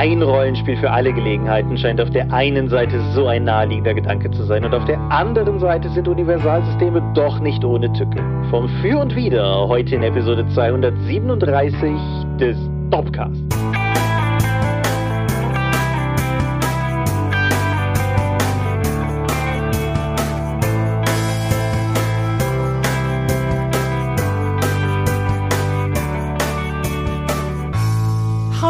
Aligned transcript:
Ein 0.00 0.22
Rollenspiel 0.22 0.78
für 0.78 0.90
alle 0.90 1.12
Gelegenheiten 1.12 1.76
scheint 1.76 2.00
auf 2.00 2.08
der 2.08 2.32
einen 2.32 2.70
Seite 2.70 2.98
so 3.12 3.26
ein 3.26 3.44
naheliegender 3.44 3.92
Gedanke 3.92 4.30
zu 4.30 4.44
sein 4.44 4.64
und 4.64 4.72
auf 4.72 4.86
der 4.86 4.98
anderen 4.98 5.58
Seite 5.58 5.90
sind 5.90 6.08
Universalsysteme 6.08 7.02
doch 7.12 7.38
nicht 7.38 7.62
ohne 7.66 7.92
Tücke. 7.92 8.24
Vom 8.48 8.66
Für 8.80 8.98
und 8.98 9.14
Wider 9.14 9.68
heute 9.68 9.96
in 9.96 10.02
Episode 10.02 10.48
237 10.54 11.92
des 12.38 12.56
Dopcast. 12.88 13.89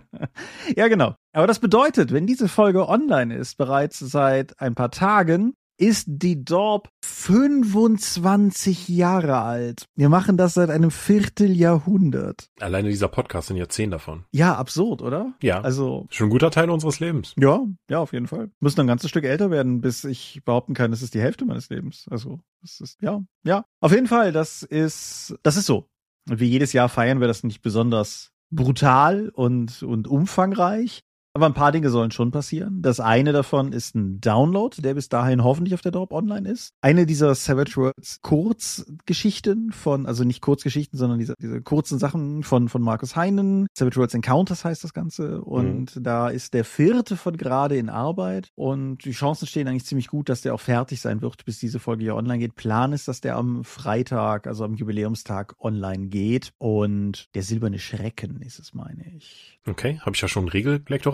ja, 0.76 0.88
genau. 0.88 1.14
Aber 1.32 1.46
das 1.46 1.58
bedeutet, 1.58 2.12
wenn 2.12 2.26
diese 2.26 2.48
Folge 2.48 2.88
online 2.88 3.34
ist, 3.34 3.56
bereits 3.56 3.98
seit 3.98 4.60
ein 4.60 4.74
paar 4.74 4.90
Tagen, 4.90 5.54
ist 5.80 6.04
die 6.08 6.44
Dorp 6.44 6.90
25 7.04 8.88
Jahre 8.88 9.38
alt. 9.38 9.86
Wir 9.96 10.10
machen 10.10 10.36
das 10.36 10.54
seit 10.54 10.68
einem 10.68 10.90
Vierteljahrhundert. 10.90 12.50
Alleine 12.60 12.90
dieser 12.90 13.08
Podcast 13.08 13.48
sind 13.48 13.56
ja 13.56 13.68
zehn 13.68 13.90
davon. 13.90 14.24
Ja, 14.30 14.56
absurd, 14.56 15.00
oder? 15.00 15.32
Ja. 15.42 15.62
Also. 15.62 16.06
Schon 16.10 16.26
ein 16.26 16.30
guter 16.30 16.50
Teil 16.50 16.68
unseres 16.68 17.00
Lebens. 17.00 17.34
Ja, 17.38 17.64
ja, 17.88 17.98
auf 17.98 18.12
jeden 18.12 18.26
Fall. 18.26 18.50
Müssen 18.60 18.80
ein 18.80 18.86
ganzes 18.86 19.08
Stück 19.08 19.24
älter 19.24 19.50
werden, 19.50 19.80
bis 19.80 20.04
ich 20.04 20.42
behaupten 20.44 20.74
kann, 20.74 20.90
das 20.90 21.00
ist 21.00 21.14
die 21.14 21.20
Hälfte 21.20 21.46
meines 21.46 21.70
Lebens. 21.70 22.06
Also, 22.10 22.40
das 22.60 22.80
ist, 22.80 22.98
ja, 23.00 23.22
ja. 23.44 23.64
Auf 23.80 23.92
jeden 23.92 24.06
Fall, 24.06 24.32
das 24.32 24.62
ist, 24.62 25.34
das 25.42 25.56
ist 25.56 25.66
so. 25.66 25.88
Und 26.28 26.40
wie 26.40 26.48
jedes 26.48 26.74
Jahr 26.74 26.90
feiern 26.90 27.20
wir 27.20 27.26
das 27.26 27.42
nicht 27.42 27.62
besonders 27.62 28.32
brutal 28.50 29.30
und, 29.30 29.82
und 29.82 30.08
umfangreich. 30.08 31.00
Aber 31.32 31.46
ein 31.46 31.54
paar 31.54 31.70
Dinge 31.70 31.90
sollen 31.90 32.10
schon 32.10 32.32
passieren. 32.32 32.82
Das 32.82 32.98
eine 32.98 33.32
davon 33.32 33.72
ist 33.72 33.94
ein 33.94 34.20
Download, 34.20 34.82
der 34.82 34.94
bis 34.94 35.08
dahin 35.08 35.44
hoffentlich 35.44 35.74
auf 35.74 35.80
der 35.80 35.92
Dorp 35.92 36.12
online 36.12 36.48
ist. 36.48 36.72
Eine 36.80 37.06
dieser 37.06 37.34
Savage 37.36 37.76
Worlds 37.76 38.20
Kurzgeschichten 38.20 39.70
von, 39.70 40.06
also 40.06 40.24
nicht 40.24 40.40
Kurzgeschichten, 40.40 40.98
sondern 40.98 41.20
diese, 41.20 41.34
diese 41.40 41.62
kurzen 41.62 42.00
Sachen 42.00 42.42
von, 42.42 42.68
von 42.68 42.82
Markus 42.82 43.14
Heinen. 43.14 43.68
Savage 43.74 43.96
Worlds 43.96 44.14
Encounters 44.14 44.64
heißt 44.64 44.82
das 44.82 44.92
Ganze. 44.92 45.40
Und 45.42 45.94
mhm. 45.94 46.02
da 46.02 46.28
ist 46.28 46.52
der 46.52 46.64
vierte 46.64 47.16
von 47.16 47.36
gerade 47.36 47.76
in 47.76 47.90
Arbeit. 47.90 48.50
Und 48.56 49.04
die 49.04 49.12
Chancen 49.12 49.46
stehen 49.46 49.68
eigentlich 49.68 49.86
ziemlich 49.86 50.08
gut, 50.08 50.28
dass 50.28 50.40
der 50.40 50.52
auch 50.52 50.60
fertig 50.60 51.00
sein 51.00 51.22
wird, 51.22 51.44
bis 51.44 51.60
diese 51.60 51.78
Folge 51.78 52.02
hier 52.02 52.16
online 52.16 52.40
geht. 52.40 52.56
Plan 52.56 52.92
ist, 52.92 53.06
dass 53.06 53.20
der 53.20 53.36
am 53.36 53.62
Freitag, 53.62 54.48
also 54.48 54.64
am 54.64 54.74
Jubiläumstag 54.74 55.54
online 55.60 56.08
geht. 56.08 56.52
Und 56.58 57.28
der 57.36 57.44
silberne 57.44 57.78
Schrecken 57.78 58.42
ist 58.42 58.58
es, 58.58 58.74
meine 58.74 59.04
ich. 59.16 59.60
Okay, 59.66 60.00
habe 60.00 60.16
ich 60.16 60.22
ja 60.22 60.28
schon 60.28 60.46
ein 60.46 60.48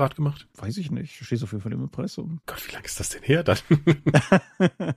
Regellektorat 0.06 0.16
gemacht? 0.16 0.46
Weiß 0.54 0.76
ich 0.76 0.90
nicht. 0.90 1.24
Steht 1.24 1.38
so 1.38 1.46
viel 1.46 1.60
von 1.60 1.70
dem 1.70 1.82
Impressum. 1.82 2.40
Gott, 2.46 2.66
wie 2.68 2.72
lange 2.72 2.86
ist 2.86 3.00
das 3.00 3.10
denn 3.10 3.22
her 3.22 3.42
dann? 3.42 3.58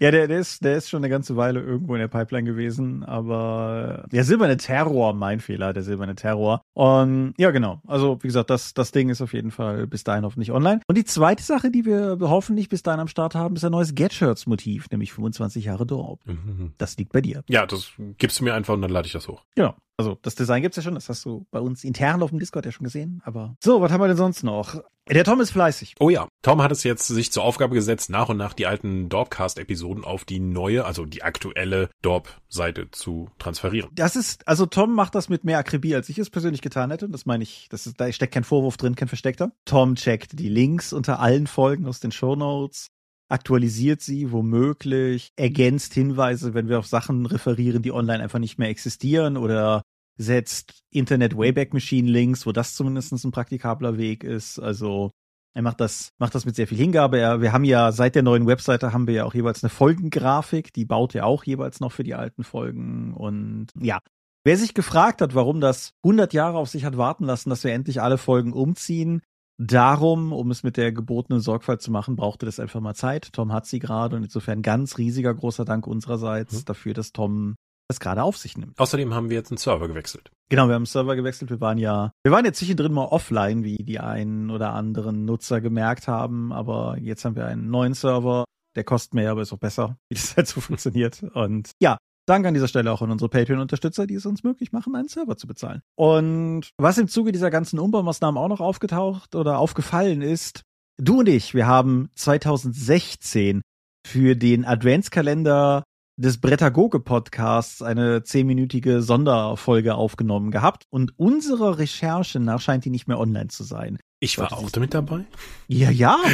Ja, 0.00 0.10
der, 0.10 0.28
der, 0.28 0.38
ist, 0.38 0.64
der 0.64 0.76
ist 0.76 0.88
schon 0.88 1.00
eine 1.00 1.08
ganze 1.08 1.36
Weile 1.36 1.60
irgendwo 1.60 1.94
in 1.94 2.00
der 2.00 2.08
Pipeline 2.08 2.44
gewesen, 2.44 3.04
aber 3.04 4.04
der 4.10 4.24
silberne 4.24 4.56
Terror, 4.56 5.14
mein 5.14 5.40
Fehler, 5.40 5.72
der 5.72 5.82
silberne 5.82 6.14
Terror. 6.14 6.62
Und 6.74 7.34
ja, 7.38 7.50
genau. 7.50 7.80
Also, 7.86 8.18
wie 8.22 8.28
gesagt, 8.28 8.50
das, 8.50 8.74
das 8.74 8.92
Ding 8.92 9.08
ist 9.08 9.22
auf 9.22 9.32
jeden 9.32 9.50
Fall 9.50 9.86
bis 9.86 10.04
dahin 10.04 10.24
hoffentlich 10.24 10.52
online. 10.52 10.80
Und 10.86 10.98
die 10.98 11.04
zweite 11.04 11.42
Sache, 11.42 11.70
die 11.70 11.84
wir 11.84 12.18
hoffentlich 12.20 12.68
bis 12.68 12.82
dahin 12.82 13.00
am 13.00 13.08
Start 13.08 13.34
haben, 13.34 13.56
ist 13.56 13.64
ein 13.64 13.72
neues 13.72 13.94
Get-Shirts-Motiv, 13.94 14.90
nämlich 14.90 15.12
25 15.12 15.64
Jahre 15.64 15.86
Dorp. 15.86 16.20
Mhm. 16.26 16.72
Das 16.78 16.96
liegt 16.96 17.12
bei 17.12 17.20
dir. 17.20 17.42
Ja, 17.48 17.66
das 17.66 17.92
gibst 18.18 18.40
du 18.40 18.44
mir 18.44 18.54
einfach 18.54 18.74
und 18.74 18.82
dann 18.82 18.90
lade 18.90 19.06
ich 19.06 19.12
das 19.12 19.28
hoch. 19.28 19.42
Genau. 19.54 19.74
Also 19.98 20.18
das 20.20 20.34
Design 20.34 20.62
gibt's 20.62 20.76
ja 20.76 20.82
schon, 20.82 20.94
das 20.94 21.08
hast 21.08 21.24
du 21.24 21.46
bei 21.50 21.60
uns 21.60 21.82
intern 21.82 22.22
auf 22.22 22.30
dem 22.30 22.38
Discord 22.38 22.66
ja 22.66 22.72
schon 22.72 22.84
gesehen. 22.84 23.22
Aber 23.24 23.56
so, 23.62 23.80
was 23.80 23.90
haben 23.90 24.00
wir 24.00 24.08
denn 24.08 24.16
sonst 24.16 24.42
noch? 24.42 24.82
Der 25.08 25.22
Tom 25.22 25.40
ist 25.40 25.52
fleißig. 25.52 25.94
Oh 26.00 26.10
ja, 26.10 26.26
Tom 26.42 26.60
hat 26.60 26.72
es 26.72 26.82
jetzt 26.82 27.06
sich 27.06 27.30
zur 27.30 27.44
Aufgabe 27.44 27.76
gesetzt, 27.76 28.10
nach 28.10 28.28
und 28.28 28.38
nach 28.38 28.54
die 28.54 28.66
alten 28.66 29.08
Dorpcast-Episoden 29.08 30.04
auf 30.04 30.24
die 30.24 30.40
neue, 30.40 30.84
also 30.84 31.04
die 31.04 31.22
aktuelle 31.22 31.90
Dorp-Seite 32.02 32.90
zu 32.90 33.30
transferieren. 33.38 33.88
Das 33.92 34.16
ist, 34.16 34.46
also 34.48 34.66
Tom 34.66 34.94
macht 34.94 35.14
das 35.14 35.28
mit 35.28 35.44
mehr 35.44 35.58
Akribie, 35.58 35.94
als 35.94 36.08
ich 36.08 36.18
es 36.18 36.28
persönlich 36.28 36.60
getan 36.60 36.90
hätte. 36.90 37.08
Das 37.08 37.24
meine 37.24 37.44
ich, 37.44 37.68
das 37.70 37.86
ist, 37.86 38.00
da 38.00 38.10
steckt 38.10 38.34
kein 38.34 38.42
Vorwurf 38.42 38.78
drin, 38.78 38.96
kein 38.96 39.06
versteckter. 39.06 39.52
Tom 39.64 39.94
checkt 39.94 40.38
die 40.40 40.48
Links 40.48 40.92
unter 40.92 41.20
allen 41.20 41.46
Folgen 41.46 41.86
aus 41.86 42.00
den 42.00 42.10
Show 42.10 42.34
Notes 42.34 42.88
aktualisiert 43.28 44.00
sie 44.02 44.30
womöglich, 44.30 45.32
ergänzt 45.36 45.94
Hinweise, 45.94 46.54
wenn 46.54 46.68
wir 46.68 46.78
auf 46.78 46.86
Sachen 46.86 47.26
referieren, 47.26 47.82
die 47.82 47.92
online 47.92 48.22
einfach 48.22 48.38
nicht 48.38 48.58
mehr 48.58 48.68
existieren 48.68 49.36
oder 49.36 49.82
setzt 50.16 50.82
Internet 50.90 51.36
Wayback 51.36 51.74
Machine 51.74 52.10
Links, 52.10 52.46
wo 52.46 52.52
das 52.52 52.74
zumindest 52.74 53.12
ein 53.12 53.30
praktikabler 53.30 53.98
Weg 53.98 54.24
ist. 54.24 54.58
Also 54.58 55.10
er 55.54 55.62
macht 55.62 55.80
das, 55.80 56.12
macht 56.18 56.34
das 56.34 56.44
mit 56.44 56.56
sehr 56.56 56.66
viel 56.66 56.78
Hingabe. 56.78 57.18
Er, 57.18 57.40
wir 57.40 57.52
haben 57.52 57.64
ja 57.64 57.92
seit 57.92 58.14
der 58.14 58.22
neuen 58.22 58.46
Webseite 58.46 58.92
haben 58.92 59.06
wir 59.06 59.14
ja 59.14 59.24
auch 59.24 59.34
jeweils 59.34 59.62
eine 59.62 59.70
Folgengrafik, 59.70 60.72
die 60.72 60.84
baut 60.84 61.14
er 61.14 61.26
auch 61.26 61.44
jeweils 61.44 61.80
noch 61.80 61.92
für 61.92 62.04
die 62.04 62.14
alten 62.14 62.44
Folgen. 62.44 63.14
Und 63.14 63.68
ja, 63.78 64.00
wer 64.44 64.56
sich 64.56 64.74
gefragt 64.74 65.22
hat, 65.22 65.34
warum 65.34 65.60
das 65.60 65.92
100 66.04 66.32
Jahre 66.32 66.58
auf 66.58 66.68
sich 66.68 66.84
hat 66.84 66.96
warten 66.96 67.24
lassen, 67.24 67.50
dass 67.50 67.64
wir 67.64 67.72
endlich 67.72 68.02
alle 68.02 68.18
Folgen 68.18 68.52
umziehen, 68.52 69.22
Darum, 69.58 70.32
um 70.32 70.50
es 70.50 70.62
mit 70.62 70.76
der 70.76 70.92
gebotenen 70.92 71.40
Sorgfalt 71.40 71.80
zu 71.80 71.90
machen, 71.90 72.14
brauchte 72.14 72.44
das 72.44 72.60
einfach 72.60 72.80
mal 72.80 72.94
Zeit. 72.94 73.32
Tom 73.32 73.54
hat 73.54 73.64
sie 73.64 73.78
gerade 73.78 74.16
und 74.16 74.24
insofern 74.24 74.60
ganz 74.60 74.98
riesiger 74.98 75.32
großer 75.32 75.64
Dank 75.64 75.86
unsererseits 75.86 76.60
mhm. 76.60 76.64
dafür, 76.66 76.92
dass 76.92 77.12
Tom 77.12 77.56
das 77.88 78.00
gerade 78.00 78.22
auf 78.22 78.36
sich 78.36 78.56
nimmt. 78.56 78.78
Außerdem 78.78 79.14
haben 79.14 79.30
wir 79.30 79.36
jetzt 79.36 79.50
einen 79.50 79.58
Server 79.58 79.88
gewechselt. 79.88 80.30
Genau, 80.48 80.66
wir 80.68 80.74
haben 80.74 80.80
einen 80.80 80.86
Server 80.86 81.16
gewechselt. 81.16 81.50
Wir 81.50 81.60
waren 81.60 81.78
ja, 81.78 82.12
wir 82.24 82.32
waren 82.32 82.44
jetzt 82.44 82.58
zwischendrin 82.58 82.92
mal 82.92 83.06
offline, 83.06 83.64
wie 83.64 83.76
die 83.76 84.00
einen 84.00 84.50
oder 84.50 84.72
anderen 84.72 85.24
Nutzer 85.24 85.60
gemerkt 85.60 86.08
haben, 86.08 86.52
aber 86.52 86.98
jetzt 86.98 87.24
haben 87.24 87.36
wir 87.36 87.46
einen 87.46 87.70
neuen 87.70 87.94
Server. 87.94 88.44
Der 88.74 88.84
kostet 88.84 89.14
mehr, 89.14 89.30
aber 89.30 89.42
ist 89.42 89.52
auch 89.52 89.58
besser, 89.58 89.96
wie 90.08 90.14
das 90.14 90.36
halt 90.36 90.48
so 90.48 90.60
funktioniert. 90.60 91.22
Und 91.34 91.70
ja, 91.80 91.96
Danke 92.28 92.48
an 92.48 92.54
dieser 92.54 92.66
Stelle 92.66 92.90
auch 92.90 93.02
an 93.02 93.12
unsere 93.12 93.28
Patreon-Unterstützer, 93.28 94.08
die 94.08 94.16
es 94.16 94.26
uns 94.26 94.42
möglich 94.42 94.72
machen, 94.72 94.96
einen 94.96 95.06
Server 95.06 95.36
zu 95.36 95.46
bezahlen. 95.46 95.82
Und 95.94 96.70
was 96.76 96.98
im 96.98 97.06
Zuge 97.06 97.30
dieser 97.30 97.52
ganzen 97.52 97.78
Umbaumaßnahmen 97.78 98.36
auch 98.36 98.48
noch 98.48 98.60
aufgetaucht 98.60 99.36
oder 99.36 99.60
aufgefallen 99.60 100.22
ist, 100.22 100.62
du 100.98 101.20
und 101.20 101.28
ich, 101.28 101.54
wir 101.54 101.68
haben 101.68 102.10
2016 102.16 103.62
für 104.04 104.34
den 104.34 104.64
Adventskalender 104.64 105.84
des 106.16 106.38
Brettagoge-Podcasts 106.40 107.82
eine 107.82 108.22
zehnminütige 108.22 109.02
Sonderfolge 109.02 109.94
aufgenommen 109.94 110.50
gehabt 110.50 110.84
und 110.90 111.18
unserer 111.18 111.78
Recherche 111.78 112.40
nach 112.40 112.60
scheint 112.60 112.84
die 112.84 112.90
nicht 112.90 113.06
mehr 113.06 113.18
online 113.18 113.48
zu 113.48 113.64
sein. 113.64 113.98
Ich 114.18 114.38
war 114.38 114.52
auch 114.52 114.70
damit 114.70 114.94
dabei? 114.94 115.24
Ja, 115.68 115.90
ja. 115.90 116.18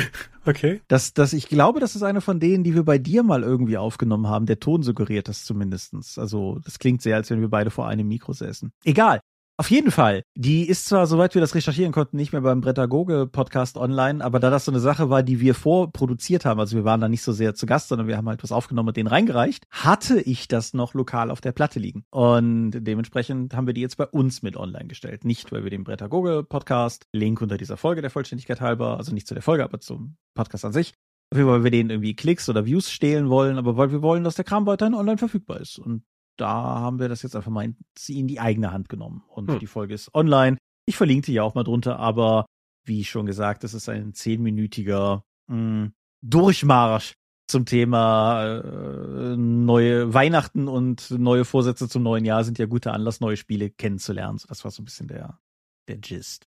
Okay. 0.44 0.80
Das, 0.88 1.14
das, 1.14 1.34
ich 1.34 1.48
glaube, 1.48 1.78
das 1.78 1.94
ist 1.94 2.02
eine 2.02 2.20
von 2.20 2.40
denen, 2.40 2.64
die 2.64 2.74
wir 2.74 2.82
bei 2.82 2.98
dir 2.98 3.22
mal 3.22 3.44
irgendwie 3.44 3.76
aufgenommen 3.76 4.26
haben. 4.26 4.44
Der 4.46 4.58
Ton 4.58 4.82
suggeriert 4.82 5.28
das 5.28 5.44
zumindestens. 5.44 6.18
Also, 6.18 6.58
das 6.64 6.80
klingt 6.80 7.00
sehr, 7.00 7.14
als 7.14 7.30
wenn 7.30 7.40
wir 7.40 7.48
beide 7.48 7.70
vor 7.70 7.86
einem 7.86 8.08
Mikro 8.08 8.32
säßen. 8.32 8.72
Egal. 8.82 9.20
Auf 9.58 9.70
jeden 9.70 9.90
Fall. 9.90 10.22
Die 10.34 10.66
ist 10.66 10.86
zwar, 10.86 11.06
soweit 11.06 11.34
wir 11.34 11.40
das 11.40 11.54
recherchieren 11.54 11.92
konnten, 11.92 12.16
nicht 12.16 12.32
mehr 12.32 12.40
beim 12.40 12.62
Brettagoge 12.62 13.26
Podcast 13.30 13.76
online, 13.76 14.24
aber 14.24 14.40
da 14.40 14.50
das 14.50 14.64
so 14.64 14.72
eine 14.72 14.80
Sache 14.80 15.10
war, 15.10 15.22
die 15.22 15.40
wir 15.40 15.54
vorproduziert 15.54 16.44
haben, 16.44 16.58
also 16.58 16.74
wir 16.76 16.84
waren 16.84 17.00
da 17.00 17.08
nicht 17.08 17.22
so 17.22 17.32
sehr 17.32 17.54
zu 17.54 17.66
Gast, 17.66 17.88
sondern 17.88 18.08
wir 18.08 18.16
haben 18.16 18.28
halt 18.28 18.42
was 18.42 18.50
aufgenommen 18.50 18.88
und 18.88 18.96
den 18.96 19.06
reingereicht, 19.06 19.66
hatte 19.70 20.20
ich 20.20 20.48
das 20.48 20.72
noch 20.72 20.94
lokal 20.94 21.30
auf 21.30 21.40
der 21.42 21.52
Platte 21.52 21.78
liegen. 21.78 22.04
Und 22.10 22.72
dementsprechend 22.72 23.54
haben 23.54 23.66
wir 23.66 23.74
die 23.74 23.82
jetzt 23.82 23.98
bei 23.98 24.06
uns 24.06 24.42
mit 24.42 24.56
online 24.56 24.86
gestellt. 24.86 25.24
Nicht, 25.24 25.52
weil 25.52 25.64
wir 25.64 25.70
den 25.70 25.84
Brettagoge 25.84 26.44
Podcast, 26.44 27.06
Link 27.12 27.42
unter 27.42 27.58
dieser 27.58 27.76
Folge 27.76 28.00
der 28.00 28.10
Vollständigkeit 28.10 28.60
halber, 28.60 28.96
also 28.96 29.12
nicht 29.12 29.26
zu 29.26 29.34
der 29.34 29.42
Folge, 29.42 29.64
aber 29.64 29.80
zum 29.80 30.16
Podcast 30.34 30.64
an 30.64 30.72
sich, 30.72 30.94
weil 31.30 31.62
wir 31.62 31.70
denen 31.70 31.90
irgendwie 31.90 32.16
Klicks 32.16 32.48
oder 32.48 32.64
Views 32.64 32.90
stehlen 32.90 33.28
wollen, 33.28 33.58
aber 33.58 33.76
weil 33.76 33.92
wir 33.92 34.02
wollen, 34.02 34.24
dass 34.24 34.34
der 34.34 34.44
Kram 34.44 34.66
weiterhin 34.66 34.94
online 34.94 35.18
verfügbar 35.18 35.60
ist. 35.60 35.78
Und 35.78 36.04
da 36.42 36.80
haben 36.80 36.98
wir 36.98 37.08
das 37.08 37.22
jetzt 37.22 37.36
einfach 37.36 37.50
mal 37.50 37.64
in, 37.64 37.76
in 38.08 38.26
die 38.26 38.40
eigene 38.40 38.72
Hand 38.72 38.88
genommen. 38.88 39.22
Und 39.28 39.50
hm. 39.50 39.58
die 39.60 39.66
Folge 39.66 39.94
ist 39.94 40.14
online. 40.14 40.58
Ich 40.84 40.96
verlinke 40.96 41.26
die 41.26 41.34
ja 41.34 41.44
auch 41.44 41.54
mal 41.54 41.62
drunter, 41.62 41.98
aber 41.98 42.46
wie 42.84 43.04
schon 43.04 43.26
gesagt, 43.26 43.62
das 43.62 43.74
ist 43.74 43.88
ein 43.88 44.12
zehnminütiger 44.12 45.24
hm, 45.48 45.92
Durchmarsch 46.20 47.14
zum 47.46 47.64
Thema 47.64 48.60
äh, 48.64 49.36
neue 49.36 50.12
Weihnachten 50.12 50.66
und 50.66 51.10
neue 51.12 51.44
Vorsätze 51.44 51.88
zum 51.88 52.02
neuen 52.02 52.24
Jahr 52.24 52.42
sind 52.44 52.58
ja 52.58 52.66
guter 52.66 52.92
Anlass, 52.92 53.20
neue 53.20 53.36
Spiele 53.36 53.70
kennenzulernen. 53.70 54.38
So, 54.38 54.48
das 54.48 54.64
war 54.64 54.70
so 54.70 54.82
ein 54.82 54.84
bisschen 54.84 55.06
der, 55.06 55.38
der 55.86 55.98
Gist. 55.98 56.48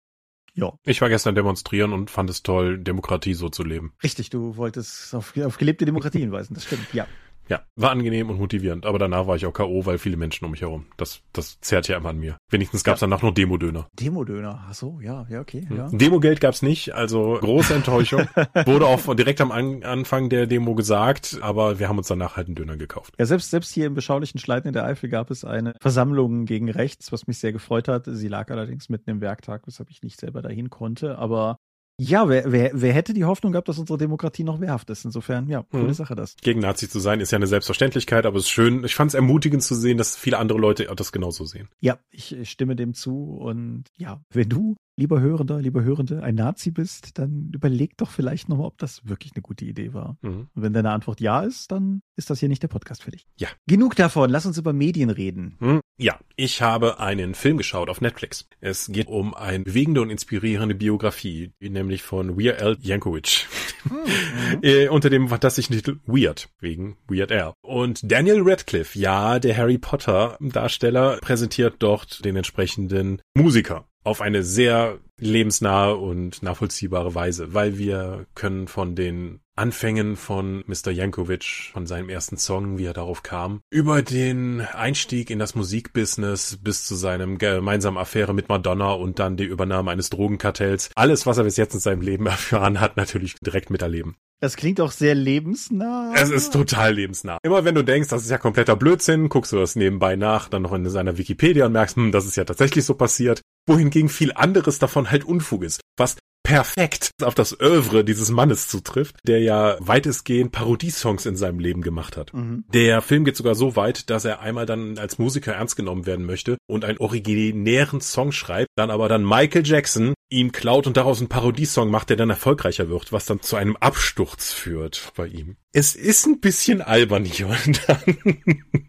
Ja. 0.56 0.74
Ich 0.86 1.02
war 1.02 1.10
gestern 1.10 1.36
demonstrieren 1.36 1.94
und 1.94 2.10
fand 2.10 2.30
es 2.30 2.42
toll, 2.42 2.80
Demokratie 2.80 3.34
so 3.34 3.50
zu 3.50 3.64
leben. 3.64 3.94
Richtig, 4.02 4.30
du 4.30 4.56
wolltest 4.56 5.14
auf, 5.14 5.36
auf 5.38 5.58
gelebte 5.58 5.86
Demokratie 5.86 6.20
hinweisen, 6.20 6.54
das 6.54 6.64
stimmt, 6.64 6.94
ja. 6.94 7.08
Ja, 7.50 7.62
war 7.76 7.92
angenehm 7.92 8.30
und 8.30 8.40
motivierend, 8.40 8.86
aber 8.86 9.00
danach 9.00 9.28
war 9.28 9.36
ich 9.36 9.46
auch 9.46 9.54
K.O., 9.54 9.86
weil 9.86 9.98
viele 9.98 10.18
Menschen 10.18 10.46
um 10.46 10.52
mich 10.52 10.62
herum. 10.62 10.86
Das, 10.98 11.22
das 11.34 11.60
zerrt 11.60 11.88
ja 11.88 11.98
immer 11.98 12.10
an 12.10 12.20
mir. 12.20 12.38
Wenigstens 12.50 12.84
gab's 12.84 13.02
ja. 13.02 13.08
danach 13.08 13.22
nur 13.22 13.34
Demo-Döner. 13.34 13.88
Demo-Döner, 14.00 14.66
ach 14.70 14.74
so, 14.74 15.00
ja, 15.02 15.26
ja, 15.30 15.42
okay. 15.42 15.68
Ja. 15.76 15.90
Demo-Geld 15.92 16.40
gab's 16.40 16.62
nicht, 16.62 16.94
also 16.94 17.38
große 17.40 17.74
Enttäuschung. 17.74 18.28
Wurde 18.66 18.88
auch 18.88 19.14
direkt 19.16 19.42
am 19.42 19.52
an 19.52 19.84
Anfang 19.84 20.30
der 20.30 20.48
Demo 20.48 20.76
gesagt, 20.76 21.40
aber 21.42 21.80
wir 21.80 21.90
haben 21.90 21.98
uns 21.98 22.08
danach 22.08 22.38
halt 22.38 22.48
einen 22.48 22.56
Döner 22.56 22.78
gekauft. 22.78 23.14
Ja, 23.20 23.26
selbst, 23.26 23.52
selbst 23.52 23.74
hier 23.74 23.88
im 23.88 23.94
beschaulichen 23.94 24.40
Schleiten 24.40 24.68
in 24.68 24.74
der 24.74 24.86
Eifel 24.86 25.10
gab 25.10 25.30
es 25.30 25.44
eine 25.44 25.74
Versammlung 25.82 26.46
gegen 26.46 26.70
rechts, 26.70 27.12
was 27.12 27.28
mich 27.28 27.40
sehr 27.40 27.52
gefreut 27.52 27.88
hat. 27.88 28.06
Sie 28.08 28.28
lag 28.28 28.50
allerdings 28.52 28.90
mitten 28.90 29.10
im 29.10 29.22
Werktag, 29.22 29.68
weshalb 29.68 29.90
ich 29.90 30.02
nicht 30.02 30.20
selber 30.20 30.42
dahin 30.42 30.70
konnte, 30.70 31.18
aber 31.18 31.58
ja, 32.00 32.28
wer, 32.28 32.52
wer, 32.52 32.72
wer 32.74 32.94
hätte 32.94 33.14
die 33.14 33.26
Hoffnung 33.26 33.52
gehabt, 33.52 33.68
dass 33.68 33.78
unsere 33.78 33.98
Demokratie 33.98 34.44
noch 34.44 34.60
wehrhaft 34.60 34.90
ist? 34.90 35.06
Insofern, 35.06 35.48
ja, 35.48 35.64
coole 35.72 35.84
mhm. 35.84 35.94
Sache 35.94 36.16
das. 36.16 36.36
Gegen 36.42 36.60
Nazi 36.60 36.90
zu 36.90 37.00
sein 37.00 37.20
ist 37.20 37.32
ja 37.32 37.36
eine 37.36 37.48
Selbstverständlichkeit, 37.48 38.26
aber 38.26 38.38
es 38.38 38.44
ist 38.44 38.50
schön. 38.50 38.84
Ich 38.84 38.96
fand 38.96 39.12
es 39.12 39.16
ermutigend 39.16 39.62
zu 39.62 39.76
sehen, 39.76 39.98
dass 39.98 40.16
viele 40.16 40.40
andere 40.40 40.58
Leute 40.58 40.92
das 40.96 41.12
genauso 41.12 41.46
sehen. 41.46 41.70
Ja, 41.82 42.00
ich 42.10 42.50
stimme 42.50 42.76
dem 42.76 42.94
zu 42.94 43.36
und 43.36 43.86
ja, 43.96 44.22
wenn 44.32 44.50
du 44.50 44.76
lieber 44.96 45.20
Hörender, 45.20 45.60
lieber 45.60 45.84
Hörende, 45.84 46.24
ein 46.24 46.36
Nazi 46.36 46.72
bist, 46.72 47.18
dann 47.18 47.52
überleg 47.54 47.98
doch 47.98 48.12
vielleicht 48.12 48.50
nochmal, 48.50 48.68
ob 48.68 48.78
das 48.78 49.06
wirklich 49.08 49.34
eine 49.36 49.42
gute 49.42 49.66
Idee 49.66 49.94
war. 49.94 50.18
Mhm. 50.22 50.48
Und 50.54 50.62
wenn 50.62 50.74
deine 50.74 50.92
Antwort 50.92 51.20
ja 51.20 51.42
ist, 51.42 51.72
dann 51.72 52.02
ist 52.16 52.30
das 52.30 52.40
hier 52.40 52.50
nicht 52.50 52.64
der 52.64 52.68
Podcast 52.68 53.04
für 53.04 53.12
dich. 53.12 53.26
Ja. 53.38 53.48
Genug 53.68 53.96
davon, 53.96 54.30
lass 54.30 54.46
uns 54.46 54.58
über 54.58 54.74
Medien 54.74 55.10
reden. 55.10 55.56
Mhm. 55.60 55.82
Ja, 55.98 56.20
ich 56.36 56.62
habe 56.62 57.00
einen 57.00 57.36
Film 57.36 57.58
geschaut 57.58 57.90
auf 57.90 58.02
Netflix. 58.02 58.48
Es 58.60 58.88
geht 58.88 59.08
um 59.08 59.34
eine 59.34 59.64
bewegende 59.64 60.02
und 60.02 60.10
inspirierende 60.10 60.76
Biografie, 60.76 61.54
nämlich 61.60 62.04
von 62.04 62.38
Weird 62.38 62.62
Al 62.62 62.78
Yankovic. 62.80 63.48
Mhm. 63.84 64.60
äh, 64.62 64.88
unter 64.88 65.10
dem 65.10 65.28
fantastischen 65.28 65.76
Titel 65.76 66.00
Weird, 66.06 66.48
wegen 66.62 66.96
Weird 67.10 67.34
Al. 67.34 67.52
Und 67.62 68.10
Daniel 68.10 68.42
Radcliffe, 68.42 68.98
ja, 68.98 69.40
der 69.40 69.58
Harry 69.58 69.78
Potter 69.78 70.38
Darsteller, 70.40 71.18
präsentiert 71.18 71.76
dort 71.80 72.24
den 72.24 72.38
entsprechenden 72.38 73.22
Musiker 73.36 73.86
auf 74.04 74.22
eine 74.22 74.44
sehr 74.44 75.00
lebensnahe 75.20 75.96
und 75.96 76.44
nachvollziehbare 76.44 77.16
Weise, 77.16 77.54
weil 77.54 77.78
wir 77.78 78.26
können 78.36 78.68
von 78.68 78.96
den 78.96 79.40
Anfängen 79.56 80.16
von 80.16 80.64
Mr. 80.66 80.90
Jankovic, 80.90 81.70
von 81.74 81.86
seinem 81.86 82.10
ersten 82.10 82.38
Song, 82.38 82.80
wie 82.80 82.86
er 82.86 82.94
darauf 82.94 83.22
kam, 83.22 83.62
über 83.70 84.02
den 84.02 84.62
Einstieg 84.62 85.30
in 85.30 85.38
das 85.38 85.54
Musikbusiness 85.54 86.58
bis 86.62 86.86
zu 86.86 86.96
seinem 86.96 87.38
gemeinsamen 87.38 88.00
Affäre 88.00 88.34
mit 88.34 88.50
Madonna 88.50 88.94
und 88.94 89.20
dann 89.20 89.38
die 89.38 89.44
Übernahme 89.44 89.92
eines 89.92 90.10
Drogenkartells. 90.10 90.90
Alles, 90.96 91.28
was 91.28 91.38
er 91.38 91.44
bis 91.44 91.58
jetzt 91.58 91.76
in 91.76 91.80
seinem 91.80 92.02
Leben 92.02 92.26
erfahren 92.28 92.80
hat, 92.80 92.98
natürlich 92.98 93.36
direkt 93.46 93.70
miterleben. 93.70 94.16
Das 94.40 94.58
klingt 94.58 94.82
auch 94.82 94.92
sehr 94.92 95.16
lebensnah. 95.16 96.14
Es 96.16 96.30
ist 96.30 96.52
total 96.52 96.96
lebensnah. 96.96 97.38
Immer 97.44 97.64
wenn 97.64 97.76
du 97.76 97.84
denkst, 97.84 98.10
das 98.10 98.24
ist 98.24 98.32
ja 98.32 98.40
kompletter 98.40 98.76
Blödsinn, 98.76 99.30
guckst 99.30 99.54
du 99.54 99.58
das 99.58 99.76
nebenbei 99.76 100.16
nach, 100.16 100.50
dann 100.50 100.64
noch 100.64 100.74
in 100.74 100.90
seiner 100.90 101.18
Wikipedia 101.18 101.68
und 101.68 101.72
merkst, 101.74 101.96
hm, 101.96 102.12
das 102.12 102.26
ist 102.26 102.36
ja 102.36 102.44
tatsächlich 102.44 102.84
so 102.84 102.96
passiert. 102.96 103.42
Wohingegen 103.68 104.10
viel 104.10 104.34
anderes 104.34 104.80
davon 104.80 105.12
halt 105.12 105.24
Unfug 105.24 105.64
ist. 105.64 105.80
Was 105.96 106.18
perfekt 106.44 107.12
auf 107.22 107.36
das 107.36 107.60
Övre 107.60 108.04
dieses 108.04 108.30
Mannes 108.30 108.68
zutrifft, 108.68 109.16
der 109.26 109.40
ja 109.40 109.78
weitestgehend 109.80 110.52
Parodiesongs 110.52 111.26
in 111.26 111.36
seinem 111.36 111.60
Leben 111.60 111.82
gemacht 111.82 112.18
hat. 112.18 112.34
Mhm. 112.34 112.66
Der 112.74 113.02
Film 113.02 113.26
geht 113.26 113.38
sogar 113.38 113.56
so 113.56 113.76
weit, 113.76 114.10
dass 114.10 114.26
er 114.26 114.42
einmal 114.42 114.66
dann 114.66 114.98
als 114.98 115.18
Musiker 115.18 115.54
ernst 115.54 115.76
genommen 115.76 116.06
werden 116.06 116.26
möchte 116.26 116.58
und 116.68 116.86
einen 116.86 117.00
originären 117.00 118.02
Song 118.02 118.32
schreibt, 118.32 118.70
dann 118.76 118.92
aber 118.92 119.10
dann 119.10 119.24
Michael 119.24 119.66
Jackson 119.66 120.14
ihm 120.30 120.52
klaut 120.52 120.88
und 120.88 120.98
daraus 120.98 121.20
einen 121.20 121.30
Parodiesong 121.30 121.90
macht, 121.90 122.10
der 122.10 122.18
dann 122.18 122.30
erfolgreicher 122.30 122.90
wird, 122.90 123.12
was 123.12 123.26
dann 123.26 123.42
zu 123.42 123.56
einem 123.56 123.78
Absturz 123.78 124.52
führt 124.52 125.12
bei 125.16 125.28
ihm. 125.28 125.56
Es 125.72 125.96
ist 125.96 126.26
ein 126.26 126.40
bisschen 126.40 126.82
albern 126.82 127.26
hier 127.26 127.48
und 127.48 127.82
dann. 127.88 128.84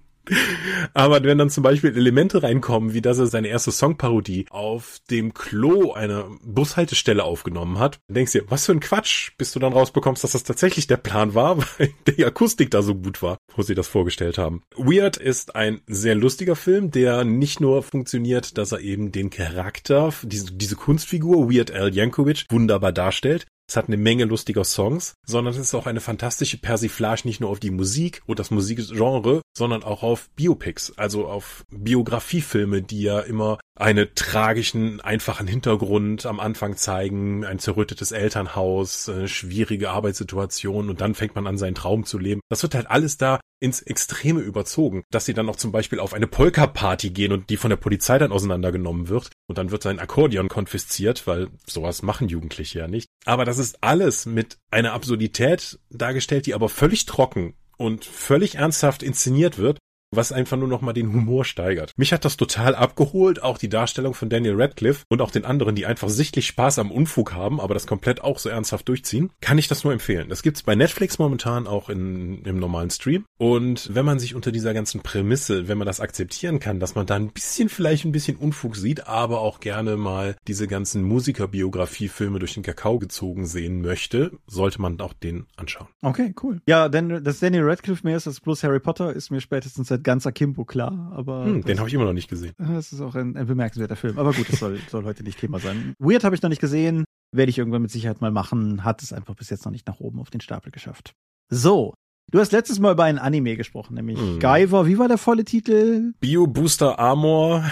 Aber 0.94 1.22
wenn 1.22 1.38
dann 1.38 1.50
zum 1.50 1.62
Beispiel 1.62 1.96
Elemente 1.96 2.42
reinkommen, 2.42 2.94
wie 2.94 3.00
dass 3.00 3.18
er 3.18 3.26
seine 3.26 3.48
erste 3.48 3.72
Songparodie 3.72 4.46
auf 4.50 4.98
dem 5.10 5.34
Klo 5.34 5.92
einer 5.92 6.28
Bushaltestelle 6.42 7.24
aufgenommen 7.24 7.78
hat, 7.78 7.98
denkst 8.08 8.32
du 8.32 8.40
dir, 8.40 8.50
was 8.50 8.66
für 8.66 8.72
ein 8.72 8.80
Quatsch, 8.80 9.32
bis 9.36 9.52
du 9.52 9.58
dann 9.58 9.72
rausbekommst, 9.72 10.24
dass 10.24 10.32
das 10.32 10.44
tatsächlich 10.44 10.86
der 10.86 10.96
Plan 10.96 11.34
war, 11.34 11.58
weil 11.78 11.90
die 12.06 12.24
Akustik 12.24 12.70
da 12.70 12.82
so 12.82 12.94
gut 12.94 13.22
war, 13.22 13.38
wo 13.54 13.62
sie 13.62 13.74
das 13.74 13.88
vorgestellt 13.88 14.38
haben. 14.38 14.62
Weird 14.76 15.16
ist 15.16 15.56
ein 15.56 15.80
sehr 15.86 16.14
lustiger 16.14 16.56
Film, 16.56 16.90
der 16.90 17.24
nicht 17.24 17.60
nur 17.60 17.82
funktioniert, 17.82 18.58
dass 18.58 18.72
er 18.72 18.80
eben 18.80 19.12
den 19.12 19.30
Charakter, 19.30 20.12
diese, 20.22 20.52
diese 20.52 20.76
Kunstfigur 20.76 21.52
Weird 21.52 21.70
Al 21.70 21.94
Yankovic 21.94 22.46
wunderbar 22.50 22.92
darstellt, 22.92 23.46
es 23.68 23.76
hat 23.76 23.88
eine 23.88 23.96
Menge 23.96 24.24
lustiger 24.24 24.64
Songs, 24.64 25.14
sondern 25.26 25.54
es 25.54 25.60
ist 25.60 25.74
auch 25.74 25.86
eine 25.86 26.00
fantastische 26.00 26.58
Persiflage 26.58 27.22
nicht 27.24 27.40
nur 27.40 27.50
auf 27.50 27.60
die 27.60 27.70
Musik 27.70 28.22
und 28.26 28.38
das 28.38 28.50
Musikgenre, 28.50 29.42
sondern 29.56 29.82
auch 29.82 30.02
auf 30.02 30.28
Biopics, 30.36 30.92
also 30.96 31.26
auf 31.26 31.64
Biografiefilme, 31.70 32.82
die 32.82 33.02
ja 33.02 33.20
immer 33.20 33.58
einen 33.78 34.08
tragischen, 34.14 35.00
einfachen 35.00 35.46
Hintergrund 35.46 36.26
am 36.26 36.40
Anfang 36.40 36.76
zeigen, 36.76 37.44
ein 37.44 37.58
zerrüttetes 37.58 38.12
Elternhaus, 38.12 39.08
eine 39.08 39.28
schwierige 39.28 39.90
Arbeitssituation 39.90 40.90
und 40.90 41.00
dann 41.00 41.14
fängt 41.14 41.34
man 41.34 41.46
an, 41.46 41.58
seinen 41.58 41.74
Traum 41.74 42.04
zu 42.04 42.18
leben. 42.18 42.40
Das 42.50 42.62
wird 42.62 42.74
halt 42.74 42.90
alles 42.90 43.16
da 43.16 43.40
ins 43.64 43.80
Extreme 43.80 44.40
überzogen, 44.40 45.04
dass 45.10 45.24
sie 45.24 45.32
dann 45.32 45.48
auch 45.48 45.56
zum 45.56 45.72
Beispiel 45.72 45.98
auf 45.98 46.12
eine 46.12 46.26
Polka-Party 46.26 47.10
gehen 47.10 47.32
und 47.32 47.48
die 47.48 47.56
von 47.56 47.70
der 47.70 47.78
Polizei 47.78 48.18
dann 48.18 48.30
auseinandergenommen 48.30 49.08
wird 49.08 49.30
und 49.46 49.56
dann 49.56 49.70
wird 49.70 49.82
sein 49.82 49.98
Akkordeon 49.98 50.48
konfisziert, 50.48 51.26
weil 51.26 51.48
sowas 51.66 52.02
machen 52.02 52.28
Jugendliche 52.28 52.80
ja 52.80 52.88
nicht. 52.88 53.08
Aber 53.24 53.46
das 53.46 53.56
ist 53.56 53.82
alles 53.82 54.26
mit 54.26 54.58
einer 54.70 54.92
Absurdität 54.92 55.78
dargestellt, 55.88 56.44
die 56.44 56.52
aber 56.52 56.68
völlig 56.68 57.06
trocken 57.06 57.54
und 57.78 58.04
völlig 58.04 58.56
ernsthaft 58.56 59.02
inszeniert 59.02 59.56
wird 59.56 59.78
was 60.16 60.32
einfach 60.32 60.56
nur 60.56 60.68
noch 60.68 60.80
mal 60.80 60.92
den 60.92 61.12
Humor 61.12 61.44
steigert. 61.44 61.92
Mich 61.96 62.12
hat 62.12 62.24
das 62.24 62.36
total 62.36 62.74
abgeholt, 62.74 63.42
auch 63.42 63.58
die 63.58 63.68
Darstellung 63.68 64.14
von 64.14 64.28
Daniel 64.28 64.60
Radcliffe 64.60 65.04
und 65.08 65.20
auch 65.20 65.30
den 65.30 65.44
anderen, 65.44 65.74
die 65.74 65.86
einfach 65.86 66.08
sichtlich 66.08 66.46
Spaß 66.46 66.78
am 66.78 66.90
Unfug 66.90 67.32
haben, 67.32 67.60
aber 67.60 67.74
das 67.74 67.86
komplett 67.86 68.22
auch 68.22 68.38
so 68.38 68.48
ernsthaft 68.48 68.88
durchziehen, 68.88 69.30
kann 69.40 69.58
ich 69.58 69.68
das 69.68 69.84
nur 69.84 69.92
empfehlen. 69.92 70.28
Das 70.28 70.42
gibt's 70.42 70.62
bei 70.62 70.74
Netflix 70.74 71.18
momentan 71.18 71.66
auch 71.66 71.88
in, 71.88 72.42
im 72.44 72.58
normalen 72.58 72.90
Stream. 72.90 73.24
Und 73.38 73.94
wenn 73.94 74.04
man 74.04 74.18
sich 74.18 74.34
unter 74.34 74.52
dieser 74.52 74.74
ganzen 74.74 75.02
Prämisse, 75.02 75.68
wenn 75.68 75.78
man 75.78 75.86
das 75.86 76.00
akzeptieren 76.00 76.60
kann, 76.60 76.80
dass 76.80 76.94
man 76.94 77.06
da 77.06 77.16
ein 77.16 77.30
bisschen 77.30 77.68
vielleicht 77.68 78.04
ein 78.04 78.12
bisschen 78.12 78.36
Unfug 78.36 78.76
sieht, 78.76 79.06
aber 79.06 79.40
auch 79.40 79.60
gerne 79.60 79.96
mal 79.96 80.36
diese 80.46 80.68
ganzen 80.68 81.02
Musikerbiografie-Filme 81.02 82.38
durch 82.38 82.54
den 82.54 82.62
Kakao 82.62 82.98
gezogen 82.98 83.46
sehen 83.46 83.82
möchte, 83.82 84.32
sollte 84.46 84.80
man 84.80 85.00
auch 85.00 85.12
den 85.12 85.46
anschauen. 85.56 85.88
Okay, 86.02 86.34
cool. 86.42 86.60
Ja, 86.66 86.88
denn 86.88 87.24
dass 87.24 87.40
Daniel 87.40 87.64
Radcliffe 87.64 88.06
mehr 88.06 88.16
ist 88.16 88.26
als 88.26 88.40
bloß 88.40 88.62
Harry 88.62 88.80
Potter, 88.80 89.12
ist 89.12 89.30
mir 89.30 89.40
spätestens 89.40 89.88
seit 89.88 90.03
ganz 90.04 90.26
Akimbo 90.26 90.64
klar, 90.64 91.12
aber. 91.14 91.44
Hm, 91.44 91.62
den 91.62 91.78
habe 91.78 91.88
ich 91.88 91.94
immer 91.94 92.04
noch 92.04 92.12
nicht 92.12 92.28
gesehen. 92.28 92.52
Das 92.58 92.92
ist 92.92 93.00
auch 93.00 93.14
ein, 93.14 93.36
ein 93.36 93.46
bemerkenswerter 93.46 93.96
Film. 93.96 94.18
Aber 94.18 94.32
gut, 94.32 94.48
das 94.48 94.60
soll, 94.60 94.78
soll 94.90 95.04
heute 95.04 95.24
nicht 95.24 95.40
Thema 95.40 95.58
sein. 95.58 95.94
Weird 95.98 96.22
habe 96.22 96.36
ich 96.36 96.42
noch 96.42 96.50
nicht 96.50 96.60
gesehen, 96.60 97.04
werde 97.32 97.50
ich 97.50 97.58
irgendwann 97.58 97.82
mit 97.82 97.90
Sicherheit 97.90 98.20
mal 98.20 98.30
machen, 98.30 98.84
hat 98.84 99.02
es 99.02 99.12
einfach 99.12 99.34
bis 99.34 99.50
jetzt 99.50 99.64
noch 99.64 99.72
nicht 99.72 99.86
nach 99.86 100.00
oben 100.00 100.20
auf 100.20 100.30
den 100.30 100.40
Stapel 100.40 100.70
geschafft. 100.70 101.14
So, 101.50 101.94
Du 102.30 102.40
hast 102.40 102.52
letztes 102.52 102.80
Mal 102.80 102.92
über 102.92 103.04
einen 103.04 103.18
Anime 103.18 103.56
gesprochen, 103.56 103.94
nämlich 103.94 104.18
hm. 104.18 104.40
Guyver. 104.40 104.86
Wie 104.86 104.98
war 104.98 105.08
der 105.08 105.18
volle 105.18 105.44
Titel? 105.44 106.14
Bio 106.20 106.46
Booster 106.46 106.98
Armor 106.98 107.64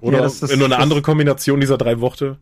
oder 0.00 0.16
ja, 0.18 0.22
das, 0.22 0.40
das, 0.40 0.50
nur 0.56 0.64
eine 0.64 0.74
das, 0.74 0.82
andere 0.82 1.02
Kombination 1.02 1.60
dieser 1.60 1.78
drei 1.78 2.00
Worte. 2.00 2.38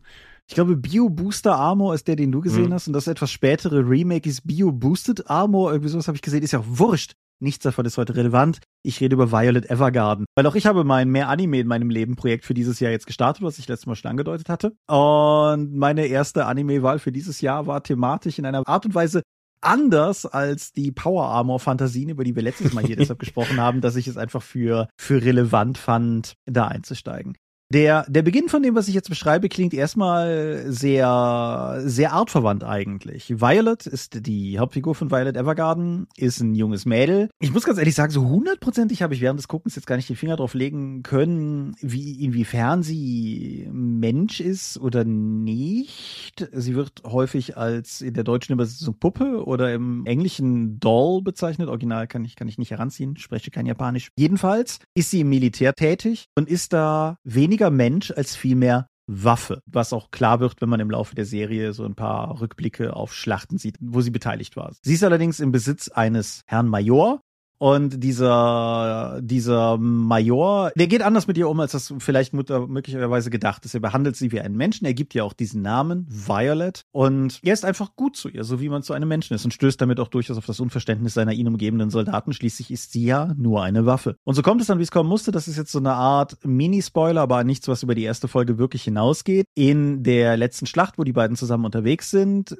Ich 0.49 0.55
glaube, 0.55 0.77
Bio 0.77 1.09
Booster 1.09 1.55
Armor 1.55 1.93
ist 1.93 2.07
der, 2.07 2.15
den 2.15 2.31
du 2.31 2.41
gesehen 2.41 2.67
hm. 2.67 2.73
hast. 2.73 2.87
Und 2.87 2.93
das 2.93 3.07
etwas 3.07 3.31
spätere 3.31 3.87
Remake 3.87 4.27
ist 4.27 4.47
Bio 4.47 4.71
Boosted 4.71 5.29
Armor. 5.29 5.71
Irgendwie 5.71 5.89
sowas 5.89 6.07
habe 6.07 6.15
ich 6.15 6.21
gesehen. 6.21 6.41
Ist 6.41 6.53
ja 6.53 6.59
auch 6.59 6.65
wurscht. 6.67 7.13
Nichts 7.39 7.63
davon 7.63 7.85
ist 7.85 7.97
heute 7.97 8.15
relevant. 8.15 8.59
Ich 8.81 8.99
rede 8.99 9.13
über 9.13 9.31
Violet 9.31 9.69
Evergarden. 9.69 10.25
Weil 10.35 10.47
auch 10.47 10.55
ich 10.55 10.65
habe 10.65 10.83
mein 10.83 11.09
Mehr 11.09 11.29
Anime 11.29 11.59
in 11.59 11.67
meinem 11.67 11.89
Leben 11.89 12.15
Projekt 12.15 12.45
für 12.45 12.55
dieses 12.55 12.79
Jahr 12.79 12.91
jetzt 12.91 13.05
gestartet, 13.05 13.43
was 13.43 13.59
ich 13.59 13.67
letztes 13.67 13.85
Mal 13.85 13.95
schon 13.95 14.09
angedeutet 14.09 14.49
hatte. 14.49 14.73
Und 14.87 15.75
meine 15.75 16.07
erste 16.07 16.45
Anime-Wahl 16.45 16.97
für 16.97 17.11
dieses 17.11 17.41
Jahr 17.41 17.67
war 17.67 17.83
thematisch 17.83 18.39
in 18.39 18.45
einer 18.45 18.63
Art 18.65 18.85
und 18.85 18.95
Weise 18.95 19.21
anders 19.61 20.25
als 20.25 20.71
die 20.71 20.91
Power 20.91 21.25
Armor 21.25 21.59
Fantasien, 21.59 22.09
über 22.09 22.23
die 22.23 22.35
wir 22.35 22.43
letztes 22.43 22.73
Mal 22.73 22.85
hier 22.85 22.95
deshalb 22.97 23.19
gesprochen 23.19 23.59
haben, 23.59 23.81
dass 23.81 23.95
ich 23.95 24.07
es 24.07 24.17
einfach 24.17 24.41
für, 24.41 24.87
für 24.97 25.23
relevant 25.23 25.77
fand, 25.77 26.33
da 26.45 26.67
einzusteigen. 26.67 27.35
Der, 27.69 28.05
der 28.07 28.21
Beginn 28.21 28.47
von 28.47 28.63
dem, 28.63 28.75
was 28.75 28.87
ich 28.87 28.93
jetzt 28.93 29.09
beschreibe, 29.09 29.49
klingt 29.49 29.73
erstmal 29.73 30.63
sehr, 30.67 31.81
sehr 31.83 32.13
artverwandt 32.13 32.63
eigentlich. 32.63 33.41
Violet 33.41 33.85
ist 33.85 34.25
die 34.25 34.57
Hauptfigur 34.57 34.95
von 34.95 35.11
Violet 35.11 35.35
Evergarden, 35.35 36.07
ist 36.15 36.39
ein 36.39 36.55
junges 36.55 36.85
Mädel. 36.85 37.29
Ich 37.39 37.51
muss 37.51 37.65
ganz 37.65 37.77
ehrlich 37.77 37.95
sagen, 37.95 38.13
so 38.13 38.25
hundertprozentig 38.25 39.01
habe 39.01 39.13
ich 39.13 39.19
während 39.19 39.37
des 39.37 39.49
Guckens 39.49 39.75
jetzt 39.75 39.85
gar 39.85 39.97
nicht 39.97 40.07
den 40.07 40.15
Finger 40.15 40.37
drauf 40.37 40.53
legen 40.53 41.03
können, 41.03 41.75
wie, 41.81 42.23
inwiefern 42.23 42.83
sie 42.83 43.67
Mensch 43.69 44.39
ist 44.39 44.79
oder 44.79 45.03
nicht. 45.03 46.47
Sie 46.53 46.73
wird 46.73 47.03
häufig 47.03 47.57
als 47.57 47.99
in 47.99 48.13
der 48.13 48.23
deutschen 48.23 48.53
Übersetzung 48.53 48.97
Puppe 48.97 49.43
oder 49.43 49.73
im 49.73 50.05
englischen 50.05 50.79
Doll 50.79 51.21
bezeichnet. 51.21 51.67
Original 51.67 52.07
kann 52.07 52.23
ich, 52.23 52.37
kann 52.37 52.47
ich 52.47 52.57
nicht 52.57 52.71
heranziehen, 52.71 53.17
spreche 53.17 53.51
kein 53.51 53.65
Japanisch. 53.65 54.07
Jedenfalls 54.17 54.79
ist 54.93 55.11
sie 55.11 55.19
im 55.19 55.29
Militär 55.29 55.73
tätig 55.73 56.29
und 56.35 56.47
ist 56.47 56.71
da 56.71 57.17
wenig 57.25 57.56
weniger 57.57 57.71
Mensch 57.71 58.11
als 58.11 58.35
vielmehr 58.35 58.87
Waffe, 59.07 59.63
was 59.65 59.91
auch 59.93 60.11
klar 60.11 60.39
wird, 60.39 60.61
wenn 60.61 60.69
man 60.69 60.79
im 60.79 60.91
Laufe 60.91 61.15
der 61.15 61.25
Serie 61.25 61.73
so 61.73 61.85
ein 61.85 61.95
paar 61.95 62.39
Rückblicke 62.39 62.95
auf 62.95 63.15
Schlachten 63.15 63.57
sieht, 63.57 63.77
wo 63.79 64.01
sie 64.01 64.11
beteiligt 64.11 64.55
war. 64.55 64.73
Sie 64.83 64.93
ist 64.93 65.03
allerdings 65.03 65.39
im 65.39 65.51
Besitz 65.51 65.87
eines 65.87 66.41
Herrn 66.45 66.67
Major, 66.67 67.21
und 67.59 68.03
dieser, 68.03 69.19
dieser 69.21 69.77
Major, 69.77 70.71
der 70.75 70.87
geht 70.87 71.01
anders 71.01 71.27
mit 71.27 71.37
ihr 71.37 71.49
um, 71.49 71.59
als 71.59 71.71
das 71.71 71.93
vielleicht 71.99 72.33
möglicherweise 72.33 73.29
gedacht 73.29 73.65
ist. 73.65 73.73
Er 73.73 73.79
behandelt 73.79 74.15
sie 74.15 74.31
wie 74.31 74.41
einen 74.41 74.55
Menschen. 74.55 74.85
Er 74.85 74.93
gibt 74.93 75.15
ihr 75.15 75.25
auch 75.25 75.33
diesen 75.33 75.61
Namen, 75.61 76.07
Violet. 76.09 76.83
Und 76.91 77.39
er 77.43 77.53
ist 77.53 77.65
einfach 77.65 77.95
gut 77.95 78.15
zu 78.15 78.29
ihr, 78.29 78.43
so 78.43 78.59
wie 78.59 78.69
man 78.69 78.83
zu 78.83 78.93
einem 78.93 79.07
Menschen 79.07 79.33
ist 79.33 79.45
und 79.45 79.53
stößt 79.53 79.81
damit 79.81 79.99
auch 79.99 80.07
durchaus 80.07 80.37
auf 80.37 80.45
das 80.45 80.59
Unverständnis 80.59 81.13
seiner 81.13 81.33
ihn 81.33 81.47
umgebenden 81.47 81.89
Soldaten. 81.89 82.33
Schließlich 82.33 82.71
ist 82.71 82.91
sie 82.91 83.05
ja 83.05 83.33
nur 83.37 83.63
eine 83.63 83.85
Waffe. 83.85 84.17
Und 84.23 84.35
so 84.35 84.41
kommt 84.41 84.61
es 84.61 84.67
dann, 84.67 84.79
wie 84.79 84.83
es 84.83 84.91
kommen 84.91 85.09
musste. 85.09 85.31
Das 85.31 85.47
ist 85.47 85.57
jetzt 85.57 85.71
so 85.71 85.79
eine 85.79 85.93
Art 85.93 86.37
Mini-Spoiler, 86.43 87.21
aber 87.21 87.43
nichts, 87.43 87.67
was 87.67 87.83
über 87.83 87.95
die 87.95 88.03
erste 88.03 88.27
Folge 88.27 88.57
wirklich 88.57 88.83
hinausgeht. 88.83 89.45
In 89.55 90.03
der 90.03 90.37
letzten 90.37 90.67
Schlacht, 90.67 90.97
wo 90.97 91.03
die 91.03 91.13
beiden 91.13 91.35
zusammen 91.35 91.65
unterwegs 91.65 92.11
sind, 92.11 92.55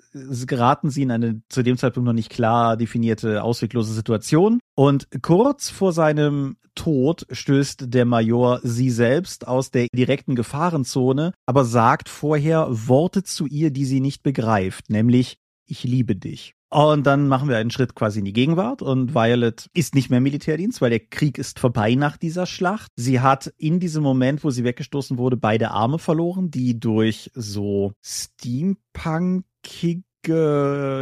geraten 0.48 0.90
sie 0.90 1.04
in 1.04 1.12
eine 1.12 1.42
zu 1.50 1.64
dem 1.64 1.78
Zeitpunkt 1.78 2.08
noch 2.08 2.14
nicht 2.14 2.32
klar 2.32 2.78
definierte, 2.78 3.44
ausweglose 3.44 3.94
Situation. 3.94 4.60
Und 4.76 4.87
kurz 5.22 5.70
vor 5.70 5.94
seinem 5.94 6.58
Tod 6.76 7.26
stößt 7.32 7.94
der 7.94 8.06
Major 8.06 8.60
sie 8.64 8.90
selbst 8.90 9.48
aus 9.48 9.72
der 9.72 9.88
direkten 9.94 10.36
Gefahrenzone, 10.36 11.34
aber 11.46 11.66
sagt 11.66 12.10
vorher 12.10 12.68
Worte 12.70 13.24
zu 13.24 13.48
ihr, 13.48 13.72
die 13.72 13.86
sie 13.86 14.00
nicht 14.00 14.24
begreift, 14.24 14.90
nämlich 14.90 15.38
ich 15.66 15.84
liebe 15.84 16.16
dich. 16.16 16.58
Und 16.70 17.08
dann 17.08 17.30
machen 17.30 17.48
wir 17.48 17.58
einen 17.58 17.72
Schritt 17.72 17.96
quasi 17.96 18.20
in 18.20 18.26
die 18.26 18.34
Gegenwart 18.34 18.82
und 18.82 19.16
Violet 19.16 19.70
ist 19.74 19.96
nicht 19.96 20.10
mehr 20.10 20.20
Militärdienst, 20.20 20.82
weil 20.82 20.90
der 20.90 21.00
Krieg 21.00 21.38
ist 21.38 21.60
vorbei 21.60 21.96
nach 21.96 22.18
dieser 22.18 22.46
Schlacht. 22.46 22.92
Sie 22.98 23.22
hat 23.22 23.54
in 23.58 23.80
diesem 23.80 24.04
Moment, 24.04 24.44
wo 24.44 24.50
sie 24.50 24.66
weggestoßen 24.66 25.18
wurde, 25.18 25.38
beide 25.38 25.72
Arme 25.72 25.98
verloren, 25.98 26.52
die 26.52 26.78
durch 26.78 27.32
so 27.34 27.94
Steampunkige 28.04 30.04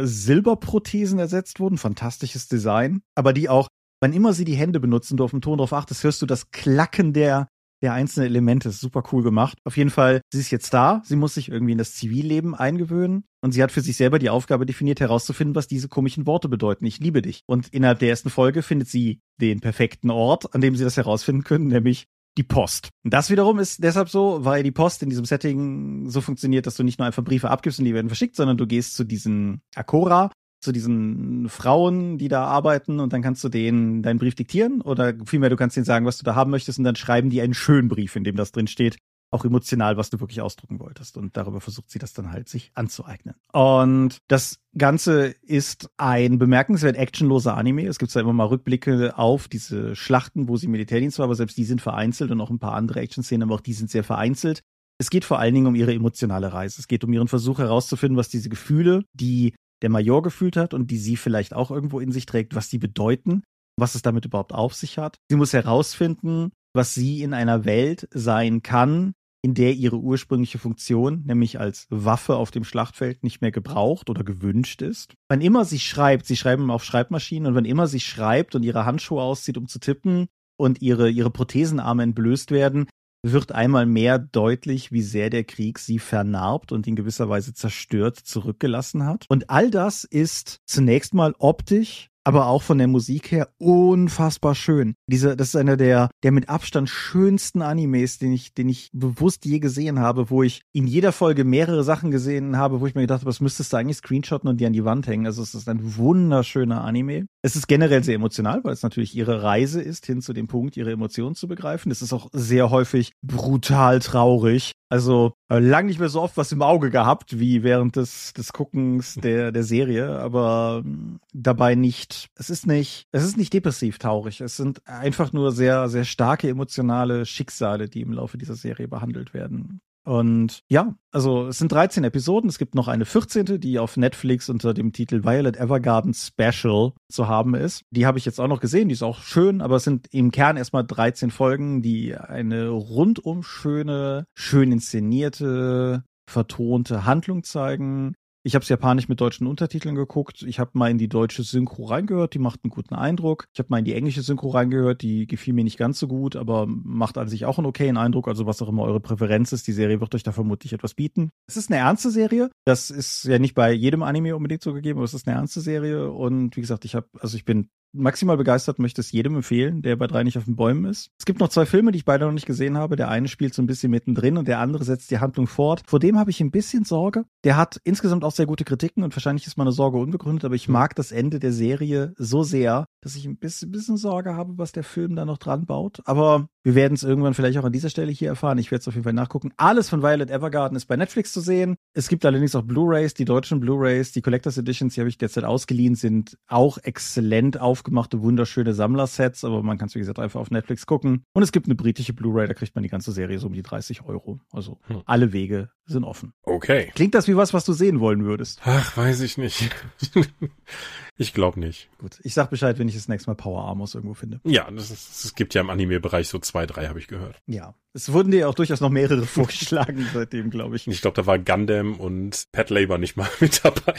Silberprothesen 0.04 1.18
ersetzt 1.18 1.58
wurden. 1.58 1.78
Fantastisches 1.78 2.46
Design. 2.46 3.02
Aber 3.16 3.32
die 3.32 3.48
auch, 3.48 3.66
wann 4.00 4.12
immer 4.12 4.32
sie 4.32 4.44
die 4.44 4.56
Hände 4.56 4.80
benutzen, 4.80 5.16
du 5.16 5.24
auf 5.24 5.30
dem 5.30 5.40
Ton 5.40 5.58
drauf 5.58 5.72
achtest, 5.72 6.04
hörst 6.04 6.22
du 6.22 6.26
das 6.26 6.50
Klacken 6.50 7.12
der, 7.12 7.48
der 7.82 7.92
einzelnen 7.92 8.28
Elemente. 8.28 8.68
Ist 8.68 8.80
super 8.80 9.02
cool 9.12 9.22
gemacht. 9.22 9.58
Auf 9.64 9.76
jeden 9.76 9.90
Fall, 9.90 10.20
sie 10.32 10.40
ist 10.40 10.50
jetzt 10.50 10.72
da. 10.72 11.02
Sie 11.04 11.16
muss 11.16 11.34
sich 11.34 11.50
irgendwie 11.50 11.72
in 11.72 11.78
das 11.78 11.94
Zivilleben 11.94 12.54
eingewöhnen. 12.54 13.24
Und 13.42 13.52
sie 13.52 13.62
hat 13.62 13.72
für 13.72 13.80
sich 13.80 13.96
selber 13.96 14.18
die 14.18 14.30
Aufgabe 14.30 14.66
definiert, 14.66 15.00
herauszufinden, 15.00 15.54
was 15.54 15.68
diese 15.68 15.88
komischen 15.88 16.26
Worte 16.26 16.48
bedeuten. 16.48 16.84
Ich 16.84 16.98
liebe 16.98 17.22
dich. 17.22 17.42
Und 17.46 17.68
innerhalb 17.68 17.98
der 17.98 18.08
ersten 18.10 18.30
Folge 18.30 18.62
findet 18.62 18.88
sie 18.88 19.20
den 19.40 19.60
perfekten 19.60 20.10
Ort, 20.10 20.54
an 20.54 20.60
dem 20.60 20.74
sie 20.74 20.84
das 20.84 20.96
herausfinden 20.96 21.44
können, 21.44 21.68
nämlich 21.68 22.06
die 22.38 22.42
Post. 22.42 22.90
Und 23.04 23.14
das 23.14 23.30
wiederum 23.30 23.58
ist 23.58 23.82
deshalb 23.82 24.08
so, 24.08 24.44
weil 24.44 24.62
die 24.62 24.72
Post 24.72 25.02
in 25.02 25.08
diesem 25.08 25.24
Setting 25.24 26.08
so 26.10 26.20
funktioniert, 26.20 26.66
dass 26.66 26.76
du 26.76 26.82
nicht 26.82 26.98
nur 26.98 27.06
einfach 27.06 27.24
Briefe 27.24 27.50
abgibst 27.50 27.78
und 27.78 27.86
die 27.86 27.94
werden 27.94 28.08
verschickt, 28.08 28.36
sondern 28.36 28.58
du 28.58 28.66
gehst 28.66 28.94
zu 28.94 29.04
diesen 29.04 29.62
Akora, 29.74 30.30
zu 30.60 30.72
diesen 30.72 31.48
Frauen, 31.48 32.18
die 32.18 32.28
da 32.28 32.44
arbeiten 32.44 33.00
und 33.00 33.12
dann 33.12 33.22
kannst 33.22 33.44
du 33.44 33.48
denen 33.48 34.02
deinen 34.02 34.18
Brief 34.18 34.34
diktieren 34.34 34.80
oder 34.80 35.14
vielmehr 35.26 35.50
du 35.50 35.56
kannst 35.56 35.76
denen 35.76 35.84
sagen, 35.84 36.06
was 36.06 36.18
du 36.18 36.24
da 36.24 36.34
haben 36.34 36.50
möchtest 36.50 36.78
und 36.78 36.84
dann 36.84 36.96
schreiben 36.96 37.30
die 37.30 37.40
einen 37.40 37.54
schönen 37.54 37.88
Brief, 37.88 38.16
in 38.16 38.24
dem 38.24 38.36
das 38.36 38.52
drin 38.52 38.66
steht, 38.66 38.96
auch 39.30 39.44
emotional, 39.44 39.96
was 39.96 40.10
du 40.10 40.20
wirklich 40.20 40.40
ausdrucken 40.40 40.78
wolltest. 40.80 41.16
Und 41.16 41.36
darüber 41.36 41.60
versucht 41.60 41.90
sie 41.90 41.98
das 41.98 42.12
dann 42.12 42.30
halt 42.30 42.48
sich 42.48 42.70
anzueignen. 42.74 43.34
Und 43.52 44.18
das 44.28 44.60
Ganze 44.76 45.34
ist 45.42 45.90
ein 45.96 46.38
bemerkenswert 46.38 46.96
actionloser 46.96 47.56
Anime. 47.56 47.86
Es 47.86 47.98
gibt 47.98 48.12
zwar 48.12 48.22
immer 48.22 48.32
mal 48.32 48.46
Rückblicke 48.46 49.18
auf 49.18 49.48
diese 49.48 49.96
Schlachten, 49.96 50.48
wo 50.48 50.56
sie 50.56 50.68
Militärdienst 50.68 51.18
war, 51.18 51.24
aber 51.24 51.34
selbst 51.34 51.56
die 51.56 51.64
sind 51.64 51.80
vereinzelt 51.80 52.30
und 52.30 52.40
auch 52.40 52.50
ein 52.50 52.58
paar 52.58 52.74
andere 52.74 53.00
Action-Szenen, 53.00 53.42
aber 53.42 53.56
auch 53.56 53.60
die 53.60 53.74
sind 53.74 53.90
sehr 53.90 54.04
vereinzelt. 54.04 54.62
Es 54.98 55.10
geht 55.10 55.24
vor 55.24 55.38
allen 55.38 55.54
Dingen 55.54 55.66
um 55.66 55.74
ihre 55.74 55.92
emotionale 55.92 56.52
Reise. 56.52 56.80
Es 56.80 56.88
geht 56.88 57.04
um 57.04 57.12
ihren 57.12 57.28
Versuch 57.28 57.58
herauszufinden, 57.58 58.16
was 58.16 58.28
diese 58.28 58.48
Gefühle, 58.48 59.04
die 59.12 59.54
der 59.82 59.90
Major 59.90 60.22
gefühlt 60.22 60.56
hat 60.56 60.74
und 60.74 60.90
die 60.90 60.98
sie 60.98 61.16
vielleicht 61.16 61.54
auch 61.54 61.70
irgendwo 61.70 62.00
in 62.00 62.12
sich 62.12 62.26
trägt, 62.26 62.54
was 62.54 62.68
die 62.68 62.78
bedeuten, 62.78 63.42
was 63.78 63.94
es 63.94 64.02
damit 64.02 64.24
überhaupt 64.24 64.52
auf 64.52 64.74
sich 64.74 64.98
hat. 64.98 65.18
Sie 65.30 65.36
muss 65.36 65.52
herausfinden, 65.52 66.52
was 66.74 66.94
sie 66.94 67.22
in 67.22 67.34
einer 67.34 67.64
Welt 67.64 68.08
sein 68.12 68.62
kann, 68.62 69.12
in 69.42 69.54
der 69.54 69.74
ihre 69.74 69.98
ursprüngliche 69.98 70.58
Funktion, 70.58 71.22
nämlich 71.24 71.60
als 71.60 71.86
Waffe 71.88 72.36
auf 72.36 72.50
dem 72.50 72.64
Schlachtfeld, 72.64 73.22
nicht 73.22 73.42
mehr 73.42 73.52
gebraucht 73.52 74.10
oder 74.10 74.24
gewünscht 74.24 74.82
ist. 74.82 75.14
Wann 75.28 75.40
immer 75.40 75.64
sie 75.64 75.78
schreibt, 75.78 76.26
sie 76.26 76.36
schreiben 76.36 76.70
auf 76.70 76.84
Schreibmaschinen 76.84 77.48
und 77.48 77.54
wann 77.54 77.64
immer 77.64 77.86
sie 77.86 78.00
schreibt 78.00 78.54
und 78.54 78.62
ihre 78.62 78.86
Handschuhe 78.86 79.22
auszieht, 79.22 79.56
um 79.56 79.68
zu 79.68 79.78
tippen 79.78 80.26
und 80.58 80.82
ihre, 80.82 81.10
ihre 81.10 81.30
Prothesenarme 81.30 82.02
entblößt 82.02 82.50
werden, 82.50 82.86
wird 83.32 83.52
einmal 83.52 83.86
mehr 83.86 84.18
deutlich, 84.18 84.92
wie 84.92 85.02
sehr 85.02 85.30
der 85.30 85.44
Krieg 85.44 85.78
sie 85.78 85.98
vernarbt 85.98 86.72
und 86.72 86.86
in 86.86 86.96
gewisser 86.96 87.28
Weise 87.28 87.54
zerstört 87.54 88.16
zurückgelassen 88.16 89.04
hat. 89.04 89.26
Und 89.28 89.50
all 89.50 89.70
das 89.70 90.04
ist 90.04 90.60
zunächst 90.66 91.14
mal 91.14 91.34
optisch 91.38 92.10
aber 92.26 92.48
auch 92.48 92.62
von 92.62 92.78
der 92.78 92.88
Musik 92.88 93.30
her 93.30 93.50
unfassbar 93.58 94.56
schön. 94.56 94.96
Diese, 95.08 95.36
das 95.36 95.48
ist 95.48 95.56
einer 95.56 95.76
der, 95.76 96.10
der 96.24 96.32
mit 96.32 96.48
Abstand 96.48 96.90
schönsten 96.90 97.62
Animes, 97.62 98.18
den 98.18 98.32
ich, 98.32 98.52
den 98.52 98.68
ich 98.68 98.90
bewusst 98.92 99.44
je 99.44 99.60
gesehen 99.60 100.00
habe, 100.00 100.28
wo 100.28 100.42
ich 100.42 100.62
in 100.72 100.88
jeder 100.88 101.12
Folge 101.12 101.44
mehrere 101.44 101.84
Sachen 101.84 102.10
gesehen 102.10 102.56
habe, 102.56 102.80
wo 102.80 102.86
ich 102.88 102.96
mir 102.96 103.02
gedacht 103.02 103.20
habe, 103.20 103.30
das 103.30 103.40
müsstest 103.40 103.72
du 103.72 103.76
eigentlich 103.76 103.98
screenshotten 103.98 104.50
und 104.50 104.60
die 104.60 104.66
an 104.66 104.72
die 104.72 104.84
Wand 104.84 105.06
hängen. 105.06 105.24
Also 105.24 105.40
es 105.40 105.54
ist 105.54 105.68
ein 105.68 105.96
wunderschöner 105.96 106.82
Anime. 106.82 107.26
Es 107.46 107.54
ist 107.54 107.68
generell 107.68 108.02
sehr 108.02 108.16
emotional, 108.16 108.64
weil 108.64 108.72
es 108.72 108.82
natürlich 108.82 109.14
ihre 109.14 109.44
Reise 109.44 109.80
ist, 109.80 110.04
hin 110.04 110.20
zu 110.20 110.32
dem 110.32 110.48
Punkt, 110.48 110.76
ihre 110.76 110.90
Emotionen 110.90 111.36
zu 111.36 111.46
begreifen. 111.46 111.92
Es 111.92 112.02
ist 112.02 112.12
auch 112.12 112.28
sehr 112.32 112.70
häufig 112.70 113.12
brutal 113.22 114.00
traurig. 114.00 114.72
Also 114.88 115.32
äh, 115.48 115.60
lang 115.60 115.86
nicht 115.86 116.00
mehr 116.00 116.08
so 116.08 116.22
oft 116.22 116.36
was 116.36 116.50
im 116.50 116.60
Auge 116.60 116.90
gehabt, 116.90 117.38
wie 117.38 117.62
während 117.62 117.94
des, 117.94 118.32
des 118.32 118.52
Guckens 118.52 119.14
der, 119.14 119.52
der 119.52 119.62
Serie, 119.62 120.18
aber 120.18 120.82
äh, 120.84 121.18
dabei 121.34 121.76
nicht, 121.76 122.30
es 122.34 122.50
ist 122.50 122.66
nicht, 122.66 123.06
es 123.12 123.22
ist 123.22 123.36
nicht 123.36 123.52
depressiv 123.52 123.98
traurig. 123.98 124.40
Es 124.40 124.56
sind 124.56 124.84
einfach 124.88 125.32
nur 125.32 125.52
sehr, 125.52 125.88
sehr 125.88 126.04
starke 126.04 126.48
emotionale 126.48 127.26
Schicksale, 127.26 127.88
die 127.88 128.00
im 128.00 128.12
Laufe 128.12 128.38
dieser 128.38 128.56
Serie 128.56 128.88
behandelt 128.88 129.34
werden. 129.34 129.80
Und 130.06 130.60
ja, 130.68 130.94
also 131.10 131.48
es 131.48 131.58
sind 131.58 131.72
13 131.72 132.04
Episoden. 132.04 132.48
Es 132.48 132.58
gibt 132.58 132.76
noch 132.76 132.86
eine 132.86 133.04
14., 133.04 133.60
die 133.60 133.80
auf 133.80 133.96
Netflix 133.96 134.48
unter 134.48 134.72
dem 134.72 134.92
Titel 134.92 135.24
Violet 135.24 135.56
Evergarden 135.56 136.14
Special 136.14 136.92
zu 137.10 137.26
haben 137.26 137.56
ist. 137.56 137.82
Die 137.90 138.06
habe 138.06 138.16
ich 138.16 138.24
jetzt 138.24 138.38
auch 138.40 138.46
noch 138.46 138.60
gesehen. 138.60 138.88
Die 138.88 138.92
ist 138.92 139.02
auch 139.02 139.20
schön, 139.20 139.60
aber 139.60 139.76
es 139.76 139.84
sind 139.84 140.06
im 140.12 140.30
Kern 140.30 140.56
erstmal 140.56 140.86
13 140.86 141.32
Folgen, 141.32 141.82
die 141.82 142.16
eine 142.16 142.68
rundum 142.68 143.42
schöne, 143.42 144.26
schön 144.36 144.70
inszenierte, 144.70 146.04
vertonte 146.30 147.04
Handlung 147.04 147.42
zeigen. 147.42 148.14
Ich 148.46 148.54
habe 148.54 148.62
es 148.62 148.68
japanisch 148.68 149.08
mit 149.08 149.20
deutschen 149.20 149.48
Untertiteln 149.48 149.96
geguckt. 149.96 150.44
Ich 150.46 150.60
habe 150.60 150.70
mal 150.74 150.88
in 150.88 150.98
die 150.98 151.08
deutsche 151.08 151.42
Synchro 151.42 151.86
reingehört, 151.86 152.32
die 152.32 152.38
macht 152.38 152.60
einen 152.62 152.70
guten 152.70 152.94
Eindruck. 152.94 153.48
Ich 153.52 153.58
habe 153.58 153.70
mal 153.70 153.80
in 153.80 153.84
die 153.84 153.94
englische 153.94 154.22
Synchro 154.22 154.50
reingehört, 154.50 155.02
die 155.02 155.26
gefiel 155.26 155.52
mir 155.52 155.64
nicht 155.64 155.78
ganz 155.78 155.98
so 155.98 156.06
gut, 156.06 156.36
aber 156.36 156.64
macht 156.68 157.18
an 157.18 157.26
sich 157.26 157.44
auch 157.44 157.58
einen 157.58 157.66
okayen 157.66 157.96
Eindruck. 157.96 158.28
Also 158.28 158.46
was 158.46 158.62
auch 158.62 158.68
immer 158.68 158.84
eure 158.84 159.00
Präferenz 159.00 159.52
ist, 159.52 159.66
die 159.66 159.72
Serie 159.72 160.00
wird 160.00 160.14
euch 160.14 160.22
da 160.22 160.30
vermutlich 160.30 160.72
etwas 160.72 160.94
bieten. 160.94 161.32
Es 161.48 161.56
ist 161.56 161.72
eine 161.72 161.80
ernste 161.80 162.12
Serie. 162.12 162.48
Das 162.64 162.88
ist 162.90 163.24
ja 163.24 163.40
nicht 163.40 163.56
bei 163.56 163.72
jedem 163.72 164.04
Anime 164.04 164.36
unbedingt 164.36 164.62
so 164.62 164.72
gegeben, 164.72 165.00
aber 165.00 165.06
es 165.06 165.14
ist 165.14 165.26
eine 165.26 165.36
ernste 165.36 165.60
Serie. 165.60 166.12
Und 166.12 166.56
wie 166.56 166.60
gesagt, 166.60 166.84
ich 166.84 166.94
habe, 166.94 167.08
also 167.18 167.36
ich 167.36 167.44
bin 167.44 167.70
maximal 167.96 168.36
begeistert, 168.36 168.78
möchte 168.78 169.00
es 169.00 169.12
jedem 169.12 169.36
empfehlen, 169.36 169.82
der 169.82 169.96
bei 169.96 170.06
drei 170.06 170.22
nicht 170.22 170.38
auf 170.38 170.44
den 170.44 170.56
Bäumen 170.56 170.84
ist. 170.84 171.10
Es 171.18 171.24
gibt 171.24 171.40
noch 171.40 171.48
zwei 171.48 171.66
Filme, 171.66 171.92
die 171.92 171.98
ich 171.98 172.04
beide 172.04 172.24
noch 172.24 172.32
nicht 172.32 172.46
gesehen 172.46 172.76
habe. 172.76 172.96
Der 172.96 173.08
eine 173.08 173.28
spielt 173.28 173.54
so 173.54 173.62
ein 173.62 173.66
bisschen 173.66 173.90
mittendrin 173.90 174.36
und 174.38 174.48
der 174.48 174.60
andere 174.60 174.84
setzt 174.84 175.10
die 175.10 175.18
Handlung 175.18 175.46
fort. 175.46 175.82
Vor 175.86 175.98
dem 175.98 176.18
habe 176.18 176.30
ich 176.30 176.40
ein 176.40 176.50
bisschen 176.50 176.84
Sorge. 176.84 177.24
Der 177.44 177.56
hat 177.56 177.80
insgesamt 177.84 178.24
auch 178.24 178.32
sehr 178.32 178.46
gute 178.46 178.64
Kritiken 178.64 179.02
und 179.02 179.14
wahrscheinlich 179.14 179.46
ist 179.46 179.58
meine 179.58 179.72
Sorge 179.72 179.98
unbegründet, 179.98 180.44
aber 180.44 180.54
ich 180.54 180.68
mag 180.68 180.94
das 180.94 181.12
Ende 181.12 181.38
der 181.38 181.52
Serie 181.52 182.14
so 182.16 182.42
sehr, 182.42 182.86
dass 183.00 183.16
ich 183.16 183.26
ein 183.26 183.38
bisschen, 183.38 183.70
bisschen 183.70 183.96
Sorge 183.96 184.34
habe, 184.34 184.58
was 184.58 184.72
der 184.72 184.84
Film 184.84 185.16
da 185.16 185.24
noch 185.24 185.38
dran 185.38 185.66
baut. 185.66 186.00
Aber 186.04 186.48
wir 186.66 186.74
werden 186.74 186.94
es 186.94 187.04
irgendwann 187.04 187.32
vielleicht 187.32 187.56
auch 187.58 187.64
an 187.64 187.70
dieser 187.70 187.90
Stelle 187.90 188.10
hier 188.10 188.26
erfahren. 188.26 188.58
Ich 188.58 188.72
werde 188.72 188.80
es 188.80 188.88
auf 188.88 188.94
jeden 188.94 189.04
Fall 189.04 189.12
nachgucken. 189.12 189.52
Alles 189.56 189.88
von 189.88 190.02
Violet 190.02 190.32
Evergarden 190.32 190.74
ist 190.74 190.86
bei 190.86 190.96
Netflix 190.96 191.32
zu 191.32 191.38
sehen. 191.38 191.76
Es 191.94 192.08
gibt 192.08 192.24
allerdings 192.24 192.56
auch 192.56 192.64
Blu-rays, 192.64 193.14
die 193.14 193.24
deutschen 193.24 193.60
Blu-rays, 193.60 194.10
die 194.10 194.20
Collectors 194.20 194.58
Editions, 194.58 194.94
die 194.94 195.00
habe 195.00 195.08
ich 195.08 195.16
derzeit 195.16 195.44
ausgeliehen, 195.44 195.94
sind 195.94 196.36
auch 196.48 196.78
exzellent 196.78 197.60
aufgemachte, 197.60 198.20
wunderschöne 198.20 198.74
Sammlersets, 198.74 199.44
aber 199.44 199.62
man 199.62 199.78
kann 199.78 199.86
es 199.86 199.94
wie 199.94 200.00
gesagt 200.00 200.18
einfach 200.18 200.40
auf 200.40 200.50
Netflix 200.50 200.86
gucken. 200.86 201.22
Und 201.34 201.44
es 201.44 201.52
gibt 201.52 201.66
eine 201.66 201.76
britische 201.76 202.14
Blu-ray, 202.14 202.48
da 202.48 202.54
kriegt 202.54 202.74
man 202.74 202.82
die 202.82 202.90
ganze 202.90 203.12
Serie 203.12 203.38
so 203.38 203.46
um 203.46 203.52
die 203.52 203.62
30 203.62 204.04
Euro. 204.04 204.40
Also 204.50 204.80
hm. 204.88 205.02
alle 205.06 205.32
Wege 205.32 205.70
sind 205.84 206.02
offen. 206.02 206.32
Okay. 206.42 206.90
Klingt 206.96 207.14
das 207.14 207.28
wie 207.28 207.36
was, 207.36 207.54
was 207.54 207.64
du 207.64 207.74
sehen 207.74 208.00
wollen 208.00 208.24
würdest? 208.24 208.60
Ach, 208.64 208.96
weiß 208.96 209.20
ich 209.20 209.38
nicht. 209.38 209.70
ich 211.18 211.32
glaube 211.32 211.58
nicht. 211.60 211.88
Gut, 211.98 212.20
ich 212.22 212.34
sag 212.34 212.50
Bescheid, 212.50 212.78
wenn 212.78 212.88
ich 212.88 212.94
das 212.94 213.08
nächste 213.08 213.30
Mal 213.30 213.36
Power 213.36 213.64
Armors 213.64 213.94
irgendwo 213.94 214.14
finde. 214.14 214.40
Ja, 214.44 214.68
es 214.70 215.34
gibt 215.34 215.54
ja 215.54 215.62
im 215.62 215.70
Anime-Bereich 215.70 216.28
so 216.28 216.38
zwei, 216.38 216.66
drei, 216.66 216.88
habe 216.88 216.98
ich 216.98 217.08
gehört. 217.08 217.40
Ja, 217.46 217.74
es 217.94 218.12
wurden 218.12 218.30
dir 218.30 218.48
auch 218.48 218.54
durchaus 218.54 218.80
noch 218.80 218.90
mehrere 218.90 219.22
vorgeschlagen 219.26 220.06
seitdem, 220.12 220.50
glaube 220.50 220.76
ich. 220.76 220.86
Ich 220.86 221.00
glaube, 221.00 221.16
da 221.16 221.26
war 221.26 221.38
Gundam 221.38 221.94
und 221.98 222.44
Pat 222.52 222.70
Labor 222.70 222.98
nicht 222.98 223.16
mal 223.16 223.28
mit 223.40 223.64
dabei. 223.64 223.94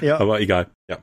Ja. 0.00 0.18
Aber 0.18 0.40
egal, 0.40 0.70
ja. 0.88 0.98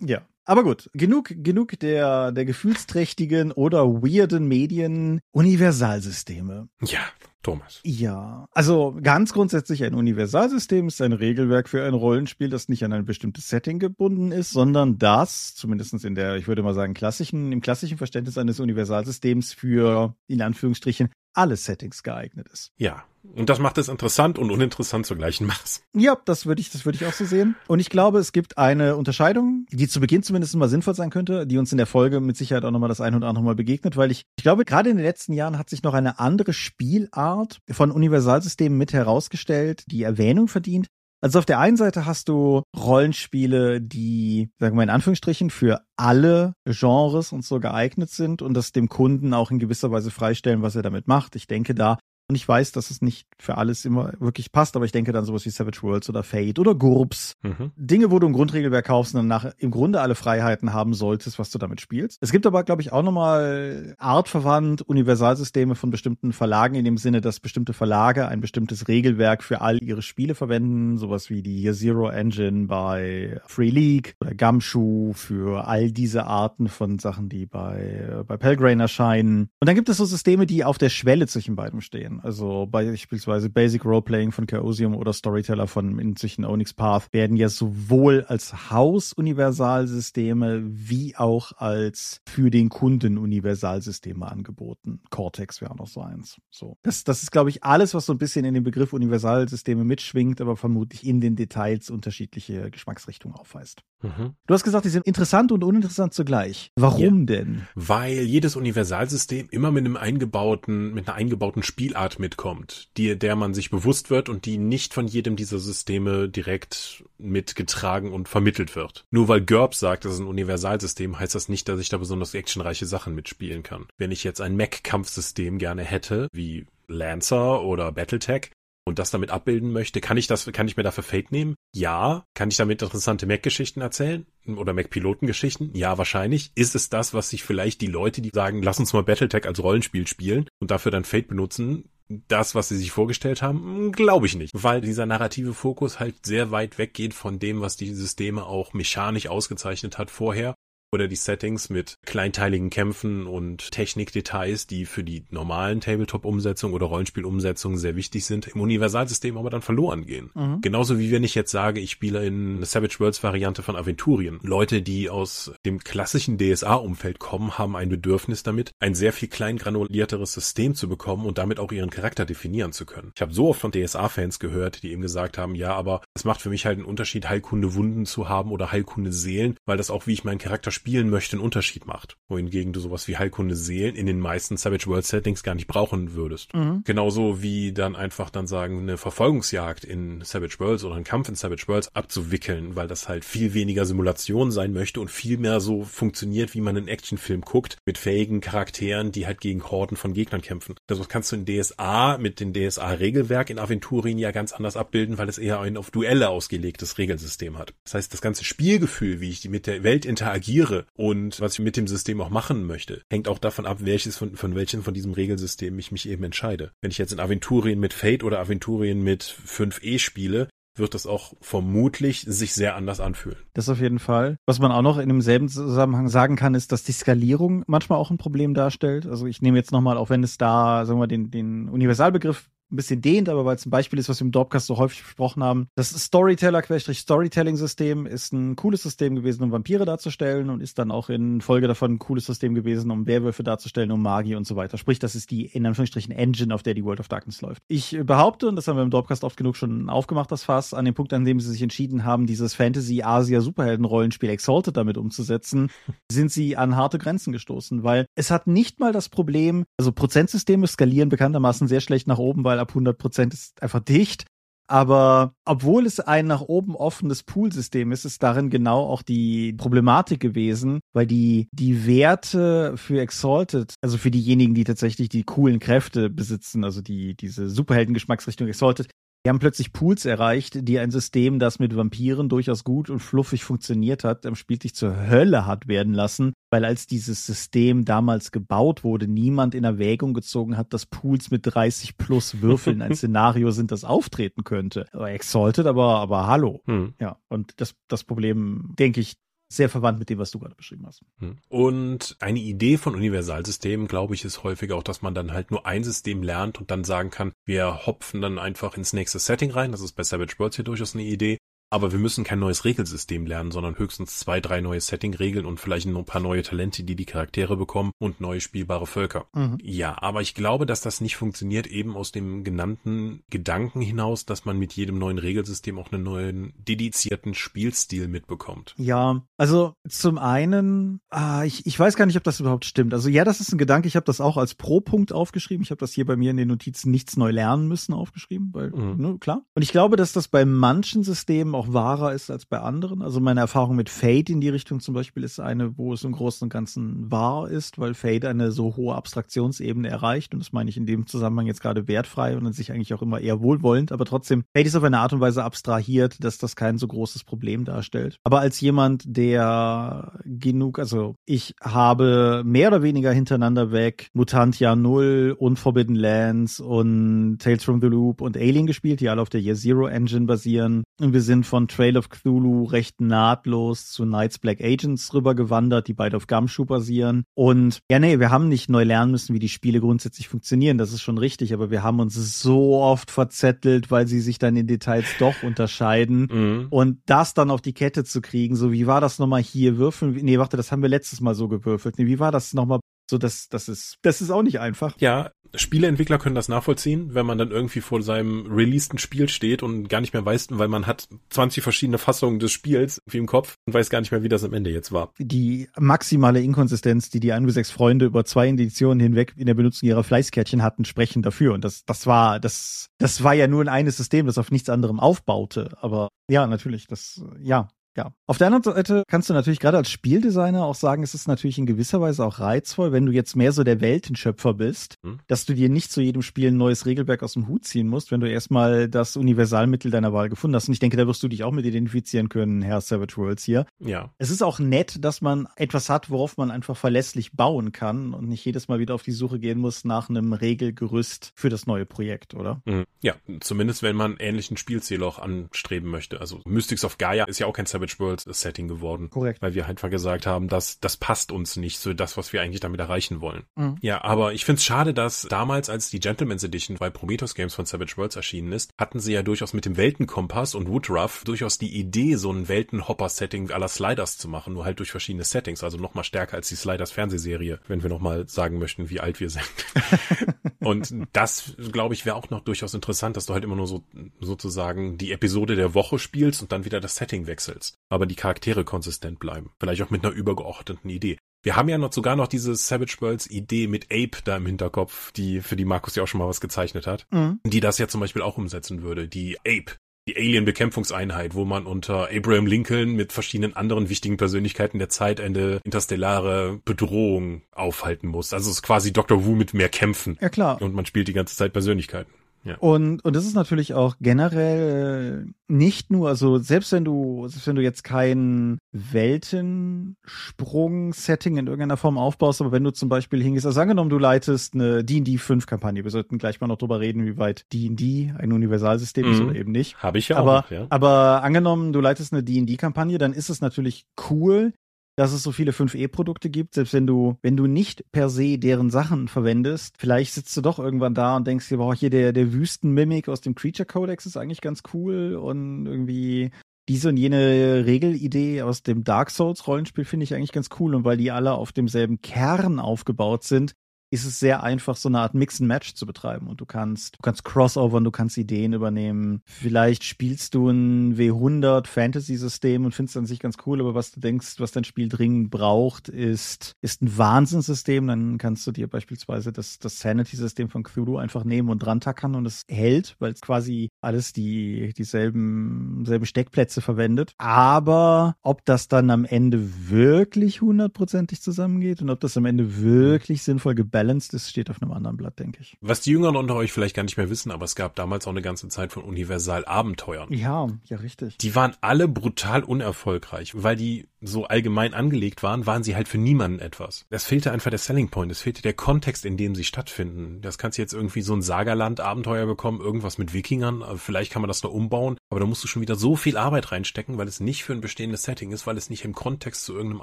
Ja. 0.00 0.22
Aber 0.44 0.64
gut, 0.64 0.90
genug, 0.94 1.32
genug 1.32 1.78
der, 1.78 2.32
der 2.32 2.44
gefühlsträchtigen 2.44 3.52
oder 3.52 3.84
weirden 3.86 4.48
Medien 4.48 5.20
Universalsysteme. 5.30 6.68
Ja, 6.82 7.00
Thomas. 7.42 7.80
Ja, 7.84 8.46
also 8.52 8.98
ganz 9.02 9.32
grundsätzlich 9.32 9.82
ein 9.84 9.94
Universalsystem 9.94 10.88
ist 10.88 11.00
ein 11.00 11.12
Regelwerk 11.12 11.68
für 11.68 11.84
ein 11.84 11.94
Rollenspiel, 11.94 12.50
das 12.50 12.68
nicht 12.68 12.84
an 12.84 12.92
ein 12.92 13.06
bestimmtes 13.06 13.48
Setting 13.48 13.78
gebunden 13.78 14.30
ist, 14.30 14.50
sondern 14.50 14.98
das, 14.98 15.54
zumindest 15.54 16.04
in 16.04 16.14
der, 16.14 16.36
ich 16.36 16.48
würde 16.48 16.62
mal 16.62 16.74
sagen, 16.74 16.92
klassischen, 16.92 17.52
im 17.52 17.60
klassischen 17.60 17.98
Verständnis 17.98 18.36
eines 18.36 18.60
Universalsystems 18.60 19.54
für, 19.54 20.14
in 20.26 20.42
Anführungsstrichen, 20.42 21.08
alle 21.34 21.56
Settings 21.56 22.02
geeignet 22.02 22.48
ist. 22.52 22.72
Ja, 22.76 23.04
und 23.22 23.50
das 23.50 23.58
macht 23.58 23.76
es 23.76 23.88
interessant 23.88 24.38
und 24.38 24.50
uninteressant 24.50 25.04
zur 25.04 25.16
gleichen 25.16 25.46
Maß. 25.46 25.82
Ja, 25.94 26.16
das 26.24 26.46
würde 26.46 26.60
ich, 26.60 26.70
das 26.70 26.84
würde 26.84 26.96
ich 26.96 27.06
auch 27.06 27.12
so 27.12 27.24
sehen. 27.24 27.54
Und 27.68 27.78
ich 27.78 27.90
glaube, 27.90 28.18
es 28.18 28.32
gibt 28.32 28.56
eine 28.56 28.96
Unterscheidung, 28.96 29.66
die 29.70 29.88
zu 29.88 30.00
Beginn 30.00 30.22
zumindest 30.22 30.56
mal 30.56 30.68
sinnvoll 30.68 30.94
sein 30.94 31.10
könnte, 31.10 31.46
die 31.46 31.58
uns 31.58 31.70
in 31.70 31.78
der 31.78 31.86
Folge 31.86 32.20
mit 32.20 32.36
Sicherheit 32.36 32.64
auch 32.64 32.70
nochmal 32.70 32.88
das 32.88 33.00
ein 33.00 33.14
oder 33.14 33.28
andere 33.28 33.44
Mal 33.44 33.54
begegnet, 33.54 33.96
weil 33.96 34.10
ich, 34.10 34.24
ich 34.36 34.42
glaube, 34.42 34.64
gerade 34.64 34.90
in 34.90 34.96
den 34.96 35.04
letzten 35.04 35.34
Jahren 35.34 35.58
hat 35.58 35.68
sich 35.68 35.82
noch 35.82 35.94
eine 35.94 36.18
andere 36.18 36.52
Spielart 36.52 37.60
von 37.70 37.90
Universalsystemen 37.90 38.78
mit 38.78 38.92
herausgestellt, 38.92 39.84
die 39.88 40.02
Erwähnung 40.02 40.48
verdient. 40.48 40.88
Also 41.22 41.38
auf 41.38 41.44
der 41.44 41.58
einen 41.58 41.76
Seite 41.76 42.06
hast 42.06 42.30
du 42.30 42.62
Rollenspiele, 42.74 43.82
die, 43.82 44.50
sagen 44.58 44.76
wir 44.76 44.82
in 44.82 44.90
Anführungsstrichen, 44.90 45.50
für 45.50 45.82
alle 45.96 46.54
Genres 46.64 47.32
und 47.32 47.44
so 47.44 47.60
geeignet 47.60 48.08
sind 48.08 48.40
und 48.40 48.54
das 48.54 48.72
dem 48.72 48.88
Kunden 48.88 49.34
auch 49.34 49.50
in 49.50 49.58
gewisser 49.58 49.90
Weise 49.90 50.10
freistellen, 50.10 50.62
was 50.62 50.76
er 50.76 50.82
damit 50.82 51.08
macht. 51.08 51.36
Ich 51.36 51.46
denke 51.46 51.74
da 51.74 51.98
und 52.30 52.36
ich 52.36 52.46
weiß, 52.46 52.70
dass 52.70 52.92
es 52.92 53.02
nicht 53.02 53.26
für 53.38 53.58
alles 53.58 53.84
immer 53.84 54.12
wirklich 54.20 54.52
passt, 54.52 54.76
aber 54.76 54.84
ich 54.84 54.92
denke 54.92 55.10
dann 55.10 55.24
sowas 55.24 55.44
wie 55.46 55.50
Savage 55.50 55.82
Worlds 55.82 56.08
oder 56.08 56.22
Fate 56.22 56.60
oder 56.60 56.76
GURPS. 56.76 57.36
Mhm. 57.42 57.72
Dinge, 57.74 58.12
wo 58.12 58.20
du 58.20 58.28
ein 58.28 58.32
Grundregelwerk 58.32 58.86
kaufst 58.86 59.16
und 59.16 59.28
danach 59.28 59.52
im 59.58 59.72
Grunde 59.72 60.00
alle 60.00 60.14
Freiheiten 60.14 60.72
haben 60.72 60.94
solltest, 60.94 61.40
was 61.40 61.50
du 61.50 61.58
damit 61.58 61.80
spielst. 61.80 62.18
Es 62.20 62.30
gibt 62.30 62.46
aber, 62.46 62.62
glaube 62.62 62.82
ich, 62.82 62.92
auch 62.92 63.02
nochmal 63.02 63.96
artverwandt 63.98 64.82
Universalsysteme 64.82 65.74
von 65.74 65.90
bestimmten 65.90 66.32
Verlagen 66.32 66.76
in 66.76 66.84
dem 66.84 66.98
Sinne, 66.98 67.20
dass 67.20 67.40
bestimmte 67.40 67.72
Verlage 67.72 68.28
ein 68.28 68.40
bestimmtes 68.40 68.86
Regelwerk 68.86 69.42
für 69.42 69.60
all 69.60 69.82
ihre 69.82 70.02
Spiele 70.02 70.36
verwenden. 70.36 70.98
Sowas 70.98 71.30
wie 71.30 71.42
die 71.42 71.72
Zero 71.72 72.10
Engine 72.10 72.68
bei 72.68 73.40
Free 73.48 73.70
League 73.70 74.14
oder 74.20 74.36
Gumshoe 74.36 75.14
für 75.14 75.66
all 75.66 75.90
diese 75.90 76.26
Arten 76.26 76.68
von 76.68 77.00
Sachen, 77.00 77.28
die 77.28 77.46
bei, 77.46 78.22
bei 78.24 78.36
Pelgrane 78.36 78.82
erscheinen. 78.82 79.50
Und 79.58 79.68
dann 79.68 79.74
gibt 79.74 79.88
es 79.88 79.96
so 79.96 80.04
Systeme, 80.04 80.46
die 80.46 80.64
auf 80.64 80.78
der 80.78 80.90
Schwelle 80.90 81.26
zwischen 81.26 81.56
beiden 81.56 81.80
stehen. 81.80 82.19
Also 82.22 82.66
beispielsweise 82.70 83.50
Basic 83.50 83.84
Roleplaying 83.84 84.32
von 84.32 84.46
Chaosium 84.46 84.96
oder 84.96 85.12
Storyteller 85.12 85.66
von 85.66 85.98
inzwischen 85.98 86.44
Onyx 86.44 86.74
Path 86.74 87.12
werden 87.12 87.36
ja 87.36 87.48
sowohl 87.48 88.24
als 88.28 88.70
Haus-Universalsysteme 88.70 90.62
wie 90.64 91.16
auch 91.16 91.52
als 91.56 92.20
für 92.26 92.50
den 92.50 92.68
Kunden 92.68 93.18
Universalsysteme 93.18 94.30
angeboten. 94.30 95.02
Cortex 95.10 95.60
wäre 95.60 95.72
auch 95.72 95.78
noch 95.78 95.88
so 95.88 96.00
eins. 96.00 96.40
So. 96.50 96.76
Das, 96.82 97.04
das 97.04 97.22
ist, 97.22 97.30
glaube 97.30 97.50
ich, 97.50 97.64
alles, 97.64 97.94
was 97.94 98.06
so 98.06 98.12
ein 98.12 98.18
bisschen 98.18 98.44
in 98.44 98.54
den 98.54 98.64
Begriff 98.64 98.92
Universalsysteme 98.92 99.84
mitschwingt, 99.84 100.40
aber 100.40 100.56
vermutlich 100.56 101.06
in 101.06 101.20
den 101.20 101.36
Details 101.36 101.90
unterschiedliche 101.90 102.70
Geschmacksrichtungen 102.70 103.36
aufweist. 103.36 103.82
Mhm. 104.02 104.34
Du 104.46 104.54
hast 104.54 104.64
gesagt, 104.64 104.84
die 104.84 104.90
sind 104.90 105.06
interessant 105.06 105.52
und 105.52 105.62
uninteressant 105.62 106.14
zugleich. 106.14 106.72
Warum 106.76 107.20
ja. 107.20 107.26
denn? 107.26 107.66
Weil 107.74 108.22
jedes 108.22 108.56
Universalsystem 108.56 109.48
immer 109.50 109.70
mit 109.70 109.84
einem 109.84 109.96
eingebauten, 109.96 110.94
mit 110.94 111.08
einer 111.08 111.16
eingebauten 111.16 111.62
Spielart 111.62 112.09
mitkommt, 112.18 112.88
die, 112.96 113.18
der 113.18 113.36
man 113.36 113.54
sich 113.54 113.70
bewusst 113.70 114.10
wird 114.10 114.28
und 114.28 114.44
die 114.44 114.58
nicht 114.58 114.94
von 114.94 115.06
jedem 115.06 115.36
dieser 115.36 115.58
Systeme 115.58 116.28
direkt 116.28 117.04
mitgetragen 117.18 118.12
und 118.12 118.28
vermittelt 118.28 118.76
wird. 118.76 119.04
Nur 119.10 119.28
weil 119.28 119.40
GURPS 119.40 119.80
sagt, 119.80 120.04
das 120.04 120.14
ist 120.14 120.20
ein 120.20 120.26
Universalsystem, 120.26 121.18
heißt 121.18 121.34
das 121.34 121.48
nicht, 121.48 121.68
dass 121.68 121.80
ich 121.80 121.88
da 121.88 121.98
besonders 121.98 122.34
actionreiche 122.34 122.86
Sachen 122.86 123.14
mitspielen 123.14 123.62
kann. 123.62 123.86
Wenn 123.98 124.10
ich 124.10 124.24
jetzt 124.24 124.40
ein 124.40 124.56
Mech-Kampfsystem 124.56 125.58
gerne 125.58 125.82
hätte, 125.82 126.28
wie 126.32 126.66
Lancer 126.88 127.62
oder 127.62 127.92
Battletech, 127.92 128.50
und 128.84 128.98
das 128.98 129.10
damit 129.10 129.30
abbilden 129.30 129.72
möchte, 129.72 130.00
kann 130.00 130.16
ich 130.16 130.26
das, 130.26 130.50
kann 130.52 130.66
ich 130.66 130.76
mir 130.76 130.82
dafür 130.82 131.04
Fate 131.04 131.32
nehmen? 131.32 131.54
Ja. 131.74 132.24
Kann 132.34 132.50
ich 132.50 132.56
damit 132.56 132.82
interessante 132.82 133.26
Mac-Geschichten 133.26 133.80
erzählen? 133.80 134.26
Oder 134.46 134.72
Mac-Piloten-Geschichten? 134.72 135.70
Ja, 135.74 135.98
wahrscheinlich. 135.98 136.50
Ist 136.54 136.74
es 136.74 136.88
das, 136.88 137.14
was 137.14 137.30
sich 137.30 137.42
vielleicht 137.42 137.80
die 137.80 137.86
Leute, 137.86 138.20
die 138.20 138.30
sagen, 138.34 138.62
lass 138.62 138.80
uns 138.80 138.92
mal 138.92 139.02
Battletech 139.02 139.46
als 139.46 139.62
Rollenspiel 139.62 140.06
spielen 140.06 140.48
und 140.60 140.70
dafür 140.70 140.90
dann 140.90 141.04
Fate 141.04 141.28
benutzen, 141.28 141.88
das, 142.28 142.54
was 142.54 142.68
sie 142.68 142.76
sich 142.76 142.90
vorgestellt 142.90 143.40
haben, 143.40 143.92
glaube 143.92 144.26
ich 144.26 144.34
nicht, 144.34 144.52
weil 144.54 144.80
dieser 144.80 145.06
narrative 145.06 145.54
Fokus 145.54 146.00
halt 146.00 146.26
sehr 146.26 146.50
weit 146.50 146.76
weggeht 146.76 147.14
von 147.14 147.38
dem, 147.38 147.60
was 147.60 147.76
die 147.76 147.94
Systeme 147.94 148.44
auch 148.44 148.72
mechanisch 148.72 149.28
ausgezeichnet 149.28 149.98
hat 149.98 150.10
vorher 150.10 150.54
oder 150.92 151.08
die 151.08 151.16
Settings 151.16 151.70
mit 151.70 151.98
kleinteiligen 152.04 152.70
Kämpfen 152.70 153.26
und 153.26 153.70
Technikdetails, 153.70 154.66
die 154.66 154.86
für 154.86 155.04
die 155.04 155.24
normalen 155.30 155.80
Tabletop-Umsetzungen 155.80 156.74
oder 156.74 156.86
Rollenspiel-Umsetzungen 156.86 157.78
sehr 157.78 157.96
wichtig 157.96 158.24
sind, 158.24 158.48
im 158.48 158.60
Universalsystem 158.60 159.36
aber 159.38 159.50
dann 159.50 159.62
verloren 159.62 160.04
gehen. 160.04 160.30
Mhm. 160.34 160.60
Genauso 160.60 160.98
wie 160.98 161.12
wenn 161.12 161.24
ich 161.24 161.34
jetzt 161.34 161.52
sage, 161.52 161.80
ich 161.80 161.92
spiele 161.92 162.24
in 162.26 162.64
Savage 162.64 162.98
Worlds 162.98 163.22
Variante 163.22 163.62
von 163.62 163.76
Aventurien. 163.76 164.40
Leute, 164.42 164.82
die 164.82 165.10
aus 165.10 165.52
dem 165.64 165.78
klassischen 165.78 166.38
DSA-Umfeld 166.38 167.18
kommen, 167.18 167.56
haben 167.56 167.76
ein 167.76 167.88
Bedürfnis 167.88 168.42
damit, 168.42 168.72
ein 168.80 168.94
sehr 168.94 169.12
viel 169.12 169.28
kleingranulierteres 169.28 170.32
System 170.32 170.74
zu 170.74 170.88
bekommen 170.88 171.24
und 171.24 171.38
damit 171.38 171.60
auch 171.60 171.70
ihren 171.70 171.90
Charakter 171.90 172.24
definieren 172.24 172.72
zu 172.72 172.84
können. 172.84 173.12
Ich 173.14 173.22
habe 173.22 173.32
so 173.32 173.48
oft 173.48 173.60
von 173.60 173.72
DSA-Fans 173.72 174.40
gehört, 174.40 174.82
die 174.82 174.90
eben 174.90 175.02
gesagt 175.02 175.38
haben, 175.38 175.54
ja, 175.54 175.74
aber 175.74 176.02
es 176.14 176.24
macht 176.24 176.40
für 176.40 176.50
mich 176.50 176.66
halt 176.66 176.78
einen 176.78 176.86
Unterschied, 176.86 177.28
Heilkunde 177.28 177.74
Wunden 177.74 178.06
zu 178.06 178.28
haben 178.28 178.50
oder 178.50 178.72
Heilkunde 178.72 179.12
Seelen, 179.12 179.56
weil 179.66 179.76
das 179.76 179.90
auch, 179.90 180.06
wie 180.06 180.12
ich 180.12 180.24
meinen 180.24 180.38
Charakter 180.38 180.70
spielen 180.80 181.10
möchte, 181.10 181.36
einen 181.36 181.44
Unterschied 181.44 181.86
macht. 181.86 182.16
Wohingegen 182.28 182.72
du 182.72 182.80
sowas 182.80 183.06
wie 183.06 183.18
Heilkunde 183.18 183.54
Seelen 183.54 183.96
in 183.96 184.06
den 184.06 184.18
meisten 184.18 184.56
Savage 184.56 184.86
World 184.86 185.04
Settings 185.04 185.42
gar 185.42 185.54
nicht 185.54 185.66
brauchen 185.66 186.14
würdest. 186.14 186.54
Mhm. 186.54 186.84
Genauso 186.84 187.42
wie 187.42 187.72
dann 187.72 187.96
einfach 187.96 188.30
dann 188.30 188.46
sagen, 188.46 188.80
eine 188.80 188.96
Verfolgungsjagd 188.96 189.84
in 189.84 190.22
Savage 190.22 190.56
Worlds 190.58 190.84
oder 190.84 190.94
ein 190.94 191.04
Kampf 191.04 191.28
in 191.28 191.34
Savage 191.34 191.64
Worlds 191.68 191.94
abzuwickeln, 191.94 192.76
weil 192.76 192.88
das 192.88 193.10
halt 193.10 193.26
viel 193.26 193.52
weniger 193.52 193.84
Simulation 193.84 194.50
sein 194.50 194.72
möchte 194.72 195.02
und 195.02 195.10
viel 195.10 195.36
mehr 195.36 195.60
so 195.60 195.84
funktioniert, 195.84 196.54
wie 196.54 196.62
man 196.62 196.78
einen 196.78 196.88
Actionfilm 196.88 197.42
guckt, 197.42 197.76
mit 197.84 197.98
fähigen 197.98 198.40
Charakteren, 198.40 199.12
die 199.12 199.26
halt 199.26 199.42
gegen 199.42 199.62
Horden 199.62 199.98
von 199.98 200.14
Gegnern 200.14 200.40
kämpfen. 200.40 200.76
Das 200.86 201.06
kannst 201.10 201.30
du 201.30 201.36
in 201.36 201.44
DSA 201.44 202.16
mit 202.16 202.40
dem 202.40 202.54
DSA-Regelwerk 202.54 203.50
in 203.50 203.58
Aventurien 203.58 204.16
ja 204.16 204.30
ganz 204.30 204.52
anders 204.52 204.78
abbilden, 204.78 205.18
weil 205.18 205.28
es 205.28 205.36
eher 205.36 205.60
ein 205.60 205.76
auf 205.76 205.90
Duelle 205.90 206.30
ausgelegtes 206.30 206.96
Regelsystem 206.96 207.58
hat. 207.58 207.74
Das 207.84 207.92
heißt, 207.94 208.14
das 208.14 208.22
ganze 208.22 208.44
Spielgefühl, 208.44 209.20
wie 209.20 209.28
ich 209.28 209.46
mit 209.50 209.66
der 209.66 209.82
Welt 209.82 210.06
interagiere, 210.06 210.69
mache 210.70 210.86
und 210.96 211.40
was 211.40 211.54
ich 211.54 211.60
mit 211.60 211.76
dem 211.76 211.86
System 211.86 212.20
auch 212.20 212.30
machen 212.30 212.66
möchte, 212.66 213.02
hängt 213.10 213.28
auch 213.28 213.38
davon 213.38 213.66
ab, 213.66 213.78
welches 213.80 214.16
von, 214.16 214.36
von 214.36 214.54
welchen 214.54 214.82
von 214.82 214.94
diesem 214.94 215.12
Regelsystem 215.12 215.78
ich 215.78 215.92
mich 215.92 216.08
eben 216.08 216.24
entscheide. 216.24 216.72
Wenn 216.80 216.90
ich 216.90 216.98
jetzt 216.98 217.12
in 217.12 217.20
Aventurien 217.20 217.80
mit 217.80 217.92
Fate 217.92 218.24
oder 218.24 218.40
Aventurien 218.40 219.02
mit 219.02 219.22
5e 219.24 219.98
spiele, 219.98 220.48
wird 220.76 220.94
das 220.94 221.06
auch 221.06 221.34
vermutlich 221.40 222.22
sich 222.26 222.54
sehr 222.54 222.76
anders 222.76 223.00
anfühlen. 223.00 223.38
Das 223.54 223.68
auf 223.68 223.80
jeden 223.80 223.98
Fall. 223.98 224.36
Was 224.46 224.60
man 224.60 224.70
auch 224.70 224.82
noch 224.82 224.98
in 224.98 225.08
demselben 225.08 225.48
Zusammenhang 225.48 226.08
sagen 226.08 226.36
kann, 226.36 226.54
ist, 226.54 226.72
dass 226.72 226.84
die 226.84 226.92
Skalierung 226.92 227.64
manchmal 227.66 227.98
auch 227.98 228.10
ein 228.10 228.18
Problem 228.18 228.54
darstellt. 228.54 229.04
Also 229.06 229.26
ich 229.26 229.42
nehme 229.42 229.58
jetzt 229.58 229.72
nochmal, 229.72 229.98
auch 229.98 230.10
wenn 230.10 230.22
es 230.22 230.38
da, 230.38 230.86
sagen 230.86 231.00
wir, 231.00 231.08
den, 231.08 231.30
den 231.30 231.68
Universalbegriff 231.68 232.48
ein 232.72 232.76
bisschen 232.76 233.00
dehnt, 233.00 233.28
aber 233.28 233.44
weil 233.44 233.56
es 233.56 233.66
ein 233.66 233.70
Beispiel 233.70 233.98
ist, 233.98 234.08
was 234.08 234.20
wir 234.20 234.26
im 234.26 234.32
Dorpcast 234.32 234.66
so 234.66 234.78
häufig 234.78 235.02
besprochen 235.02 235.42
haben. 235.42 235.68
Das 235.74 235.90
Storyteller-Storytelling-System 235.90 238.06
ist 238.06 238.32
ein 238.32 238.56
cooles 238.56 238.82
System 238.82 239.14
gewesen, 239.14 239.42
um 239.42 239.52
Vampire 239.52 239.84
darzustellen 239.84 240.50
und 240.50 240.60
ist 240.60 240.78
dann 240.78 240.90
auch 240.90 241.08
in 241.08 241.40
Folge 241.40 241.68
davon 241.68 241.94
ein 241.94 241.98
cooles 241.98 242.26
System 242.26 242.54
gewesen, 242.54 242.90
um 242.90 243.06
Werwölfe 243.06 243.42
darzustellen, 243.42 243.90
um 243.90 244.02
Magie 244.02 244.34
und 244.34 244.46
so 244.46 244.56
weiter. 244.56 244.78
Sprich, 244.78 244.98
das 244.98 245.14
ist 245.14 245.30
die, 245.30 245.46
in 245.46 245.66
Anführungsstrichen, 245.66 246.12
Engine, 246.12 246.54
auf 246.54 246.62
der 246.62 246.74
die 246.74 246.84
World 246.84 247.00
of 247.00 247.08
Darkness 247.08 247.40
läuft. 247.40 247.62
Ich 247.68 247.98
behaupte, 248.04 248.48
und 248.48 248.56
das 248.56 248.68
haben 248.68 248.76
wir 248.76 248.82
im 248.82 248.90
Dorpcast 248.90 249.24
oft 249.24 249.36
genug 249.36 249.56
schon 249.56 249.88
aufgemacht, 249.88 250.30
das 250.30 250.44
Fass, 250.44 250.74
an 250.74 250.84
dem 250.84 250.94
Punkt, 250.94 251.12
an 251.12 251.24
dem 251.24 251.40
sie 251.40 251.50
sich 251.50 251.62
entschieden 251.62 252.04
haben, 252.04 252.26
dieses 252.26 252.54
Fantasy-Asia-Superhelden-Rollenspiel 252.54 254.30
Exalted 254.30 254.76
damit 254.76 254.96
umzusetzen, 254.96 255.70
sind 256.10 256.30
sie 256.30 256.56
an 256.56 256.76
harte 256.76 256.98
Grenzen 256.98 257.32
gestoßen, 257.32 257.82
weil 257.82 258.06
es 258.14 258.30
hat 258.30 258.46
nicht 258.46 258.78
mal 258.78 258.92
das 258.92 259.08
Problem, 259.08 259.64
also 259.78 259.92
Prozentsysteme 259.92 260.66
skalieren 260.66 261.08
bekanntermaßen 261.08 261.68
sehr 261.68 261.80
schlecht 261.80 262.06
nach 262.06 262.18
oben, 262.18 262.44
weil 262.44 262.59
ab 262.60 262.70
100 262.70 262.96
Prozent 262.96 263.34
ist 263.34 263.62
einfach 263.62 263.80
dicht. 263.80 264.24
Aber 264.70 265.34
obwohl 265.44 265.84
es 265.84 265.98
ein 265.98 266.28
nach 266.28 266.42
oben 266.42 266.76
offenes 266.76 267.24
Poolsystem 267.24 267.90
ist, 267.90 268.04
ist 268.04 268.22
darin 268.22 268.50
genau 268.50 268.84
auch 268.84 269.02
die 269.02 269.52
Problematik 269.54 270.20
gewesen, 270.20 270.78
weil 270.94 271.08
die, 271.08 271.48
die 271.50 271.88
Werte 271.88 272.76
für 272.76 273.00
Exalted, 273.00 273.74
also 273.80 273.98
für 273.98 274.12
diejenigen, 274.12 274.54
die 274.54 274.62
tatsächlich 274.62 275.08
die 275.08 275.24
coolen 275.24 275.58
Kräfte 275.58 276.08
besitzen, 276.08 276.62
also 276.62 276.82
die, 276.82 277.16
diese 277.16 277.50
Superhelden-Geschmacksrichtung 277.50 278.46
Exalted, 278.46 278.88
die 279.24 279.28
haben 279.28 279.38
plötzlich 279.38 279.72
Pools 279.72 280.06
erreicht, 280.06 280.66
die 280.66 280.78
ein 280.78 280.90
System, 280.90 281.38
das 281.38 281.58
mit 281.58 281.76
Vampiren 281.76 282.30
durchaus 282.30 282.64
gut 282.64 282.88
und 282.88 283.00
fluffig 283.00 283.44
funktioniert 283.44 284.02
hat, 284.02 284.24
am 284.24 284.34
Spiel 284.34 284.60
sich 284.60 284.74
zur 284.74 285.08
Hölle 285.08 285.46
hat 285.46 285.68
werden 285.68 285.92
lassen, 285.92 286.32
weil 286.50 286.64
als 286.64 286.86
dieses 286.86 287.26
System 287.26 287.84
damals 287.84 288.32
gebaut 288.32 288.82
wurde, 288.82 289.08
niemand 289.08 289.54
in 289.54 289.64
Erwägung 289.64 290.14
gezogen 290.14 290.56
hat, 290.56 290.72
dass 290.72 290.86
Pools 290.86 291.30
mit 291.30 291.42
30 291.44 291.98
plus 291.98 292.40
Würfeln 292.40 292.80
ein 292.80 292.94
Szenario 292.96 293.50
sind, 293.50 293.72
das 293.72 293.84
auftreten 293.84 294.42
könnte. 294.44 294.86
Aber 294.92 295.10
Exalted, 295.10 295.66
aber, 295.66 295.98
aber 295.98 296.26
hallo. 296.26 296.62
Hm. 296.64 296.94
Ja, 296.98 297.18
und 297.28 297.60
das, 297.60 297.74
das 297.88 298.04
Problem, 298.04 298.74
denke 298.78 299.00
ich, 299.00 299.16
sehr 299.52 299.68
verwandt 299.68 299.98
mit 299.98 300.08
dem, 300.08 300.18
was 300.18 300.30
du 300.30 300.38
gerade 300.38 300.54
beschrieben 300.54 300.86
hast. 300.86 301.02
Hm. 301.18 301.38
Und 301.48 302.16
eine 302.20 302.38
Idee 302.38 302.78
von 302.78 302.94
Universalsystemen, 302.94 303.88
glaube 303.88 304.14
ich, 304.14 304.24
ist 304.24 304.44
häufig 304.44 304.70
auch, 304.72 304.84
dass 304.84 305.02
man 305.02 305.12
dann 305.12 305.32
halt 305.32 305.50
nur 305.50 305.66
ein 305.66 305.82
System 305.82 306.22
lernt 306.22 306.60
und 306.60 306.70
dann 306.70 306.84
sagen 306.84 307.10
kann, 307.10 307.32
wir 307.44 307.86
hopfen 307.86 308.22
dann 308.22 308.38
einfach 308.38 308.76
ins 308.76 308.92
nächste 308.92 309.18
Setting 309.18 309.50
rein. 309.50 309.72
Das 309.72 309.80
ist 309.80 309.92
bei 309.92 310.04
Savage 310.04 310.34
Worlds 310.38 310.56
hier 310.56 310.64
durchaus 310.64 310.94
eine 310.94 311.02
Idee. 311.02 311.38
Aber 311.70 311.92
wir 311.92 312.00
müssen 312.00 312.24
kein 312.24 312.40
neues 312.40 312.64
Regelsystem 312.64 313.26
lernen, 313.26 313.52
sondern 313.52 313.78
höchstens 313.78 314.18
zwei, 314.18 314.40
drei 314.40 314.60
neue 314.60 314.80
Setting-Regeln 314.80 315.46
und 315.46 315.60
vielleicht 315.60 315.86
ein 315.86 316.04
paar 316.04 316.20
neue 316.20 316.42
Talente, 316.42 316.82
die 316.82 316.96
die 316.96 317.04
Charaktere 317.04 317.56
bekommen 317.56 317.92
und 317.98 318.20
neue 318.20 318.40
spielbare 318.40 318.86
Völker. 318.86 319.26
Mhm. 319.34 319.58
Ja, 319.62 319.96
aber 320.02 320.20
ich 320.20 320.34
glaube, 320.34 320.66
dass 320.66 320.80
das 320.80 321.00
nicht 321.00 321.16
funktioniert 321.16 321.68
eben 321.68 321.96
aus 321.96 322.10
dem 322.10 322.42
genannten 322.42 323.22
Gedanken 323.30 323.80
hinaus, 323.80 324.26
dass 324.26 324.44
man 324.44 324.58
mit 324.58 324.72
jedem 324.72 324.98
neuen 324.98 325.18
Regelsystem 325.18 325.78
auch 325.78 325.92
einen 325.92 326.02
neuen 326.02 326.52
dedizierten 326.58 327.34
Spielstil 327.34 328.08
mitbekommt. 328.08 328.74
Ja, 328.76 329.22
also 329.36 329.74
zum 329.88 330.18
einen, 330.18 331.00
ah, 331.10 331.44
ich, 331.44 331.66
ich 331.66 331.78
weiß 331.78 331.94
gar 331.94 332.06
nicht, 332.06 332.16
ob 332.16 332.24
das 332.24 332.40
überhaupt 332.40 332.64
stimmt. 332.64 332.94
Also 332.94 333.08
ja, 333.08 333.24
das 333.24 333.40
ist 333.40 333.52
ein 333.52 333.58
Gedanke. 333.58 333.86
Ich 333.86 333.94
habe 333.94 334.06
das 334.06 334.20
auch 334.20 334.36
als 334.36 334.56
Pro-Punkt 334.56 335.12
aufgeschrieben. 335.12 335.62
Ich 335.62 335.70
habe 335.70 335.78
das 335.78 335.92
hier 335.92 336.04
bei 336.04 336.16
mir 336.16 336.32
in 336.32 336.36
den 336.36 336.48
Notizen 336.48 336.90
nichts 336.90 337.16
neu 337.16 337.30
lernen 337.30 337.68
müssen 337.68 337.92
aufgeschrieben, 337.92 338.50
weil, 338.52 338.70
mhm. 338.70 338.96
ne, 338.96 339.18
klar. 339.20 339.42
Und 339.54 339.62
ich 339.62 339.70
glaube, 339.70 339.94
dass 339.94 340.12
das 340.12 340.26
bei 340.26 340.44
manchen 340.44 341.04
Systemen 341.04 341.54
auch 341.60 341.74
wahrer 341.74 342.14
ist 342.14 342.30
als 342.30 342.46
bei 342.46 342.58
anderen. 342.58 343.02
Also 343.02 343.20
meine 343.20 343.40
Erfahrung 343.40 343.76
mit 343.76 343.90
Fade 343.90 344.32
in 344.32 344.40
die 344.40 344.48
Richtung 344.48 344.80
zum 344.80 344.94
Beispiel 344.94 345.24
ist 345.24 345.40
eine, 345.40 345.76
wo 345.76 345.92
es 345.92 346.04
im 346.04 346.12
Großen 346.12 346.46
und 346.46 346.52
Ganzen 346.52 347.10
wahr 347.10 347.50
ist, 347.50 347.78
weil 347.78 347.92
Fade 347.92 348.30
eine 348.30 348.50
so 348.50 348.76
hohe 348.76 348.94
Abstraktionsebene 348.94 349.88
erreicht. 349.88 350.32
Und 350.32 350.40
das 350.40 350.52
meine 350.52 350.70
ich 350.70 350.78
in 350.78 350.86
dem 350.86 351.06
Zusammenhang 351.06 351.46
jetzt 351.46 351.60
gerade 351.60 351.86
wertfrei 351.86 352.34
und 352.34 352.46
an 352.46 352.54
sich 352.54 352.72
eigentlich 352.72 352.94
auch 352.94 353.02
immer 353.02 353.20
eher 353.20 353.42
wohlwollend. 353.42 353.92
Aber 353.92 354.06
trotzdem, 354.06 354.44
Fade 354.56 354.66
ist 354.66 354.74
auf 354.74 354.84
eine 354.84 355.00
Art 355.00 355.12
und 355.12 355.20
Weise 355.20 355.44
abstrahiert, 355.44 356.24
dass 356.24 356.38
das 356.38 356.56
kein 356.56 356.78
so 356.78 356.88
großes 356.88 357.24
Problem 357.24 357.66
darstellt. 357.66 358.18
Aber 358.24 358.40
als 358.40 358.58
jemand, 358.62 359.04
der 359.06 360.18
genug, 360.24 360.78
also 360.78 361.14
ich 361.26 361.54
habe 361.60 362.42
mehr 362.42 362.68
oder 362.68 362.82
weniger 362.82 363.12
hintereinander 363.12 363.70
weg 363.70 364.08
Mutantia 364.14 364.76
Null 364.76 365.36
und 365.38 365.58
Forbidden 365.58 365.94
Lands 365.94 366.58
und 366.58 367.36
Tales 367.38 367.64
from 367.64 367.82
the 367.82 367.86
Loop 367.88 368.22
und 368.22 368.38
Alien 368.38 368.66
gespielt, 368.66 369.00
die 369.00 369.10
alle 369.10 369.20
auf 369.20 369.28
der 369.28 369.42
Year 369.42 369.56
Zero 369.56 369.86
Engine 369.86 370.24
basieren. 370.24 370.84
Und 371.00 371.12
wir 371.12 371.20
sind 371.20 371.44
von 371.50 371.66
Trail 371.66 371.98
of 371.98 372.08
Cthulhu 372.08 372.64
recht 372.64 373.00
nahtlos 373.00 373.90
zu 373.90 374.04
Knights 374.04 374.38
Black 374.38 374.60
Agents 374.60 375.12
rübergewandert, 375.12 375.88
die 375.88 375.94
beide 375.94 376.16
auf 376.16 376.28
Gumshoe 376.28 376.64
basieren. 376.64 377.24
Und 377.34 377.80
ja, 377.90 377.98
nee, 377.98 378.20
wir 378.20 378.30
haben 378.30 378.48
nicht 378.48 378.70
neu 378.70 378.84
lernen 378.84 379.10
müssen, 379.10 379.34
wie 379.34 379.40
die 379.40 379.48
Spiele 379.48 379.80
grundsätzlich 379.80 380.28
funktionieren. 380.28 380.78
Das 380.78 380.92
ist 380.92 381.02
schon 381.02 381.18
richtig, 381.18 381.52
aber 381.52 381.70
wir 381.72 381.82
haben 381.82 381.98
uns 381.98 382.14
so 382.40 382.76
oft 382.76 383.10
verzettelt, 383.10 383.90
weil 383.90 384.06
sie 384.06 384.20
sich 384.20 384.38
dann 384.38 384.54
in 384.54 384.68
Details 384.68 385.06
doch 385.18 385.34
unterscheiden. 385.42 386.28
Mhm. 386.30 386.66
Und 386.70 387.00
das 387.06 387.34
dann 387.34 387.50
auf 387.50 387.60
die 387.60 387.74
Kette 387.74 388.04
zu 388.04 388.20
kriegen, 388.20 388.54
so 388.54 388.70
wie 388.70 388.86
war 388.86 389.00
das 389.00 389.18
nochmal 389.18 389.42
hier 389.42 389.76
würfeln? 389.76 390.14
Nee, 390.14 390.38
warte, 390.38 390.56
das 390.56 390.70
haben 390.70 390.82
wir 390.82 390.88
letztes 390.88 391.20
Mal 391.20 391.34
so 391.34 391.48
gewürfelt. 391.48 391.98
Nee, 391.98 392.06
wie 392.06 392.20
war 392.20 392.30
das 392.30 392.54
nochmal 392.54 392.78
so, 393.10 393.18
das, 393.18 393.48
das 393.48 393.68
ist, 393.68 393.98
das 394.02 394.20
ist 394.22 394.30
auch 394.30 394.44
nicht 394.44 394.60
einfach. 394.60 394.94
Ja, 395.00 395.32
Spieleentwickler 395.54 396.18
können 396.18 396.34
das 396.34 396.48
nachvollziehen, 396.48 397.14
wenn 397.14 397.26
man 397.26 397.38
dann 397.38 397.50
irgendwie 397.50 397.80
vor 397.80 398.02
seinem 398.02 398.46
releaseden 398.52 398.98
Spiel 398.98 399.28
steht 399.28 399.62
und 399.62 399.88
gar 399.88 400.00
nicht 400.00 400.12
mehr 400.12 400.24
weiß, 400.24 400.48
weil 400.50 400.68
man 400.68 400.86
hat 400.86 401.08
20 401.30 401.62
verschiedene 401.62 401.98
Fassungen 401.98 402.38
des 402.38 402.52
Spiels 402.52 403.02
im 403.12 403.26
Kopf 403.26 403.56
und 403.66 403.74
weiß 403.74 403.90
gar 403.90 404.00
nicht 404.00 404.12
mehr, 404.12 404.22
wie 404.22 404.28
das 404.28 404.44
am 404.44 404.54
Ende 404.54 404.70
jetzt 404.70 404.92
war. 404.92 405.12
Die 405.18 405.68
maximale 405.78 406.40
Inkonsistenz, 406.40 407.10
die 407.10 407.20
die 407.20 407.32
1 407.32 407.46
bis 407.46 407.54
6 407.54 407.70
Freunde 407.70 408.06
über 408.06 408.24
zwei 408.24 408.48
Editionen 408.48 409.00
hinweg 409.00 409.34
in 409.36 409.46
der 409.46 409.54
Benutzung 409.54 409.88
ihrer 409.88 410.04
Fleißkärtchen 410.04 410.62
hatten, 410.62 410.84
sprechen 410.84 411.22
dafür. 411.22 411.54
Und 411.54 411.64
das, 411.64 411.84
das 411.84 412.06
war, 412.06 412.40
das, 412.40 412.88
das 412.98 413.22
war 413.22 413.34
ja 413.34 413.46
nur 413.46 413.62
ein 413.62 413.68
eines 413.68 413.96
System, 413.96 414.26
das 414.26 414.38
auf 414.38 414.50
nichts 414.50 414.68
anderem 414.68 415.00
aufbaute. 415.00 415.76
Aber 415.80 416.08
ja, 416.28 416.46
natürlich, 416.46 416.86
das, 416.86 417.22
ja, 417.40 417.68
ja. 417.96 418.12
Auf 418.26 418.38
der 418.38 418.46
anderen 418.46 418.62
Seite 418.62 419.02
kannst 419.08 419.28
du 419.28 419.34
natürlich 419.34 419.58
gerade 419.58 419.76
als 419.76 419.90
Spieldesigner 419.90 420.64
auch 420.64 420.74
sagen, 420.74 421.02
es 421.02 421.14
ist 421.14 421.26
natürlich 421.26 421.58
in 421.58 421.66
gewisser 421.66 422.00
Weise 422.00 422.24
auch 422.24 422.38
reizvoll, 422.38 422.92
wenn 422.92 423.06
du 423.06 423.12
jetzt 423.12 423.34
mehr 423.34 423.52
so 423.52 423.64
der 423.64 423.80
Weltenschöpfer 423.80 424.54
bist, 424.54 424.94
hm. 425.04 425.18
dass 425.26 425.44
du 425.44 425.54
dir 425.54 425.68
nicht 425.68 425.90
zu 425.90 426.00
jedem 426.00 426.22
Spiel 426.22 426.48
ein 426.48 426.56
neues 426.56 426.86
Regelwerk 426.86 427.22
aus 427.22 427.32
dem 427.32 427.48
Hut 427.48 427.64
ziehen 427.64 427.88
musst, 427.88 428.10
wenn 428.12 428.20
du 428.20 428.30
erstmal 428.30 428.88
das 428.88 429.16
Universalmittel 429.16 429.90
deiner 429.90 430.12
Wahl 430.12 430.28
gefunden 430.28 430.54
hast. 430.54 430.68
Und 430.68 430.74
ich 430.74 430.78
denke, 430.78 430.96
da 430.96 431.06
wirst 431.06 431.22
du 431.22 431.28
dich 431.28 431.42
auch 431.42 431.52
mit 431.52 431.66
identifizieren 431.66 432.28
können, 432.28 432.62
Herr 432.62 432.80
Savage 432.80 433.16
Worlds 433.16 433.44
hier. 433.44 433.66
Ja. 433.80 434.10
Es 434.18 434.30
ist 434.30 434.42
auch 434.42 434.60
nett, 434.60 435.04
dass 435.04 435.20
man 435.20 435.48
etwas 435.56 435.88
hat, 435.88 436.10
worauf 436.10 436.36
man 436.36 436.50
einfach 436.50 436.76
verlässlich 436.76 437.32
bauen 437.32 437.72
kann 437.72 438.14
und 438.14 438.28
nicht 438.28 438.44
jedes 438.44 438.68
Mal 438.68 438.78
wieder 438.78 438.94
auf 438.94 439.02
die 439.02 439.12
Suche 439.12 439.40
gehen 439.40 439.58
muss 439.58 439.84
nach 439.84 440.08
einem 440.08 440.32
Regelgerüst 440.32 441.32
für 441.34 441.48
das 441.48 441.66
neue 441.66 441.86
Projekt, 441.86 442.34
oder? 442.34 442.62
Hm. 442.66 442.84
Ja, 443.02 443.14
zumindest 443.40 443.82
wenn 443.82 443.96
man 443.96 444.16
ähnlichen 444.18 444.56
Spielziel 444.56 445.02
auch 445.02 445.18
anstreben 445.18 445.90
möchte. 445.90 446.20
Also 446.20 446.40
Mystics 446.46 446.84
of 446.84 446.98
Gaia 446.98 447.24
ist 447.24 447.38
ja 447.38 447.46
auch 447.46 447.52
kein 447.52 447.66
Savage 447.66 447.79
Savage 447.80 447.98
Worlds 447.98 448.24
Setting 448.24 448.68
geworden. 448.68 449.10
Korrekt. 449.10 449.40
Weil 449.40 449.54
wir 449.54 449.66
einfach 449.66 449.90
gesagt 449.90 450.26
haben, 450.26 450.48
dass 450.48 450.80
das 450.80 450.96
passt 450.96 451.32
uns 451.32 451.56
nicht 451.56 451.78
so 451.78 451.94
das, 451.94 452.16
was 452.16 452.32
wir 452.32 452.42
eigentlich 452.42 452.60
damit 452.60 452.80
erreichen 452.80 453.20
wollen. 453.20 453.44
Mhm. 453.56 453.76
Ja, 453.80 454.04
aber 454.04 454.32
ich 454.32 454.44
finde 454.44 454.58
es 454.58 454.64
schade, 454.64 454.92
dass 454.92 455.22
damals, 455.22 455.70
als 455.70 455.90
die 455.90 456.00
Gentleman's 456.00 456.44
Edition 456.44 456.76
bei 456.76 456.90
Prometheus 456.90 457.34
Games 457.34 457.54
von 457.54 457.66
Savage 457.66 457.96
Worlds 457.96 458.16
erschienen 458.16 458.52
ist, 458.52 458.72
hatten 458.78 459.00
sie 459.00 459.12
ja 459.12 459.22
durchaus 459.22 459.52
mit 459.52 459.64
dem 459.64 459.76
Weltenkompass 459.76 460.54
und 460.54 460.68
Woodruff 460.68 461.24
durchaus 461.24 461.58
die 461.58 461.74
Idee, 461.78 462.16
so 462.16 462.30
ein 462.32 462.48
Weltenhopper-Setting 462.48 463.50
aller 463.50 463.68
Sliders 463.68 464.18
zu 464.18 464.28
machen, 464.28 464.52
nur 464.54 464.64
halt 464.64 464.78
durch 464.78 464.90
verschiedene 464.90 465.24
Settings, 465.24 465.64
also 465.64 465.78
nochmal 465.78 466.04
stärker 466.04 466.36
als 466.36 466.48
die 466.48 466.56
Sliders 466.56 466.90
Fernsehserie, 466.90 467.60
wenn 467.66 467.82
wir 467.82 467.90
nochmal 467.90 468.28
sagen 468.28 468.58
möchten, 468.58 468.90
wie 468.90 469.00
alt 469.00 469.20
wir 469.20 469.30
sind. 469.30 469.44
und 470.60 470.94
das, 471.12 471.54
glaube 471.72 471.94
ich, 471.94 472.06
wäre 472.06 472.16
auch 472.16 472.30
noch 472.30 472.40
durchaus 472.40 472.74
interessant, 472.74 473.16
dass 473.16 473.26
du 473.26 473.34
halt 473.34 473.44
immer 473.44 473.56
nur 473.56 473.66
so 473.66 473.82
sozusagen 474.20 474.98
die 474.98 475.12
Episode 475.12 475.56
der 475.56 475.74
Woche 475.74 475.98
spielst 475.98 476.42
und 476.42 476.52
dann 476.52 476.64
wieder 476.64 476.80
das 476.80 476.96
Setting 476.96 477.26
wechselst 477.26 477.80
aber 477.90 478.06
die 478.06 478.14
Charaktere 478.14 478.64
konsistent 478.64 479.18
bleiben. 479.18 479.50
Vielleicht 479.58 479.82
auch 479.82 479.90
mit 479.90 480.04
einer 480.04 480.14
übergeordneten 480.14 480.88
Idee. 480.88 481.18
Wir 481.42 481.56
haben 481.56 481.68
ja 481.68 481.78
noch 481.78 481.92
sogar 481.92 482.16
noch 482.16 482.28
diese 482.28 482.54
Savage 482.54 482.96
Worlds 483.00 483.28
Idee 483.28 483.66
mit 483.66 483.86
Ape 483.86 484.22
da 484.24 484.36
im 484.36 484.46
Hinterkopf, 484.46 485.10
die, 485.12 485.40
für 485.40 485.56
die 485.56 485.64
Markus 485.64 485.96
ja 485.96 486.02
auch 486.02 486.06
schon 486.06 486.20
mal 486.20 486.28
was 486.28 486.40
gezeichnet 486.40 486.86
hat, 486.86 487.06
mhm. 487.10 487.40
die 487.44 487.60
das 487.60 487.78
ja 487.78 487.88
zum 487.88 488.00
Beispiel 488.00 488.22
auch 488.22 488.36
umsetzen 488.36 488.82
würde. 488.82 489.08
Die 489.08 489.38
Ape, 489.40 489.76
die 490.08 490.16
Alien-Bekämpfungseinheit, 490.16 491.34
wo 491.34 491.44
man 491.44 491.66
unter 491.66 492.08
Abraham 492.10 492.46
Lincoln 492.46 492.92
mit 492.92 493.12
verschiedenen 493.12 493.54
anderen 493.54 493.88
wichtigen 493.88 494.16
Persönlichkeiten 494.16 494.78
der 494.78 494.88
Zeit 494.88 495.20
eine 495.20 495.60
interstellare 495.64 496.58
Bedrohung 496.64 497.42
aufhalten 497.52 498.08
muss. 498.08 498.32
Also 498.32 498.50
es 498.50 498.56
ist 498.56 498.62
quasi 498.62 498.92
Dr. 498.92 499.24
Wu 499.24 499.34
mit 499.34 499.54
mehr 499.54 499.68
Kämpfen. 499.68 500.18
Ja, 500.20 500.28
klar. 500.28 500.60
Und 500.60 500.74
man 500.74 500.86
spielt 500.86 501.08
die 501.08 501.12
ganze 501.12 501.36
Zeit 501.36 501.52
Persönlichkeiten. 501.52 502.12
Ja. 502.44 502.56
Und, 502.58 503.04
und 503.04 503.14
das 503.14 503.26
ist 503.26 503.34
natürlich 503.34 503.74
auch 503.74 503.96
generell 504.00 505.26
nicht 505.48 505.90
nur, 505.90 506.08
also 506.08 506.38
selbst 506.38 506.72
wenn 506.72 506.84
du, 506.84 507.28
selbst 507.28 507.46
wenn 507.46 507.56
du 507.56 507.62
jetzt 507.62 507.84
kein 507.84 508.56
Weltensprung-Setting 508.72 511.36
in 511.36 511.46
irgendeiner 511.46 511.76
Form 511.76 511.98
aufbaust, 511.98 512.40
aber 512.40 512.52
wenn 512.52 512.64
du 512.64 512.70
zum 512.70 512.88
Beispiel 512.88 513.22
hingehst, 513.22 513.44
also 513.44 513.60
angenommen, 513.60 513.90
du 513.90 513.98
leitest 513.98 514.54
eine 514.54 514.82
D&D 514.84 515.18
5 515.18 515.44
Kampagne, 515.46 515.84
wir 515.84 515.90
sollten 515.90 516.16
gleich 516.18 516.40
mal 516.40 516.46
noch 516.46 516.56
drüber 516.56 516.80
reden, 516.80 517.04
wie 517.04 517.18
weit 517.18 517.44
D&D 517.52 518.14
ein 518.16 518.32
Universalsystem 518.32 519.04
mhm. 519.06 519.12
ist 519.12 519.20
oder 519.20 519.34
eben 519.34 519.52
nicht. 519.52 519.76
Habe 519.82 519.98
ich 519.98 520.08
ja 520.08 520.16
aber, 520.16 520.46
auch, 520.46 520.50
ja. 520.50 520.66
Aber 520.70 521.22
angenommen, 521.22 521.74
du 521.74 521.80
leitest 521.80 522.12
eine 522.12 522.22
D&D 522.22 522.56
Kampagne, 522.56 522.98
dann 522.98 523.12
ist 523.12 523.28
es 523.28 523.40
natürlich 523.40 523.86
cool, 524.08 524.52
dass 525.00 525.14
es 525.14 525.22
so 525.22 525.32
viele 525.32 525.52
5e-Produkte 525.52 526.28
gibt, 526.28 526.52
selbst 526.52 526.74
wenn 526.74 526.86
du, 526.86 527.16
wenn 527.22 527.34
du 527.34 527.46
nicht 527.46 527.90
per 527.90 528.10
se 528.10 528.36
deren 528.36 528.68
Sachen 528.68 529.08
verwendest, 529.08 529.76
vielleicht 529.78 530.12
sitzt 530.12 530.36
du 530.36 530.42
doch 530.42 530.58
irgendwann 530.58 530.92
da 530.92 531.16
und 531.16 531.26
denkst 531.26 531.48
dir, 531.48 531.56
boah, 531.56 531.74
hier 531.74 531.88
der, 531.88 532.12
der 532.12 532.34
Wüstenmimik 532.34 533.08
aus 533.08 533.22
dem 533.22 533.34
Creature 533.34 533.64
Codex 533.64 534.04
ist 534.04 534.18
eigentlich 534.18 534.42
ganz 534.42 534.62
cool 534.74 535.14
und 535.14 535.64
irgendwie 535.64 536.32
diese 536.68 536.90
und 536.90 536.98
jene 536.98 537.64
Regelidee 537.64 538.42
aus 538.42 538.62
dem 538.62 538.84
Dark 538.84 539.10
Souls 539.10 539.46
Rollenspiel 539.46 539.86
finde 539.86 540.04
ich 540.04 540.14
eigentlich 540.14 540.32
ganz 540.32 540.50
cool 540.60 540.74
und 540.74 540.84
weil 540.84 540.98
die 540.98 541.10
alle 541.10 541.32
auf 541.32 541.52
demselben 541.52 542.02
Kern 542.02 542.60
aufgebaut 542.60 543.24
sind, 543.24 543.54
ist 543.90 544.04
es 544.04 544.20
sehr 544.20 544.44
einfach, 544.44 544.76
so 544.76 544.88
eine 544.88 545.00
Art 545.00 545.14
Mix 545.14 545.40
and 545.40 545.48
Match 545.48 545.74
zu 545.74 545.84
betreiben. 545.84 546.28
Und 546.28 546.40
du 546.40 546.46
kannst, 546.46 546.96
du 546.96 546.98
kannst 547.02 547.24
Crossovern, 547.24 547.82
du 547.82 547.90
kannst 547.90 548.16
Ideen 548.16 548.52
übernehmen. 548.52 549.22
Vielleicht 549.26 549.82
spielst 549.82 550.34
du 550.34 550.48
ein 550.48 550.96
W100 550.96 551.66
Fantasy-System 551.66 552.64
und 552.64 552.74
findest 552.74 552.96
an 552.96 553.06
sich 553.06 553.18
ganz 553.18 553.36
cool, 553.46 553.60
aber 553.60 553.74
was 553.74 553.90
du 553.90 553.98
denkst, 553.98 554.36
was 554.38 554.52
dein 554.52 554.62
Spiel 554.62 554.88
dringend 554.88 555.30
braucht, 555.30 555.88
ist, 555.88 556.52
ist 556.60 556.82
ein 556.82 556.96
Wahnsinnssystem. 556.96 557.88
Dann 557.88 558.18
kannst 558.18 558.46
du 558.46 558.52
dir 558.52 558.68
beispielsweise 558.68 559.32
das, 559.32 559.58
das 559.58 559.80
Sanity-System 559.80 560.50
von 560.50 560.62
Cthulhu 560.62 560.96
einfach 560.96 561.24
nehmen 561.24 561.50
und 561.50 561.58
dran 561.58 561.80
tackern 561.80 562.14
und 562.14 562.26
es 562.26 562.44
hält, 562.48 562.94
weil 563.00 563.12
es 563.12 563.20
quasi 563.20 563.70
alles 563.80 564.12
die, 564.12 564.72
dieselben, 564.78 565.84
selben 565.84 566.06
Steckplätze 566.06 566.60
verwendet. 566.60 567.14
Aber 567.18 568.14
ob 568.22 568.44
das 568.44 568.68
dann 568.68 568.90
am 568.90 569.04
Ende 569.04 569.68
wirklich 569.68 570.42
hundertprozentig 570.42 571.20
zusammengeht 571.20 571.82
und 571.82 571.90
ob 571.90 571.98
das 571.98 572.16
am 572.16 572.24
Ende 572.24 572.60
wirklich 572.60 573.24
sinnvoll 573.24 573.56
gebalanced 573.56 573.79
balanced 573.80 574.12
ist, 574.12 574.28
steht 574.28 574.50
auf 574.50 574.60
einem 574.60 574.72
anderen 574.72 574.98
Blatt, 574.98 575.18
denke 575.18 575.40
ich. 575.40 575.56
Was 575.62 575.80
die 575.80 575.92
Jüngeren 575.92 576.16
unter 576.16 576.34
euch 576.34 576.52
vielleicht 576.52 576.76
gar 576.76 576.82
nicht 576.82 576.98
mehr 576.98 577.08
wissen, 577.08 577.30
aber 577.30 577.46
es 577.46 577.54
gab 577.54 577.74
damals 577.76 578.06
auch 578.06 578.10
eine 578.10 578.20
ganze 578.20 578.48
Zeit 578.48 578.72
von 578.72 578.82
Universal-Abenteuern. 578.84 580.12
Ja, 580.12 580.48
ja, 580.66 580.76
richtig. 580.76 581.16
Die 581.16 581.34
waren 581.34 581.54
alle 581.62 581.88
brutal 581.88 582.44
unerfolgreich, 582.44 583.32
weil 583.34 583.56
die 583.56 583.88
so 584.02 584.26
allgemein 584.26 584.74
angelegt 584.74 585.22
waren, 585.22 585.46
waren 585.46 585.62
sie 585.62 585.76
halt 585.76 585.88
für 585.88 585.98
niemanden 585.98 586.40
etwas. 586.40 586.86
Es 586.90 587.04
fehlte 587.04 587.32
einfach 587.32 587.50
der 587.50 587.58
Selling 587.58 587.88
Point, 587.88 588.12
es 588.12 588.20
fehlte 588.20 588.42
der 588.42 588.54
Kontext, 588.54 589.04
in 589.04 589.16
dem 589.16 589.34
sie 589.34 589.44
stattfinden. 589.44 590.20
Das 590.20 590.38
kannst 590.38 590.58
du 590.58 590.62
jetzt 590.62 590.72
irgendwie 590.72 591.02
so 591.02 591.14
ein 591.14 591.22
Sagerland-Abenteuer 591.22 592.26
bekommen, 592.26 592.60
irgendwas 592.60 592.98
mit 592.98 593.12
Wikingern, 593.12 593.64
vielleicht 593.76 594.12
kann 594.12 594.22
man 594.22 594.28
das 594.28 594.42
noch 594.42 594.52
umbauen, 594.52 594.96
aber 595.10 595.20
da 595.20 595.26
musst 595.26 595.44
du 595.44 595.48
schon 595.48 595.62
wieder 595.62 595.74
so 595.74 595.96
viel 595.96 596.16
Arbeit 596.16 596.52
reinstecken, 596.52 596.98
weil 596.98 597.08
es 597.08 597.20
nicht 597.20 597.44
für 597.44 597.52
ein 597.52 597.60
bestehendes 597.60 598.02
Setting 598.02 598.32
ist, 598.32 598.46
weil 598.46 598.56
es 598.56 598.70
nicht 598.70 598.84
im 598.84 598.94
Kontext 598.94 599.44
zu 599.44 599.54
irgendeinem 599.54 599.82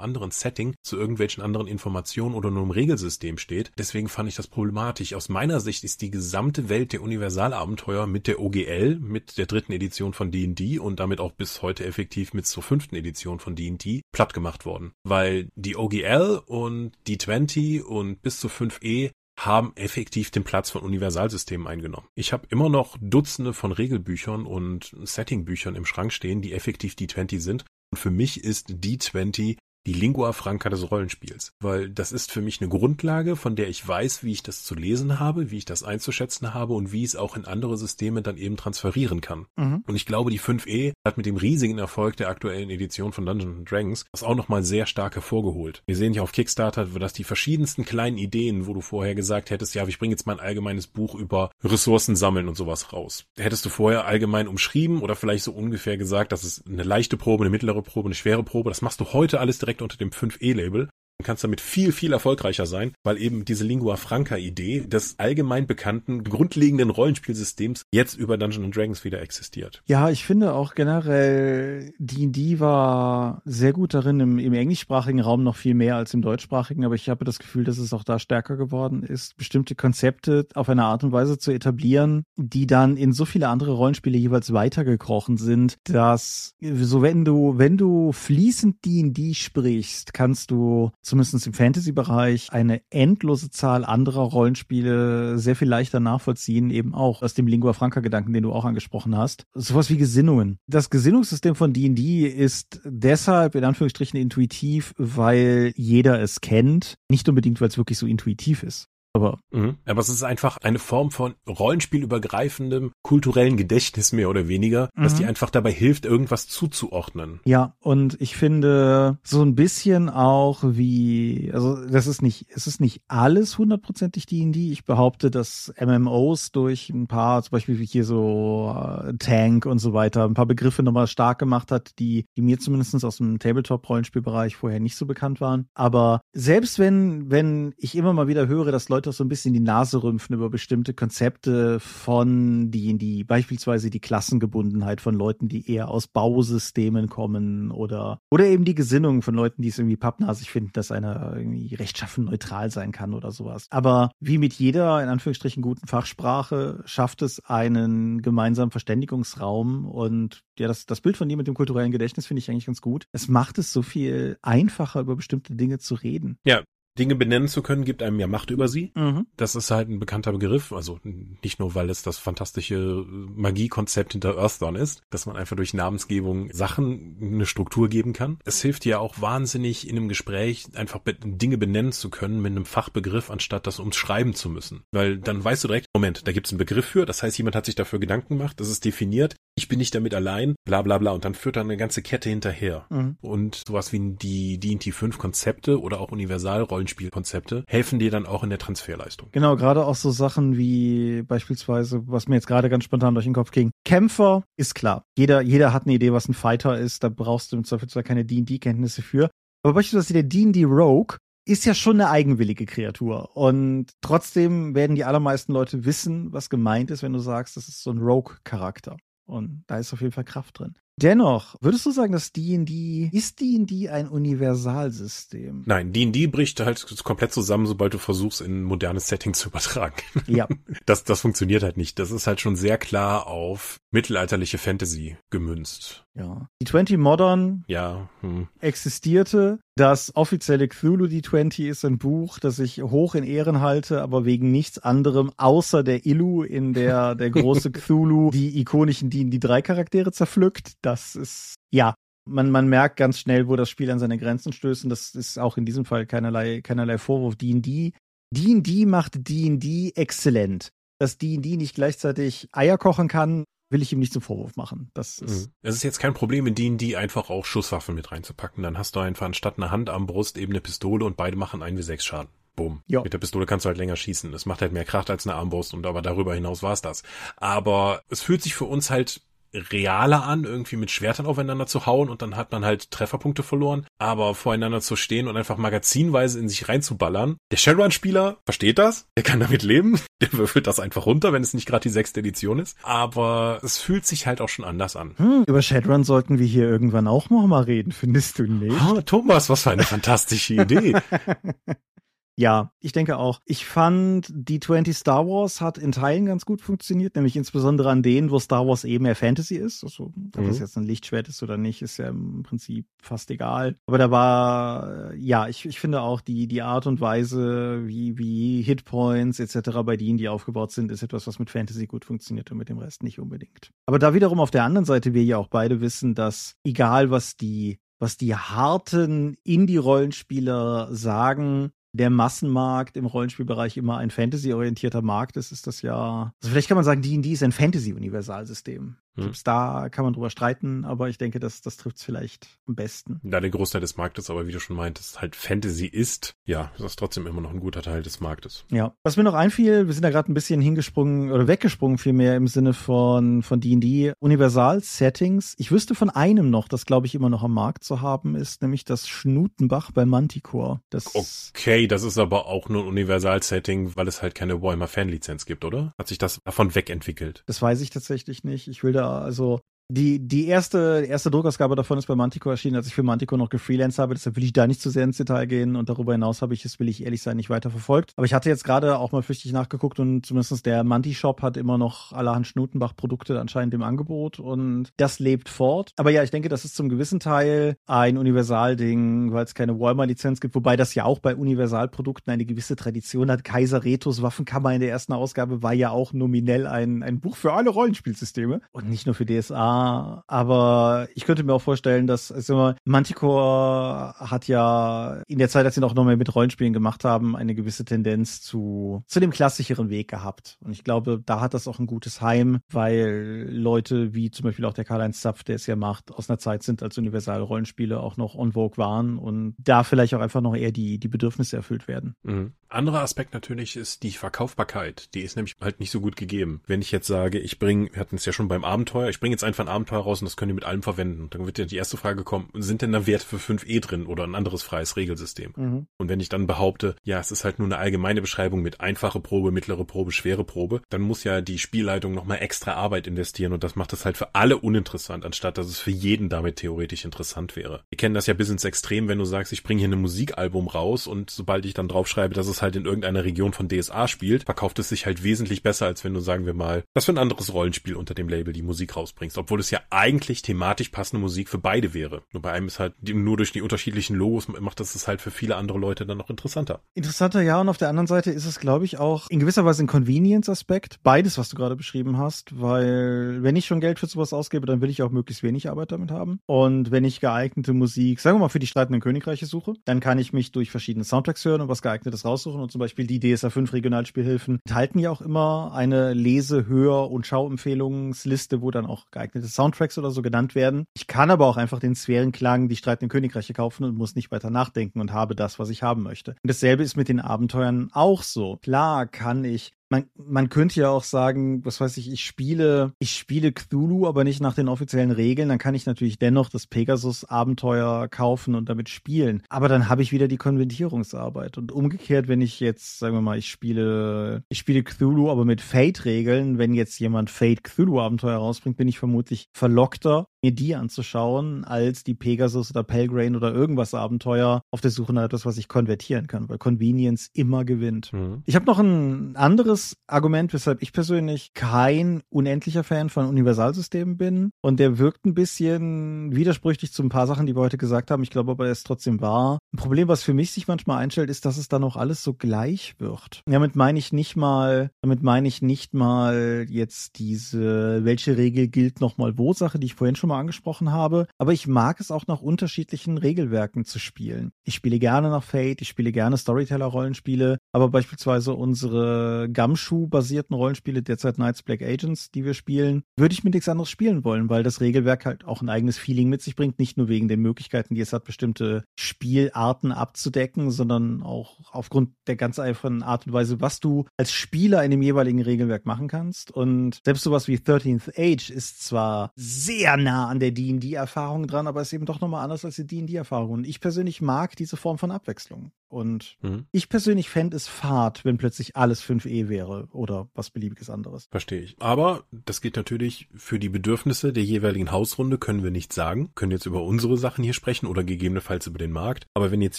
anderen 0.00 0.30
Setting, 0.30 0.74
zu 0.82 0.96
irgendwelchen 0.96 1.42
anderen 1.42 1.66
Informationen 1.66 2.34
oder 2.34 2.50
nur 2.50 2.64
im 2.64 2.70
Regelsystem 2.70 3.38
steht. 3.38 3.70
Deswegen 3.88 4.10
fand 4.10 4.28
ich 4.28 4.34
das 4.34 4.48
problematisch. 4.48 5.14
Aus 5.14 5.30
meiner 5.30 5.60
Sicht 5.60 5.82
ist 5.82 6.02
die 6.02 6.10
gesamte 6.10 6.68
Welt 6.68 6.92
der 6.92 7.00
Universalabenteuer 7.00 8.06
mit 8.06 8.26
der 8.26 8.38
OGL, 8.38 8.98
mit 9.00 9.38
der 9.38 9.46
dritten 9.46 9.72
Edition 9.72 10.12
von 10.12 10.30
D&D 10.30 10.78
und 10.78 11.00
damit 11.00 11.20
auch 11.20 11.32
bis 11.32 11.62
heute 11.62 11.86
effektiv 11.86 12.34
mit 12.34 12.44
zur 12.44 12.62
fünften 12.62 12.96
Edition 12.96 13.38
von 13.40 13.56
D&D 13.56 14.02
platt 14.12 14.34
gemacht 14.34 14.66
worden. 14.66 14.92
Weil 15.04 15.48
die 15.54 15.78
OGL 15.78 16.42
und 16.44 16.92
die 17.06 17.16
20 17.16 17.82
und 17.82 18.20
bis 18.20 18.40
zu 18.40 18.48
5e 18.48 19.10
haben 19.38 19.72
effektiv 19.74 20.30
den 20.30 20.44
Platz 20.44 20.68
von 20.68 20.82
Universalsystemen 20.82 21.66
eingenommen. 21.66 22.08
Ich 22.14 22.34
habe 22.34 22.46
immer 22.50 22.68
noch 22.68 22.98
Dutzende 23.00 23.54
von 23.54 23.72
Regelbüchern 23.72 24.44
und 24.44 24.94
Settingbüchern 25.02 25.76
im 25.76 25.86
Schrank 25.86 26.12
stehen, 26.12 26.42
die 26.42 26.52
effektiv 26.52 26.92
D20 26.92 27.40
sind. 27.40 27.64
Und 27.90 27.96
für 27.96 28.10
mich 28.10 28.44
ist 28.44 28.68
D20 28.68 29.56
die 29.88 29.94
Lingua 29.94 30.34
Franca 30.34 30.68
des 30.68 30.90
Rollenspiels, 30.90 31.54
weil 31.60 31.88
das 31.88 32.12
ist 32.12 32.30
für 32.30 32.42
mich 32.42 32.60
eine 32.60 32.68
Grundlage, 32.68 33.36
von 33.36 33.56
der 33.56 33.70
ich 33.70 33.88
weiß, 33.88 34.22
wie 34.22 34.32
ich 34.32 34.42
das 34.42 34.62
zu 34.62 34.74
lesen 34.74 35.18
habe, 35.18 35.50
wie 35.50 35.56
ich 35.56 35.64
das 35.64 35.82
einzuschätzen 35.82 36.52
habe 36.52 36.74
und 36.74 36.92
wie 36.92 37.04
ich 37.04 37.08
es 37.08 37.16
auch 37.16 37.36
in 37.36 37.46
andere 37.46 37.78
Systeme 37.78 38.20
dann 38.20 38.36
eben 38.36 38.58
transferieren 38.58 39.22
kann. 39.22 39.46
Mhm. 39.56 39.82
Und 39.86 39.96
ich 39.96 40.04
glaube, 40.04 40.30
die 40.30 40.40
5e 40.40 40.92
hat 41.06 41.16
mit 41.16 41.24
dem 41.24 41.36
riesigen 41.36 41.78
Erfolg 41.78 42.18
der 42.18 42.28
aktuellen 42.28 42.68
Edition 42.68 43.14
von 43.14 43.24
Dungeons 43.24 43.66
Dragons 43.66 44.04
das 44.12 44.22
auch 44.22 44.34
nochmal 44.34 44.62
sehr 44.62 44.84
stark 44.84 45.14
hervorgeholt. 45.14 45.82
Wir 45.86 45.96
sehen 45.96 46.12
ja 46.12 46.20
auf 46.20 46.32
Kickstarter, 46.32 46.84
dass 46.84 47.14
die 47.14 47.24
verschiedensten 47.24 47.86
kleinen 47.86 48.18
Ideen, 48.18 48.66
wo 48.66 48.74
du 48.74 48.82
vorher 48.82 49.14
gesagt 49.14 49.48
hättest, 49.48 49.74
ja, 49.74 49.86
ich 49.86 49.98
bringe 49.98 50.12
jetzt 50.12 50.26
mal 50.26 50.34
ein 50.34 50.40
allgemeines 50.40 50.86
Buch 50.86 51.14
über 51.14 51.50
Ressourcen 51.64 52.14
sammeln 52.14 52.46
und 52.46 52.58
sowas 52.58 52.92
raus. 52.92 53.24
Hättest 53.38 53.64
du 53.64 53.70
vorher 53.70 54.04
allgemein 54.04 54.48
umschrieben 54.48 55.00
oder 55.00 55.16
vielleicht 55.16 55.44
so 55.44 55.52
ungefähr 55.52 55.96
gesagt, 55.96 56.32
das 56.32 56.44
ist 56.44 56.66
eine 56.66 56.82
leichte 56.82 57.16
Probe, 57.16 57.44
eine 57.44 57.50
mittlere 57.50 57.80
Probe, 57.80 58.08
eine 58.08 58.14
schwere 58.14 58.42
Probe, 58.42 58.68
das 58.68 58.82
machst 58.82 59.00
du 59.00 59.14
heute 59.14 59.40
alles 59.40 59.58
direkt 59.58 59.77
direkt 59.77 59.77
unter 59.82 59.96
dem 59.96 60.10
5E-Label 60.10 60.88
kannst 61.24 61.42
damit 61.42 61.60
viel, 61.60 61.92
viel 61.92 62.12
erfolgreicher 62.12 62.66
sein, 62.66 62.92
weil 63.02 63.20
eben 63.20 63.44
diese 63.44 63.64
Lingua 63.64 63.96
Franca-Idee 63.96 64.82
des 64.86 65.18
allgemein 65.18 65.66
bekannten, 65.66 66.22
grundlegenden 66.22 66.90
Rollenspielsystems 66.90 67.82
jetzt 67.92 68.14
über 68.14 68.38
Dungeons 68.38 68.74
Dragons 68.74 69.04
wieder 69.04 69.20
existiert. 69.20 69.82
Ja, 69.86 70.10
ich 70.10 70.24
finde 70.24 70.54
auch 70.54 70.74
generell, 70.74 71.92
D&D 71.98 72.60
war 72.60 73.42
sehr 73.44 73.72
gut 73.72 73.94
darin, 73.94 74.20
im, 74.20 74.38
im 74.38 74.52
englischsprachigen 74.52 75.20
Raum 75.20 75.42
noch 75.42 75.56
viel 75.56 75.74
mehr 75.74 75.96
als 75.96 76.14
im 76.14 76.22
deutschsprachigen, 76.22 76.84
aber 76.84 76.94
ich 76.94 77.08
habe 77.08 77.24
das 77.24 77.40
Gefühl, 77.40 77.64
dass 77.64 77.78
es 77.78 77.92
auch 77.92 78.04
da 78.04 78.20
stärker 78.20 78.56
geworden 78.56 79.02
ist, 79.02 79.36
bestimmte 79.36 79.74
Konzepte 79.74 80.46
auf 80.54 80.68
eine 80.68 80.84
Art 80.84 81.02
und 81.02 81.10
Weise 81.10 81.38
zu 81.38 81.50
etablieren, 81.50 82.22
die 82.36 82.66
dann 82.68 82.96
in 82.96 83.12
so 83.12 83.24
viele 83.24 83.48
andere 83.48 83.72
Rollenspiele 83.72 84.18
jeweils 84.18 84.52
weitergekrochen 84.52 85.36
sind, 85.36 85.78
dass 85.84 86.54
so 86.60 87.02
wenn 87.02 87.24
du, 87.24 87.58
wenn 87.58 87.76
du 87.76 88.12
fließend 88.12 88.84
D&D 88.84 89.34
sprichst, 89.34 90.14
kannst 90.14 90.52
du 90.52 90.92
zumindest 91.08 91.46
im 91.46 91.52
Fantasy-Bereich, 91.52 92.52
eine 92.52 92.82
endlose 92.90 93.50
Zahl 93.50 93.84
anderer 93.84 94.22
Rollenspiele 94.22 95.38
sehr 95.38 95.56
viel 95.56 95.68
leichter 95.68 96.00
nachvollziehen, 96.00 96.70
eben 96.70 96.94
auch 96.94 97.22
aus 97.22 97.34
dem 97.34 97.46
Lingua 97.46 97.72
Franca-Gedanken, 97.72 98.32
den 98.32 98.42
du 98.42 98.52
auch 98.52 98.64
angesprochen 98.64 99.16
hast. 99.16 99.44
Sowas 99.54 99.90
wie 99.90 99.96
Gesinnungen. 99.96 100.58
Das 100.66 100.90
Gesinnungssystem 100.90 101.54
von 101.54 101.72
D&D 101.72 102.26
ist 102.26 102.80
deshalb 102.84 103.54
in 103.54 103.64
Anführungsstrichen 103.64 104.18
intuitiv, 104.18 104.94
weil 104.98 105.72
jeder 105.76 106.20
es 106.20 106.40
kennt, 106.40 106.98
nicht 107.08 107.28
unbedingt, 107.28 107.60
weil 107.60 107.68
es 107.68 107.78
wirklich 107.78 107.98
so 107.98 108.06
intuitiv 108.06 108.62
ist. 108.62 108.88
Aber, 109.18 109.38
mhm. 109.50 109.76
aber 109.84 110.00
es 110.00 110.08
ist 110.08 110.22
einfach 110.22 110.58
eine 110.58 110.78
Form 110.78 111.10
von 111.10 111.34
rollenspielübergreifendem 111.48 112.92
kulturellen 113.02 113.56
Gedächtnis 113.56 114.12
mehr 114.12 114.30
oder 114.30 114.46
weniger, 114.46 114.90
mhm. 114.94 115.02
dass 115.02 115.14
die 115.16 115.24
einfach 115.24 115.50
dabei 115.50 115.72
hilft, 115.72 116.06
irgendwas 116.06 116.46
zuzuordnen. 116.46 117.40
Ja, 117.44 117.74
und 117.80 118.16
ich 118.20 118.36
finde 118.36 119.18
so 119.24 119.42
ein 119.42 119.56
bisschen 119.56 120.08
auch 120.08 120.60
wie, 120.62 121.50
also 121.52 121.84
das 121.84 122.06
ist 122.06 122.22
nicht, 122.22 122.46
es 122.54 122.68
ist 122.68 122.80
nicht 122.80 123.02
alles 123.08 123.58
hundertprozentig 123.58 124.26
D&D. 124.26 124.70
Ich 124.70 124.84
behaupte, 124.84 125.30
dass 125.30 125.72
MMOs 125.84 126.52
durch 126.52 126.90
ein 126.90 127.08
paar, 127.08 127.42
zum 127.42 127.50
Beispiel 127.50 127.80
wie 127.80 127.86
hier 127.86 128.04
so 128.04 128.74
äh, 128.76 129.14
Tank 129.18 129.66
und 129.66 129.80
so 129.80 129.92
weiter, 129.92 130.24
ein 130.24 130.34
paar 130.34 130.46
Begriffe 130.46 130.84
nochmal 130.84 131.08
stark 131.08 131.38
gemacht 131.38 131.72
hat, 131.72 131.98
die, 131.98 132.26
die 132.36 132.42
mir 132.42 132.60
zumindest 132.60 133.04
aus 133.04 133.16
dem 133.16 133.40
Tabletop-Rollenspielbereich 133.40 134.56
vorher 134.56 134.78
nicht 134.78 134.96
so 134.96 135.06
bekannt 135.06 135.40
waren. 135.40 135.66
Aber 135.74 136.20
selbst 136.32 136.78
wenn, 136.78 137.30
wenn 137.30 137.74
ich 137.78 137.96
immer 137.96 138.12
mal 138.12 138.28
wieder 138.28 138.46
höre, 138.46 138.70
dass 138.70 138.88
Leute 138.88 139.07
auch 139.08 139.12
so 139.12 139.24
ein 139.24 139.28
bisschen 139.28 139.54
die 139.54 139.60
Nase 139.60 140.02
rümpfen 140.02 140.34
über 140.34 140.50
bestimmte 140.50 140.94
Konzepte 140.94 141.80
von 141.80 142.70
die 142.70 142.96
die 142.98 143.24
beispielsweise 143.24 143.90
die 143.90 144.00
Klassengebundenheit 144.00 145.00
von 145.00 145.14
Leuten, 145.14 145.48
die 145.48 145.70
eher 145.70 145.88
aus 145.88 146.06
Bausystemen 146.06 147.08
kommen 147.08 147.70
oder 147.70 148.20
oder 148.30 148.46
eben 148.46 148.64
die 148.64 148.74
Gesinnung 148.74 149.22
von 149.22 149.34
Leuten, 149.34 149.62
die 149.62 149.68
es 149.68 149.78
irgendwie 149.78 149.96
pappnasig 149.96 150.50
finden, 150.50 150.70
dass 150.72 150.90
einer 150.90 151.34
irgendwie 151.36 151.74
rechtschaffen 151.74 152.24
neutral 152.24 152.70
sein 152.70 152.92
kann 152.92 153.14
oder 153.14 153.32
sowas. 153.32 153.66
Aber 153.70 154.10
wie 154.20 154.38
mit 154.38 154.54
jeder 154.54 155.02
in 155.02 155.08
Anführungsstrichen 155.08 155.62
guten 155.62 155.86
Fachsprache 155.86 156.82
schafft 156.84 157.22
es 157.22 157.44
einen 157.44 158.22
gemeinsamen 158.22 158.70
Verständigungsraum 158.70 159.86
und 159.86 160.42
ja, 160.58 160.68
das, 160.68 160.86
das 160.86 161.00
Bild 161.00 161.16
von 161.16 161.28
dir 161.28 161.36
mit 161.36 161.46
dem 161.46 161.54
kulturellen 161.54 161.92
Gedächtnis 161.92 162.26
finde 162.26 162.40
ich 162.40 162.50
eigentlich 162.50 162.66
ganz 162.66 162.80
gut. 162.80 163.06
Es 163.12 163.28
macht 163.28 163.58
es 163.58 163.72
so 163.72 163.82
viel 163.82 164.38
einfacher, 164.42 165.00
über 165.00 165.16
bestimmte 165.16 165.54
Dinge 165.54 165.78
zu 165.78 165.94
reden. 165.94 166.38
Ja, 166.44 166.62
Dinge 166.98 167.14
benennen 167.14 167.48
zu 167.48 167.62
können, 167.62 167.84
gibt 167.84 168.02
einem 168.02 168.20
ja 168.20 168.26
Macht 168.26 168.50
über 168.50 168.68
sie. 168.68 168.92
Mhm. 168.94 169.26
Das 169.36 169.54
ist 169.54 169.70
halt 169.70 169.88
ein 169.88 169.98
bekannter 169.98 170.32
Begriff. 170.32 170.72
Also 170.72 170.98
nicht 171.04 171.58
nur, 171.58 171.74
weil 171.74 171.90
es 171.90 172.02
das 172.02 172.18
fantastische 172.18 173.04
Magiekonzept 173.08 174.12
hinter 174.12 174.36
Earthdawn 174.36 174.76
ist, 174.76 175.02
dass 175.10 175.26
man 175.26 175.36
einfach 175.36 175.56
durch 175.56 175.74
Namensgebung 175.74 176.52
Sachen 176.52 177.18
eine 177.20 177.46
Struktur 177.46 177.88
geben 177.88 178.12
kann. 178.12 178.38
Es 178.44 178.60
hilft 178.60 178.84
ja 178.84 178.98
auch 178.98 179.20
wahnsinnig 179.20 179.88
in 179.88 179.96
einem 179.96 180.08
Gespräch 180.08 180.66
einfach 180.74 181.00
Dinge 181.22 181.58
benennen 181.58 181.92
zu 181.92 182.10
können 182.10 182.42
mit 182.42 182.52
einem 182.52 182.64
Fachbegriff, 182.64 183.30
anstatt 183.30 183.66
das 183.66 183.78
umschreiben 183.78 184.34
zu 184.34 184.50
müssen. 184.50 184.82
Weil 184.92 185.18
dann 185.18 185.42
weißt 185.42 185.64
du 185.64 185.68
direkt, 185.68 185.86
Moment, 185.94 186.26
da 186.26 186.32
gibt 186.32 186.46
es 186.46 186.52
einen 186.52 186.58
Begriff 186.58 186.84
für. 186.84 187.06
Das 187.06 187.22
heißt, 187.22 187.38
jemand 187.38 187.56
hat 187.56 187.66
sich 187.66 187.74
dafür 187.74 187.98
Gedanken 187.98 188.38
gemacht, 188.38 188.60
das 188.60 188.68
ist 188.68 188.84
definiert. 188.84 189.36
Ich 189.56 189.68
bin 189.68 189.78
nicht 189.78 189.94
damit 189.94 190.14
allein, 190.14 190.54
bla 190.64 190.82
bla 190.82 190.98
bla. 190.98 191.12
Und 191.12 191.24
dann 191.24 191.34
führt 191.34 191.56
dann 191.56 191.66
eine 191.66 191.76
ganze 191.76 192.02
Kette 192.02 192.28
hinterher. 192.28 192.86
Mhm. 192.90 193.16
Und 193.20 193.62
sowas 193.66 193.92
wie 193.92 193.98
die 194.16 194.58
D&T 194.58 194.92
5 194.92 195.18
Konzepte 195.18 195.80
oder 195.80 196.00
auch 196.00 196.12
Universalrollen 196.12 196.87
Rollenspielkonzepte 196.88 197.64
helfen 197.66 197.98
dir 197.98 198.10
dann 198.10 198.26
auch 198.26 198.42
in 198.42 198.50
der 198.50 198.58
Transferleistung. 198.58 199.28
Genau, 199.32 199.56
gerade 199.56 199.84
auch 199.84 199.94
so 199.94 200.10
Sachen 200.10 200.56
wie 200.56 201.22
beispielsweise, 201.22 202.02
was 202.06 202.28
mir 202.28 202.36
jetzt 202.36 202.46
gerade 202.46 202.68
ganz 202.68 202.84
spontan 202.84 203.14
durch 203.14 203.26
den 203.26 203.34
Kopf 203.34 203.50
ging. 203.50 203.70
Kämpfer 203.84 204.44
ist 204.56 204.74
klar. 204.74 205.04
Jeder, 205.16 205.40
jeder 205.40 205.72
hat 205.72 205.84
eine 205.84 205.94
Idee, 205.94 206.12
was 206.12 206.28
ein 206.28 206.34
Fighter 206.34 206.78
ist. 206.78 207.04
Da 207.04 207.08
brauchst 207.08 207.52
du 207.52 207.56
im 207.56 207.64
Zweifelsfall 207.64 208.02
keine 208.02 208.24
D&D-Kenntnisse 208.24 209.02
für. 209.02 209.30
Aber 209.62 209.74
beispielsweise 209.74 210.14
der 210.14 210.22
D&D 210.22 210.64
Rogue 210.64 211.18
ist 211.46 211.64
ja 211.64 211.74
schon 211.74 212.00
eine 212.00 212.10
eigenwillige 212.10 212.66
Kreatur. 212.66 213.36
Und 213.36 213.92
trotzdem 214.00 214.74
werden 214.74 214.96
die 214.96 215.04
allermeisten 215.04 215.52
Leute 215.52 215.84
wissen, 215.84 216.32
was 216.32 216.50
gemeint 216.50 216.90
ist, 216.90 217.02
wenn 217.02 217.12
du 217.12 217.18
sagst, 217.18 217.56
das 217.56 217.68
ist 217.68 217.82
so 217.82 217.90
ein 217.90 217.98
Rogue-Charakter. 217.98 218.96
Und 219.26 219.64
da 219.66 219.78
ist 219.78 219.92
auf 219.92 220.00
jeden 220.00 220.12
Fall 220.12 220.24
Kraft 220.24 220.58
drin. 220.58 220.74
Dennoch, 221.02 221.54
würdest 221.60 221.86
du 221.86 221.92
sagen, 221.92 222.12
dass 222.12 222.32
D&D, 222.32 223.10
ist 223.12 223.40
D&D 223.40 223.88
ein 223.88 224.08
Universalsystem? 224.08 225.62
Nein, 225.64 225.92
D&D 225.92 226.26
bricht 226.26 226.58
halt 226.60 226.84
komplett 227.04 227.32
zusammen, 227.32 227.66
sobald 227.66 227.94
du 227.94 227.98
versuchst, 227.98 228.40
in 228.40 228.64
modernes 228.64 229.06
Setting 229.06 229.32
zu 229.34 229.48
übertragen. 229.50 230.02
Ja. 230.26 230.48
Das, 230.86 231.04
das 231.04 231.20
funktioniert 231.20 231.62
halt 231.62 231.76
nicht. 231.76 231.98
Das 231.98 232.10
ist 232.10 232.26
halt 232.26 232.40
schon 232.40 232.56
sehr 232.56 232.78
klar 232.78 233.28
auf 233.28 233.78
mittelalterliche 233.92 234.58
Fantasy 234.58 235.16
gemünzt. 235.30 236.04
Ja. 236.18 236.48
Die 236.60 236.66
20 236.66 236.98
Modern 236.98 237.64
Ja, 237.68 238.08
hm. 238.20 238.48
existierte. 238.60 239.60
Das 239.76 240.16
offizielle 240.16 240.66
Cthulhu 240.66 241.04
D20 241.04 241.68
ist 241.68 241.84
ein 241.84 241.98
Buch, 241.98 242.40
das 242.40 242.58
ich 242.58 242.82
hoch 242.82 243.14
in 243.14 243.22
Ehren 243.22 243.60
halte, 243.60 244.02
aber 244.02 244.24
wegen 244.24 244.50
nichts 244.50 244.78
anderem 244.78 245.30
außer 245.36 245.84
der 245.84 246.06
Illu, 246.06 246.42
in 246.42 246.72
der 246.72 247.14
der 247.14 247.30
große 247.30 247.70
Cthulhu 247.72 248.30
die 248.30 248.58
ikonischen 248.58 249.10
D&D 249.10 249.38
3 249.38 249.62
Charaktere 249.62 250.10
zerpflückt. 250.10 250.72
Das 250.82 251.14
ist, 251.14 251.54
ja, 251.72 251.94
man, 252.28 252.50
man 252.50 252.68
merkt 252.68 252.96
ganz 252.96 253.20
schnell, 253.20 253.46
wo 253.46 253.54
das 253.54 253.70
Spiel 253.70 253.90
an 253.90 254.00
seine 254.00 254.18
Grenzen 254.18 254.52
stößt 254.52 254.84
und 254.84 254.90
das 254.90 255.14
ist 255.14 255.38
auch 255.38 255.56
in 255.56 255.64
diesem 255.64 255.84
Fall 255.84 256.04
keinerlei, 256.06 256.60
keinerlei 256.62 256.98
Vorwurf. 256.98 257.36
D&D, 257.36 257.92
D&D 258.34 258.86
macht 258.86 259.28
D&D 259.28 259.92
exzellent. 259.94 260.70
Dass 261.00 261.16
D&D 261.16 261.56
nicht 261.56 261.76
gleichzeitig 261.76 262.48
Eier 262.50 262.76
kochen 262.76 263.06
kann, 263.06 263.44
will 263.70 263.82
ich 263.82 263.92
ihm 263.92 263.98
nicht 263.98 264.12
zum 264.12 264.22
Vorwurf 264.22 264.56
machen. 264.56 264.90
Das 264.94 265.18
ist, 265.18 265.46
Mhm. 265.46 265.52
Es 265.62 265.74
ist 265.76 265.82
jetzt 265.82 265.98
kein 265.98 266.14
Problem, 266.14 266.46
in 266.46 266.54
D&D 266.54 266.96
einfach 266.96 267.30
auch 267.30 267.44
Schusswaffen 267.44 267.94
mit 267.94 268.10
reinzupacken. 268.10 268.62
Dann 268.62 268.78
hast 268.78 268.96
du 268.96 269.00
einfach 269.00 269.26
anstatt 269.26 269.58
einer 269.58 269.70
Handarmbrust 269.70 270.38
eben 270.38 270.52
eine 270.52 270.60
Pistole 270.60 271.04
und 271.04 271.16
beide 271.16 271.36
machen 271.36 271.62
1 271.62 271.78
wie 271.78 271.82
6 271.82 272.04
Schaden. 272.04 272.30
Boom. 272.56 272.82
Ja. 272.86 273.02
Mit 273.02 273.12
der 273.12 273.18
Pistole 273.18 273.46
kannst 273.46 273.64
du 273.64 273.68
halt 273.68 273.78
länger 273.78 273.94
schießen. 273.94 274.34
Es 274.34 274.44
macht 274.46 274.62
halt 274.62 274.72
mehr 274.72 274.84
Kraft 274.84 275.10
als 275.10 275.26
eine 275.26 275.36
Armbrust 275.36 275.74
und 275.74 275.86
aber 275.86 276.02
darüber 276.02 276.34
hinaus 276.34 276.62
war's 276.62 276.82
das. 276.82 277.02
Aber 277.36 278.02
es 278.08 278.20
fühlt 278.20 278.42
sich 278.42 278.54
für 278.54 278.64
uns 278.64 278.90
halt 278.90 279.20
realer 279.54 280.24
an, 280.24 280.44
irgendwie 280.44 280.76
mit 280.76 280.90
Schwertern 280.90 281.26
aufeinander 281.26 281.66
zu 281.66 281.86
hauen 281.86 282.08
und 282.08 282.22
dann 282.22 282.36
hat 282.36 282.52
man 282.52 282.64
halt 282.64 282.90
Trefferpunkte 282.90 283.42
verloren. 283.42 283.86
Aber 283.98 284.34
voreinander 284.34 284.80
zu 284.80 284.96
stehen 284.96 285.28
und 285.28 285.36
einfach 285.36 285.56
magazinweise 285.56 286.38
in 286.38 286.48
sich 286.48 286.68
reinzuballern. 286.68 287.36
Der 287.50 287.56
Shadowrun-Spieler 287.56 288.38
versteht 288.44 288.78
das. 288.78 289.06
Der 289.16 289.24
kann 289.24 289.40
damit 289.40 289.62
leben. 289.62 289.98
Der 290.20 290.32
würfelt 290.32 290.66
das 290.66 290.80
einfach 290.80 291.06
runter, 291.06 291.32
wenn 291.32 291.42
es 291.42 291.54
nicht 291.54 291.66
gerade 291.66 291.84
die 291.84 291.88
sechste 291.90 292.20
Edition 292.20 292.58
ist. 292.58 292.76
Aber 292.82 293.60
es 293.62 293.78
fühlt 293.78 294.04
sich 294.04 294.26
halt 294.26 294.40
auch 294.40 294.48
schon 294.48 294.64
anders 294.64 294.96
an. 294.96 295.14
hm, 295.16 295.44
über 295.46 295.62
Shadowrun 295.62 296.02
sollten 296.04 296.38
wir 296.38 296.46
hier 296.46 296.68
irgendwann 296.68 297.06
auch 297.06 297.30
noch 297.30 297.46
mal 297.46 297.62
reden, 297.62 297.92
findest 297.92 298.38
du 298.38 298.44
nicht? 298.44 298.74
Ah, 298.80 299.00
Thomas, 299.02 299.48
was 299.48 299.62
für 299.62 299.70
eine 299.70 299.84
fantastische 299.84 300.54
Idee. 300.54 300.94
Ja, 302.38 302.70
ich 302.78 302.92
denke 302.92 303.18
auch. 303.18 303.40
Ich 303.46 303.66
fand, 303.66 304.32
die 304.32 304.60
20 304.60 304.96
Star 304.96 305.26
Wars 305.26 305.60
hat 305.60 305.76
in 305.76 305.90
Teilen 305.90 306.24
ganz 306.24 306.44
gut 306.44 306.62
funktioniert, 306.62 307.16
nämlich 307.16 307.34
insbesondere 307.34 307.90
an 307.90 308.04
denen, 308.04 308.30
wo 308.30 308.38
Star 308.38 308.64
Wars 308.64 308.84
eben 308.84 309.02
mehr 309.02 309.16
Fantasy 309.16 309.56
ist. 309.56 309.82
Also, 309.82 310.04
ob 310.04 310.14
Mhm. 310.16 310.46
das 310.46 310.60
jetzt 310.60 310.76
ein 310.78 310.84
Lichtschwert 310.84 311.26
ist 311.28 311.42
oder 311.42 311.56
nicht, 311.56 311.82
ist 311.82 311.96
ja 311.96 312.06
im 312.06 312.44
Prinzip 312.44 312.86
fast 313.02 313.32
egal. 313.32 313.74
Aber 313.86 313.98
da 313.98 314.12
war, 314.12 315.14
ja, 315.16 315.48
ich, 315.48 315.66
ich 315.66 315.80
finde 315.80 316.00
auch 316.00 316.20
die, 316.20 316.46
die 316.46 316.62
Art 316.62 316.86
und 316.86 317.00
Weise, 317.00 317.82
wie, 317.88 318.16
wie 318.18 318.62
Hitpoints 318.62 319.40
etc. 319.40 319.70
bei 319.84 319.96
denen, 319.96 320.18
die 320.18 320.28
aufgebaut 320.28 320.70
sind, 320.70 320.92
ist 320.92 321.02
etwas, 321.02 321.26
was 321.26 321.40
mit 321.40 321.50
Fantasy 321.50 321.88
gut 321.88 322.04
funktioniert 322.04 322.52
und 322.52 322.58
mit 322.58 322.68
dem 322.68 322.78
Rest 322.78 323.02
nicht 323.02 323.18
unbedingt. 323.18 323.72
Aber 323.86 323.98
da 323.98 324.14
wiederum 324.14 324.38
auf 324.38 324.52
der 324.52 324.62
anderen 324.62 324.84
Seite 324.84 325.12
wir 325.12 325.24
ja 325.24 325.38
auch 325.38 325.48
beide 325.48 325.80
wissen, 325.80 326.14
dass 326.14 326.54
egal 326.62 327.10
was 327.10 327.36
die 327.36 327.80
was 328.00 328.16
die 328.16 328.36
harten 328.36 329.36
Indie-Rollenspieler 329.42 330.94
sagen, 330.94 331.72
der 331.92 332.10
Massenmarkt 332.10 332.96
im 332.96 333.06
Rollenspielbereich 333.06 333.76
immer 333.76 333.98
ein 333.98 334.10
Fantasy-orientierter 334.10 335.02
Markt 335.02 335.36
ist, 335.36 335.52
ist 335.52 335.66
das 335.66 335.82
ja. 335.82 336.32
Also 336.40 336.50
vielleicht 336.50 336.68
kann 336.68 336.76
man 336.76 336.84
sagen, 336.84 337.02
D&D 337.02 337.32
ist 337.32 337.42
ein 337.42 337.52
Fantasy-Universalsystem. 337.52 338.96
Hm. 339.18 339.24
Selbst 339.24 339.46
Da 339.46 339.88
kann 339.90 340.04
man 340.04 340.14
drüber 340.14 340.30
streiten, 340.30 340.84
aber 340.84 341.08
ich 341.08 341.18
denke, 341.18 341.40
das, 341.40 341.60
das 341.60 341.76
trifft 341.76 341.96
es 341.96 342.04
vielleicht 342.04 342.46
am 342.66 342.74
besten. 342.74 343.20
Da 343.22 343.40
der 343.40 343.50
Großteil 343.50 343.80
des 343.80 343.96
Marktes 343.96 344.30
aber, 344.30 344.46
wie 344.46 344.52
du 344.52 344.60
schon 344.60 344.76
meintest, 344.76 345.20
halt 345.20 345.36
Fantasy 345.36 345.86
ist, 345.86 346.34
ja, 346.44 346.70
ist 346.74 346.82
das 346.82 346.96
trotzdem 346.96 347.26
immer 347.26 347.40
noch 347.40 347.50
ein 347.50 347.60
guter 347.60 347.82
Teil 347.82 348.02
des 348.02 348.20
Marktes. 348.20 348.64
Ja. 348.70 348.94
Was 349.02 349.16
mir 349.16 349.24
noch 349.24 349.34
einfiel, 349.34 349.86
wir 349.86 349.94
sind 349.94 350.02
da 350.02 350.10
gerade 350.10 350.30
ein 350.30 350.34
bisschen 350.34 350.60
hingesprungen 350.60 351.32
oder 351.32 351.48
weggesprungen 351.48 351.98
vielmehr 351.98 352.36
im 352.36 352.46
Sinne 352.46 352.72
von 352.72 353.42
von 353.42 353.60
D&D 353.60 354.12
Universal-Settings. 354.20 355.54
Ich 355.58 355.70
wüsste 355.70 355.94
von 355.94 356.10
einem 356.10 356.50
noch, 356.50 356.68
das 356.68 356.86
glaube 356.86 357.06
ich 357.06 357.14
immer 357.14 357.30
noch 357.30 357.42
am 357.42 357.54
Markt 357.54 357.84
zu 357.84 358.00
haben 358.00 358.36
ist, 358.36 358.62
nämlich 358.62 358.84
das 358.84 359.08
Schnutenbach 359.08 359.90
bei 359.90 360.04
Manticore. 360.04 360.80
Das 360.90 361.14
Okay, 361.14 361.86
das 361.86 362.02
ist 362.02 362.18
aber 362.18 362.46
auch 362.46 362.68
nur 362.68 362.84
ein 362.84 362.88
Universal-Setting, 362.88 363.96
weil 363.96 364.08
es 364.08 364.22
halt 364.22 364.34
keine 364.34 364.62
Warhammer 364.62 364.86
Fan-Lizenz 364.86 365.46
gibt, 365.46 365.64
oder? 365.64 365.94
Hat 365.98 366.08
sich 366.08 366.18
das 366.18 366.40
davon 366.44 366.74
wegentwickelt? 366.74 367.42
Das 367.46 367.60
weiß 367.60 367.80
ich 367.80 367.90
tatsächlich 367.90 368.44
nicht. 368.44 368.68
Ich 368.68 368.82
will 368.84 368.92
da 368.92 369.07
also 369.08 369.60
die, 369.90 370.18
die 370.18 370.46
erste, 370.46 371.06
erste 371.08 371.30
Druckausgabe 371.30 371.74
davon 371.74 371.96
ist 371.96 372.06
bei 372.06 372.14
Manticore 372.14 372.52
erschienen, 372.52 372.76
als 372.76 372.86
ich 372.88 372.94
für 372.94 373.02
Manticore 373.02 373.38
noch 373.38 373.48
gefreelanced 373.48 373.98
habe. 373.98 374.12
Deshalb 374.12 374.36
will 374.36 374.44
ich 374.44 374.52
da 374.52 374.66
nicht 374.66 374.82
zu 374.82 374.90
sehr 374.90 375.04
ins 375.04 375.16
Detail 375.16 375.46
gehen. 375.46 375.76
Und 375.76 375.88
darüber 375.88 376.12
hinaus 376.12 376.42
habe 376.42 376.52
ich 376.52 376.66
es, 376.66 376.78
will 376.78 376.90
ich 376.90 377.04
ehrlich 377.04 377.22
sein, 377.22 377.38
nicht 377.38 377.48
weiter 377.48 377.70
verfolgt. 377.70 378.12
Aber 378.16 378.26
ich 378.26 378.34
hatte 378.34 378.50
jetzt 378.50 378.64
gerade 378.64 378.98
auch 378.98 379.12
mal 379.12 379.22
flüchtig 379.22 379.52
nachgeguckt 379.52 379.98
und 379.98 380.26
zumindest 380.26 380.66
der 380.66 380.84
Manti-Shop 380.84 381.40
hat 381.40 381.56
immer 381.56 381.78
noch 381.78 382.12
allerhand 382.12 382.46
Schnutenbach-Produkte 382.46 383.40
anscheinend 383.40 383.72
im 383.72 383.82
Angebot. 383.82 384.38
Und 384.38 384.90
das 384.98 385.20
lebt 385.20 385.48
fort. 385.48 385.92
Aber 385.96 386.10
ja, 386.10 386.22
ich 386.22 386.30
denke, 386.30 386.50
das 386.50 386.66
ist 386.66 386.76
zum 386.76 386.90
gewissen 386.90 387.18
Teil 387.18 387.76
ein 387.86 388.18
Universal-Ding, 388.18 389.32
weil 389.32 389.46
es 389.46 389.54
keine 389.54 389.80
Walmart-Lizenz 389.80 390.40
gibt. 390.40 390.54
Wobei 390.54 390.76
das 390.76 390.94
ja 390.94 391.04
auch 391.04 391.18
bei 391.18 391.34
Universalprodukten 391.34 392.30
eine 392.30 392.44
gewisse 392.44 392.76
Tradition 392.76 393.30
hat. 393.30 393.42
Kaiser 393.42 393.84
Retos 393.84 394.20
Waffenkammer 394.20 394.74
in 394.74 394.80
der 394.80 394.90
ersten 394.90 395.14
Ausgabe 395.14 395.62
war 395.62 395.72
ja 395.72 395.88
auch 395.88 396.12
nominell 396.12 396.66
ein, 396.66 397.02
ein 397.02 397.20
Buch 397.20 397.36
für 397.36 397.54
alle 397.54 397.70
Rollenspielsysteme. 397.70 398.60
Und 398.72 398.90
nicht 398.90 399.06
nur 399.06 399.14
für 399.14 399.24
DSA 399.24 399.77
aber 400.26 401.08
ich 401.14 401.24
könnte 401.24 401.42
mir 401.44 401.54
auch 401.54 401.62
vorstellen, 401.62 402.06
dass 402.06 402.32
also 402.32 402.74
Manticore 402.84 404.14
hat 404.18 404.48
ja 404.48 405.22
in 405.26 405.38
der 405.38 405.48
Zeit, 405.48 405.64
als 405.64 405.74
sie 405.74 405.80
noch 405.80 405.94
mehr 405.94 406.16
mit 406.16 406.34
Rollenspielen 406.34 406.72
gemacht 406.72 407.04
haben, 407.04 407.36
eine 407.36 407.54
gewisse 407.54 407.84
Tendenz 407.84 408.40
zu, 408.40 409.02
zu 409.06 409.20
dem 409.20 409.30
klassischeren 409.30 409.90
Weg 409.90 410.08
gehabt. 410.08 410.58
Und 410.60 410.72
ich 410.72 410.84
glaube, 410.84 411.22
da 411.24 411.40
hat 411.40 411.54
das 411.54 411.68
auch 411.68 411.78
ein 411.78 411.86
gutes 411.86 412.20
Heim, 412.20 412.60
weil 412.70 413.48
Leute 413.50 414.14
wie 414.14 414.30
zum 414.30 414.44
Beispiel 414.44 414.64
auch 414.64 414.74
der 414.74 414.84
Karl-Heinz 414.84 415.20
Zapf, 415.20 415.44
der 415.44 415.56
es 415.56 415.66
ja 415.66 415.76
macht, 415.76 416.12
aus 416.12 416.28
einer 416.28 416.38
Zeit 416.38 416.62
sind, 416.62 416.82
als 416.82 416.98
universale 416.98 417.42
Rollenspiele 417.42 418.00
auch 418.00 418.16
noch 418.16 418.34
on 418.34 418.52
vogue 418.52 418.78
waren 418.78 419.18
und 419.18 419.54
da 419.58 419.82
vielleicht 419.82 420.14
auch 420.14 420.20
einfach 420.20 420.40
noch 420.40 420.54
eher 420.54 420.72
die, 420.72 420.98
die 420.98 421.08
Bedürfnisse 421.08 421.56
erfüllt 421.56 421.88
werden. 421.88 422.14
Mhm. 422.22 422.52
Anderer 422.68 423.00
Aspekt 423.00 423.32
natürlich 423.32 423.76
ist 423.76 424.02
die 424.02 424.10
Verkaufbarkeit. 424.10 425.14
Die 425.14 425.22
ist 425.22 425.36
nämlich 425.36 425.56
halt 425.60 425.80
nicht 425.80 425.90
so 425.90 426.00
gut 426.00 426.16
gegeben. 426.16 426.60
Wenn 426.66 426.82
ich 426.82 426.92
jetzt 426.92 427.06
sage, 427.06 427.38
ich 427.38 427.58
bringe, 427.58 427.90
wir 427.92 428.00
hatten 428.00 428.16
es 428.16 428.26
ja 428.26 428.32
schon 428.32 428.48
beim 428.48 428.64
Abenteuer, 428.64 429.08
ich 429.08 429.20
bringe 429.20 429.32
jetzt 429.32 429.44
einfach 429.44 429.66
ein 429.68 429.74
Abenteuer 429.74 430.00
raus 430.00 430.20
und 430.20 430.26
das 430.26 430.36
können 430.36 430.50
die 430.50 430.54
mit 430.54 430.64
allem 430.64 430.82
verwenden. 430.82 431.28
Dann 431.30 431.46
wird 431.46 431.58
ja 431.58 431.64
die 431.64 431.76
erste 431.76 431.96
Frage 431.96 432.24
kommen, 432.24 432.48
sind 432.54 432.82
denn 432.82 432.92
da 432.92 433.06
Werte 433.06 433.26
für 433.26 433.36
5e 433.36 433.80
drin 433.80 434.06
oder 434.06 434.24
ein 434.24 434.34
anderes 434.34 434.62
freies 434.62 434.96
Regelsystem? 434.96 435.52
Mhm. 435.56 435.86
Und 435.96 436.08
wenn 436.08 436.20
ich 436.20 436.28
dann 436.28 436.46
behaupte, 436.46 436.96
ja, 437.04 437.20
es 437.20 437.30
ist 437.30 437.44
halt 437.44 437.58
nur 437.58 437.66
eine 437.66 437.78
allgemeine 437.78 438.20
Beschreibung 438.20 438.62
mit 438.62 438.80
einfache 438.80 439.20
Probe, 439.20 439.50
mittlere 439.50 439.84
Probe, 439.84 440.12
schwere 440.12 440.44
Probe, 440.44 440.82
dann 440.88 441.02
muss 441.02 441.24
ja 441.24 441.40
die 441.40 441.58
Spielleitung 441.58 442.14
nochmal 442.14 442.38
extra 442.40 442.72
Arbeit 442.74 443.06
investieren 443.06 443.52
und 443.52 443.64
das 443.64 443.76
macht 443.76 443.92
es 443.92 444.04
halt 444.04 444.16
für 444.16 444.34
alle 444.34 444.58
uninteressant, 444.58 445.24
anstatt 445.24 445.58
dass 445.58 445.66
es 445.66 445.78
für 445.78 445.90
jeden 445.90 446.28
damit 446.28 446.56
theoretisch 446.56 447.04
interessant 447.04 447.56
wäre. 447.56 447.82
Wir 447.90 447.96
kennen 447.96 448.14
das 448.14 448.26
ja 448.26 448.34
bis 448.34 448.48
ins 448.48 448.64
Extrem, 448.64 449.08
wenn 449.08 449.18
du 449.18 449.24
sagst, 449.24 449.52
ich 449.52 449.62
bringe 449.62 449.80
hier 449.80 449.88
ein 449.88 450.00
Musikalbum 450.00 450.68
raus 450.68 451.06
und 451.06 451.30
sobald 451.30 451.64
ich 451.66 451.74
dann 451.74 451.88
draufschreibe, 451.88 452.34
dass 452.34 452.48
es 452.48 452.62
halt 452.62 452.76
in 452.76 452.84
irgendeiner 452.84 453.24
Region 453.24 453.52
von 453.52 453.68
DSA 453.68 454.08
spielt, 454.08 454.44
verkauft 454.44 454.78
es 454.78 454.88
sich 454.88 455.06
halt 455.06 455.22
wesentlich 455.22 455.62
besser, 455.62 455.86
als 455.86 456.04
wenn 456.04 456.14
du, 456.14 456.20
sagen 456.20 456.46
wir 456.46 456.54
mal, 456.54 456.84
das 456.94 457.04
für 457.04 457.12
ein 457.12 457.18
anderes 457.18 457.52
Rollenspiel 457.52 457.94
unter 457.94 458.14
dem 458.14 458.28
Label 458.28 458.52
die 458.52 458.62
Musik 458.62 458.96
rausbringst, 458.96 459.38
obwohl 459.38 459.57
es 459.60 459.70
ja 459.70 459.80
eigentlich 459.90 460.42
thematisch 460.42 460.88
passende 460.88 461.20
Musik 461.20 461.48
für 461.48 461.58
beide 461.58 461.94
wäre. 461.94 462.22
Nur 462.32 462.42
bei 462.42 462.52
einem 462.52 462.66
ist 462.66 462.78
halt 462.78 462.94
nur 463.02 463.36
durch 463.36 463.52
die 463.52 463.62
unterschiedlichen 463.62 464.16
Logos 464.16 464.48
macht 464.48 464.80
das 464.80 464.94
es 464.94 465.08
halt 465.08 465.20
für 465.20 465.30
viele 465.30 465.56
andere 465.56 465.78
Leute 465.78 466.06
dann 466.06 466.18
noch 466.18 466.30
interessanter. 466.30 466.80
Interessanter, 466.94 467.42
ja. 467.42 467.60
Und 467.60 467.68
auf 467.68 467.78
der 467.78 467.88
anderen 467.88 468.06
Seite 468.06 468.30
ist 468.30 468.46
es, 468.46 468.60
glaube 468.60 468.84
ich, 468.84 468.98
auch 468.98 469.28
in 469.30 469.40
gewisser 469.40 469.64
Weise 469.64 469.82
ein 469.82 469.86
Convenience-Aspekt. 469.86 471.00
Beides, 471.02 471.38
was 471.38 471.48
du 471.48 471.56
gerade 471.56 471.76
beschrieben 471.76 472.18
hast, 472.18 472.60
weil 472.60 473.42
wenn 473.42 473.56
ich 473.56 473.66
schon 473.66 473.80
Geld 473.80 473.98
für 473.98 474.06
sowas 474.06 474.32
ausgebe, 474.32 474.66
dann 474.66 474.80
will 474.80 474.90
ich 474.90 475.02
auch 475.02 475.10
möglichst 475.10 475.42
wenig 475.42 475.68
Arbeit 475.68 475.92
damit 475.92 476.10
haben. 476.10 476.40
Und 476.46 476.90
wenn 476.90 477.04
ich 477.04 477.20
geeignete 477.20 477.72
Musik, 477.72 478.20
sagen 478.20 478.36
wir 478.36 478.40
mal, 478.40 478.48
für 478.48 478.58
die 478.58 478.66
streitenden 478.66 479.00
Königreiche 479.00 479.46
suche, 479.46 479.74
dann 479.84 480.00
kann 480.00 480.18
ich 480.18 480.32
mich 480.32 480.52
durch 480.52 480.70
verschiedene 480.70 481.04
Soundtracks 481.04 481.44
hören 481.44 481.60
und 481.60 481.68
was 481.68 481.82
geeignetes 481.82 482.24
raussuchen. 482.24 482.60
Und 482.60 482.70
zum 482.70 482.78
Beispiel 482.78 483.06
die 483.06 483.20
DSA 483.20 483.50
5 483.50 483.72
Regionalspielhilfen 483.72 484.60
enthalten 484.64 484.98
ja 484.98 485.10
auch 485.10 485.20
immer 485.20 485.72
eine 485.74 486.14
Lese-, 486.14 486.66
Hör- 486.66 487.10
und 487.10 487.26
Schauempfehlungsliste, 487.26 488.62
wo 488.62 488.70
dann 488.70 488.86
auch 488.86 489.06
geeignete 489.10 489.47
Soundtracks 489.48 489.98
oder 489.98 490.10
so 490.10 490.22
genannt 490.22 490.54
werden. 490.54 490.84
Ich 490.94 491.06
kann 491.06 491.30
aber 491.30 491.46
auch 491.46 491.56
einfach 491.56 491.80
den 491.80 491.94
Sphärenklang 491.94 492.68
die 492.68 492.76
streitenden 492.76 493.08
Königreiche 493.08 493.52
kaufen 493.52 493.84
und 493.84 493.96
muss 493.96 494.14
nicht 494.14 494.30
weiter 494.30 494.50
nachdenken 494.50 495.00
und 495.00 495.12
habe 495.12 495.34
das, 495.34 495.58
was 495.58 495.70
ich 495.70 495.82
haben 495.82 496.02
möchte. 496.02 496.32
Und 496.32 496.48
dasselbe 496.48 496.82
ist 496.82 496.96
mit 496.96 497.08
den 497.08 497.20
Abenteuern 497.20 497.90
auch 497.92 498.22
so. 498.22 498.56
Klar 498.56 499.06
kann 499.06 499.44
ich 499.44 499.72
man, 499.90 500.04
man 500.16 500.48
könnte 500.48 500.80
ja 500.80 500.90
auch 500.90 501.04
sagen, 501.04 501.64
was 501.64 501.80
weiß 501.80 501.96
ich, 501.96 502.10
ich 502.12 502.24
spiele, 502.24 502.92
ich 502.98 503.12
spiele 503.16 503.52
Cthulhu, 503.52 504.06
aber 504.06 504.24
nicht 504.24 504.40
nach 504.40 504.54
den 504.54 504.68
offiziellen 504.68 505.10
Regeln, 505.10 505.48
dann 505.48 505.58
kann 505.58 505.74
ich 505.74 505.86
natürlich 505.86 506.18
dennoch 506.18 506.50
das 506.50 506.66
Pegasus-Abenteuer 506.66 508.08
kaufen 508.08 508.54
und 508.54 508.68
damit 508.68 508.88
spielen. 508.88 509.42
Aber 509.48 509.68
dann 509.68 509.88
habe 509.88 510.02
ich 510.02 510.12
wieder 510.12 510.28
die 510.28 510.36
Konvertierungsarbeit. 510.36 511.58
Und 511.58 511.72
umgekehrt, 511.72 512.28
wenn 512.28 512.40
ich 512.40 512.60
jetzt, 512.60 512.98
sagen 512.98 513.14
wir 513.14 513.20
mal, 513.20 513.38
ich 513.38 513.48
spiele, 513.48 514.42
ich 514.48 514.58
spiele 514.58 514.82
Cthulhu, 514.82 515.30
aber 515.30 515.44
mit 515.44 515.60
Fate-Regeln, 515.60 516.58
wenn 516.58 516.74
jetzt 516.74 516.98
jemand 516.98 517.30
Fate 517.30 517.64
Cthulhu-Abenteuer 517.64 518.36
rausbringt, 518.36 518.76
bin 518.76 518.88
ich 518.88 518.98
vermutlich 518.98 519.48
verlockter, 519.52 520.26
mir 520.48 520.54
die 520.54 520.74
anzuschauen, 520.74 521.64
als 521.64 522.04
die 522.04 522.14
Pegasus 522.14 522.70
oder 522.70 522.82
Pelgrane 522.82 523.36
oder 523.36 523.52
irgendwas 523.52 523.94
Abenteuer 523.94 524.62
auf 524.70 524.80
der 524.80 524.90
Suche 524.90 525.12
nach 525.12 525.24
etwas, 525.24 525.44
was 525.44 525.58
ich 525.58 525.68
konvertieren 525.68 526.26
kann, 526.26 526.48
weil 526.48 526.58
Convenience 526.58 527.28
immer 527.34 527.64
gewinnt. 527.64 528.12
Mhm. 528.12 528.42
Ich 528.46 528.54
habe 528.54 528.64
noch 528.64 528.78
ein 528.78 529.36
anderes 529.36 529.96
Argument, 530.06 530.52
weshalb 530.52 530.82
ich 530.82 530.92
persönlich 530.92 531.52
kein 531.52 532.22
unendlicher 532.30 532.82
Fan 532.82 533.10
von 533.10 533.26
Universalsystemen 533.26 534.16
bin. 534.16 534.50
Und 534.62 534.80
der 534.80 534.98
wirkt 534.98 535.26
ein 535.26 535.34
bisschen 535.34 536.34
widersprüchlich 536.34 536.92
zu 536.92 537.02
ein 537.02 537.10
paar 537.10 537.26
Sachen, 537.26 537.46
die 537.46 537.54
wir 537.54 537.60
heute 537.60 537.78
gesagt 537.78 538.10
haben. 538.10 538.22
Ich 538.22 538.30
glaube 538.30 538.52
aber, 538.52 538.66
er 538.66 538.72
ist 538.72 538.86
trotzdem 538.86 539.20
wahr. 539.20 539.58
Ein 539.72 539.78
Problem, 539.78 540.08
was 540.08 540.22
für 540.22 540.34
mich 540.34 540.52
sich 540.52 540.66
manchmal 540.66 540.98
einstellt, 540.98 541.30
ist, 541.30 541.44
dass 541.44 541.58
es 541.58 541.68
dann 541.68 541.84
auch 541.84 541.96
alles 541.96 542.22
so 542.22 542.32
gleich 542.32 542.94
wird. 542.98 543.42
Damit 543.46 543.76
meine 543.76 543.98
ich 543.98 544.12
nicht 544.12 544.36
mal, 544.36 544.90
damit 545.02 545.22
meine 545.22 545.48
ich 545.48 545.60
nicht 545.60 545.92
mal 545.92 546.66
jetzt 546.68 547.18
diese, 547.18 548.04
welche 548.04 548.36
Regel 548.36 548.68
gilt 548.68 549.00
nochmal 549.00 549.36
wo 549.36 549.52
Sache, 549.52 549.78
die 549.78 549.86
ich 549.86 549.94
vorhin 549.94 550.16
schon 550.16 550.28
mal 550.28 550.37
angesprochen 550.38 550.92
habe. 550.92 551.26
Aber 551.38 551.52
ich 551.52 551.66
mag 551.66 552.00
es 552.00 552.10
auch 552.10 552.26
nach 552.26 552.40
unterschiedlichen 552.40 553.18
Regelwerken 553.18 553.84
zu 553.84 553.98
spielen. 553.98 554.52
Ich 554.64 554.74
spiele 554.74 554.98
gerne 554.98 555.28
nach 555.28 555.42
Fate, 555.42 555.82
ich 555.82 555.88
spiele 555.88 556.12
gerne 556.12 556.36
Storyteller-Rollenspiele, 556.36 557.58
aber 557.72 557.88
beispielsweise 557.88 558.54
unsere 558.54 559.48
Gumshoe-basierten 559.52 560.54
Rollenspiele, 560.54 561.02
derzeit 561.02 561.36
Knights 561.36 561.62
Black 561.62 561.82
Agents, 561.82 562.30
die 562.30 562.44
wir 562.44 562.54
spielen, 562.54 563.02
würde 563.16 563.32
ich 563.32 563.44
mit 563.44 563.54
nichts 563.54 563.68
anderes 563.68 563.90
spielen 563.90 564.24
wollen, 564.24 564.48
weil 564.48 564.62
das 564.62 564.80
Regelwerk 564.80 565.26
halt 565.26 565.44
auch 565.44 565.62
ein 565.62 565.68
eigenes 565.68 565.98
Feeling 565.98 566.28
mit 566.28 566.42
sich 566.42 566.56
bringt, 566.56 566.78
nicht 566.78 566.96
nur 566.96 567.08
wegen 567.08 567.28
den 567.28 567.40
Möglichkeiten, 567.40 567.94
die 567.94 568.00
es 568.00 568.12
hat, 568.12 568.24
bestimmte 568.24 568.84
Spielarten 568.98 569.92
abzudecken, 569.92 570.70
sondern 570.70 571.22
auch 571.22 571.72
aufgrund 571.72 572.10
der 572.26 572.36
ganz 572.36 572.58
einfachen 572.58 573.02
Art 573.02 573.26
und 573.26 573.32
Weise, 573.32 573.60
was 573.60 573.80
du 573.80 574.06
als 574.16 574.32
Spieler 574.32 574.84
in 574.84 574.90
dem 574.90 575.02
jeweiligen 575.02 575.42
Regelwerk 575.42 575.86
machen 575.86 576.08
kannst. 576.08 576.50
Und 576.50 577.00
selbst 577.04 577.22
sowas 577.22 577.48
wie 577.48 577.56
13th 577.56 578.12
Age 578.16 578.50
ist 578.50 578.84
zwar 578.84 579.32
sehr 579.36 579.96
nah 579.96 580.17
an 580.26 580.40
der 580.40 580.50
D&D-Erfahrung 580.50 581.46
dran, 581.46 581.66
aber 581.66 581.82
ist 581.82 581.92
eben 581.92 582.06
doch 582.06 582.20
nochmal 582.20 582.44
anders 582.44 582.64
als 582.64 582.76
die 582.76 582.86
D&D-Erfahrung. 582.86 583.50
Und 583.50 583.66
ich 583.66 583.80
persönlich 583.80 584.20
mag 584.20 584.56
diese 584.56 584.76
Form 584.76 584.98
von 584.98 585.10
Abwechslung. 585.10 585.70
Und 585.88 586.36
mhm. 586.42 586.66
ich 586.70 586.88
persönlich 586.88 587.28
fände 587.30 587.56
es 587.56 587.66
fad, 587.66 588.24
wenn 588.24 588.38
plötzlich 588.38 588.76
alles 588.76 589.02
5e 589.02 589.48
wäre 589.48 589.88
oder 589.92 590.28
was 590.34 590.50
beliebiges 590.50 590.90
anderes. 590.90 591.28
Verstehe 591.30 591.60
ich. 591.60 591.76
Aber 591.80 592.24
das 592.30 592.60
geht 592.60 592.76
natürlich 592.76 593.28
für 593.34 593.58
die 593.58 593.68
Bedürfnisse 593.68 594.32
der 594.32 594.44
jeweiligen 594.44 594.90
Hausrunde, 594.90 595.38
können 595.38 595.64
wir 595.64 595.70
nicht 595.70 595.92
sagen. 595.92 596.30
Können 596.34 596.52
jetzt 596.52 596.66
über 596.66 596.82
unsere 596.82 597.16
Sachen 597.16 597.42
hier 597.42 597.54
sprechen 597.54 597.86
oder 597.86 598.04
gegebenenfalls 598.04 598.66
über 598.66 598.78
den 598.78 598.92
Markt. 598.92 599.26
Aber 599.34 599.50
wenn 599.50 599.62
jetzt 599.62 599.78